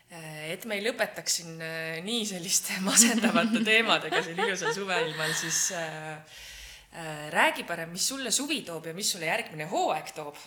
Äh, 0.08 0.53
et 0.53 0.64
me 0.64 0.78
ei 0.78 0.84
lõpetaks 0.86 1.41
siin 1.41 1.58
äh, 1.60 1.97
nii 2.05 2.24
selliste 2.30 2.78
masendavate 2.88 3.60
teemadega 3.68 4.22
siin 4.24 4.39
ilusal 4.39 4.72
suveilmal, 4.76 5.34
siis 5.36 5.66
äh, 5.76 6.14
äh, 6.95 7.26
räägi 7.34 7.66
parem, 7.68 7.91
mis 7.91 8.08
sulle 8.14 8.32
suvi 8.32 8.62
toob 8.68 8.88
ja 8.88 8.95
mis 8.95 9.12
sulle 9.12 9.28
järgmine 9.28 9.68
hooaeg 9.68 10.14
toob. 10.16 10.39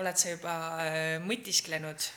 oled 0.00 0.20
sa 0.20 0.34
juba 0.34 0.56
äh, 0.84 1.16
mõtisklenud, 1.24 2.10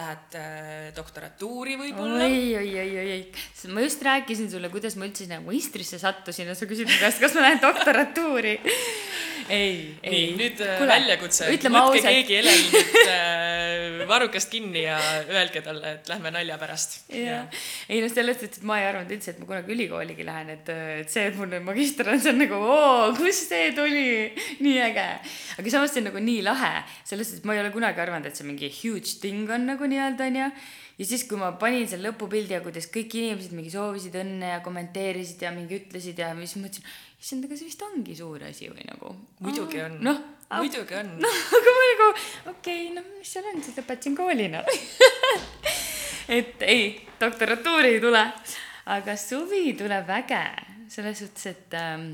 lähed 0.00 0.38
äh, 0.40 0.88
doktorantuuri 0.96 1.76
võib-olla? 1.76 2.24
oi, 2.24 2.40
oi, 2.56 2.72
oi, 2.86 2.90
oi, 3.02 3.12
oi, 3.18 3.70
ma 3.76 3.84
just 3.84 4.02
rääkisin 4.08 4.48
sulle, 4.50 4.72
kuidas 4.72 4.96
ma 4.96 5.10
üldse 5.10 5.26
sinna 5.26 5.42
meistrisse 5.44 6.00
sattusin 6.00 6.48
ja 6.48 6.56
sa 6.56 6.66
küsid 6.70 6.88
mu 6.88 6.96
käest, 7.02 7.20
kas 7.20 7.36
ma 7.36 7.44
lähen 7.44 7.60
doktorantuuri. 7.60 8.56
ei, 9.50 9.74
ei 10.06 10.30
nüüd 10.38 10.60
äh, 10.64 10.80
väljakutse, 10.88 11.48
võtke 11.50 11.70
ausalt, 11.74 12.06
keegi 12.06 12.36
Elenilt 12.38 13.00
äh, 13.04 14.04
varrukast 14.10 14.50
kinni 14.52 14.84
ja 14.84 14.98
öelge 15.30 15.62
talle, 15.64 15.96
et 15.98 16.10
lähme 16.10 16.32
nalja 16.34 16.58
pärast. 16.60 17.00
jah, 17.14 17.48
ei 17.88 18.00
noh, 18.02 18.10
selles 18.12 18.38
suhtes, 18.40 18.60
et 18.60 18.66
ma 18.68 18.80
ei 18.80 18.88
arvanud 18.88 19.14
üldse, 19.14 19.34
et 19.34 19.40
ma 19.42 19.48
kunagi 19.48 19.74
ülikooligi 19.74 20.26
lähen, 20.26 20.52
et, 20.56 20.72
et 21.02 21.12
see, 21.12 21.26
et 21.30 21.38
mul 21.38 21.50
nüüd 21.52 21.66
magister 21.66 22.10
on, 22.10 22.20
see 22.22 22.34
on 22.34 22.42
nagu 22.44 22.60
oo, 22.60 23.08
kust 23.18 23.50
see 23.52 23.70
tuli, 23.76 24.04
nii 24.64 24.76
äge. 24.90 25.08
aga 25.60 25.74
samas 25.76 25.94
see 25.94 26.04
on 26.04 26.10
nagu 26.10 26.22
nii 26.24 26.44
lahe, 26.46 26.74
selles 27.08 27.30
suhtes, 27.30 27.42
et 27.42 27.48
ma 27.48 27.56
ei 27.56 27.64
ole 27.64 27.74
kunagi 27.74 28.04
arvanud, 28.04 28.30
et 28.30 28.38
see 28.38 28.48
mingi 28.48 28.70
huge 28.80 29.18
thing 29.22 29.50
on 29.50 29.68
nagu 29.72 29.90
nii-öelda 29.90 30.30
onju. 30.30 30.48
ja 31.00 31.10
siis, 31.12 31.26
kui 31.28 31.40
ma 31.40 31.52
panin 31.60 31.88
selle 31.90 32.10
lõpupildi 32.10 32.58
ja 32.58 32.64
kuidas 32.64 32.90
kõik 32.92 33.14
inimesed 33.18 33.54
mingi 33.56 33.72
soovisid 33.72 34.18
õnne 34.20 34.56
ja 34.56 34.64
kommenteerisid 34.64 35.46
ja 35.46 35.54
mingi 35.54 35.80
ütlesid 35.80 36.18
ja 36.20 36.34
siis 36.42 36.58
mõtlesin, 36.60 36.90
issand, 37.20 37.44
aga 37.44 37.56
see 37.58 37.68
vist 37.68 37.82
ongi 37.84 38.16
suur 38.16 38.42
asi 38.46 38.70
või 38.72 38.86
nagu. 38.88 39.12
muidugi 39.44 39.82
on 39.84 39.98
noh, 40.04 40.22
muidugi 40.56 40.96
on. 40.96 41.12
noh, 41.20 41.42
aga 41.58 41.74
ma 41.76 41.84
nagu 41.90 42.08
okei 42.08 42.54
okay,, 42.54 42.86
noh, 42.96 43.06
mis 43.18 43.34
seal 43.34 43.50
on, 43.52 43.60
siis 43.64 43.76
lõpetasin 43.76 44.16
kooli 44.16 44.48
noh. 44.52 44.64
et 46.38 46.64
ei, 46.64 46.88
doktorantuuri 47.20 47.94
ei 47.96 48.02
tule, 48.02 48.24
aga 48.96 49.16
suvi 49.20 49.74
tuleb 49.78 50.10
äge 50.16 50.42
selles 50.90 51.20
suhtes, 51.22 51.46
et 51.52 51.76
ähm, 51.78 52.08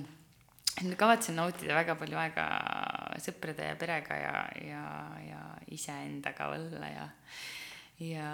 kavatsen 0.98 1.38
nautida 1.38 1.78
väga 1.78 1.94
palju 1.96 2.18
aega 2.20 2.48
sõprade 3.22 3.70
ja 3.70 3.78
perega 3.80 4.18
ja, 4.20 4.34
ja, 4.66 4.82
ja 5.22 5.40
iseendaga 5.72 6.50
olla 6.52 6.90
ja, 6.90 7.06
ja 8.02 8.28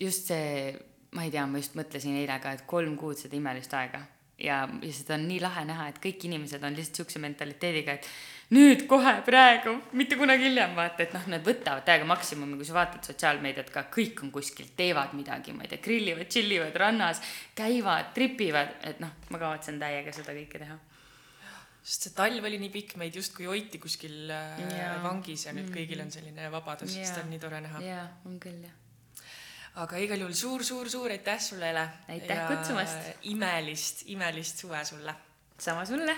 just 0.00 0.30
see, 0.30 0.72
ma 1.18 1.26
ei 1.26 1.34
tea, 1.34 1.44
ma 1.50 1.60
just 1.60 1.76
mõtlesin 1.76 2.16
eile 2.22 2.38
ka, 2.40 2.54
et 2.54 2.64
kolm 2.70 2.94
kuud 3.00 3.18
seda 3.20 3.36
imelist 3.36 3.74
aega 3.76 4.06
ja, 4.42 4.62
ja 4.82 4.92
seda 4.94 5.16
on 5.16 5.26
nii 5.30 5.40
lahe 5.42 5.64
näha, 5.68 5.88
et 5.92 5.98
kõik 6.02 6.26
inimesed 6.28 6.62
on 6.66 6.76
lihtsalt 6.76 7.02
siukse 7.02 7.22
mentaliteediga, 7.22 7.96
et 7.98 8.08
nüüd 8.52 8.84
kohe 8.90 9.14
praegu, 9.26 9.74
mitte 9.98 10.18
kunagi 10.20 10.48
hiljem, 10.48 10.74
vaata, 10.76 11.06
et 11.06 11.16
noh, 11.16 11.26
nad 11.32 11.44
võtavad 11.46 11.86
täiega 11.86 12.08
maksimumi, 12.08 12.58
kui 12.60 12.68
sa 12.68 12.76
vaatad 12.76 13.08
sotsiaalmeediat 13.08 13.72
ka, 13.72 13.86
kõik 13.92 14.24
on 14.26 14.32
kuskil, 14.34 14.72
teevad 14.78 15.14
midagi, 15.16 15.54
ma 15.56 15.66
ei 15.66 15.72
tea, 15.72 15.82
grillivad, 15.84 16.28
tšillivad 16.28 16.76
rannas, 16.82 17.22
käivad, 17.58 18.12
tripivad, 18.16 18.76
et 18.88 19.00
noh, 19.04 19.14
ma 19.32 19.40
kavatsen 19.40 19.80
täiega 19.82 20.14
seda 20.14 20.36
kõike 20.36 20.62
teha. 20.64 20.78
sest 21.82 22.04
see 22.06 22.14
talv 22.14 22.44
oli 22.46 22.60
nii 22.62 22.70
pikk, 22.70 22.94
meid 23.00 23.16
justkui 23.18 23.48
hoiti 23.50 23.80
kuskil 23.82 24.30
äh, 24.30 24.60
Jaa. 24.70 25.00
vangis 25.02 25.48
ja 25.48 25.56
nüüd 25.56 25.72
kõigil 25.74 26.04
on 26.04 26.12
selline 26.14 26.46
vabadus, 26.52 26.94
seda 26.94 27.24
on 27.24 27.32
nii 27.32 27.42
tore 27.42 27.58
näha. 27.64 27.82
jaa, 27.82 28.06
on 28.28 28.38
küll 28.42 28.62
jah. 28.62 28.81
Aga 29.74 29.96
igal 29.98 30.20
juhul 30.20 30.34
suur-suur-suur 30.34 31.10
aitäh 31.10 31.40
sulle, 31.40 31.70
Ele. 31.70 31.88
Aitäh 32.08 32.46
kutsumast. 32.48 32.98
imelist, 33.22 34.02
imelist 34.06 34.58
suve 34.58 34.84
sulle 34.84 35.14
sama 35.58 35.84
sulle 35.86 36.16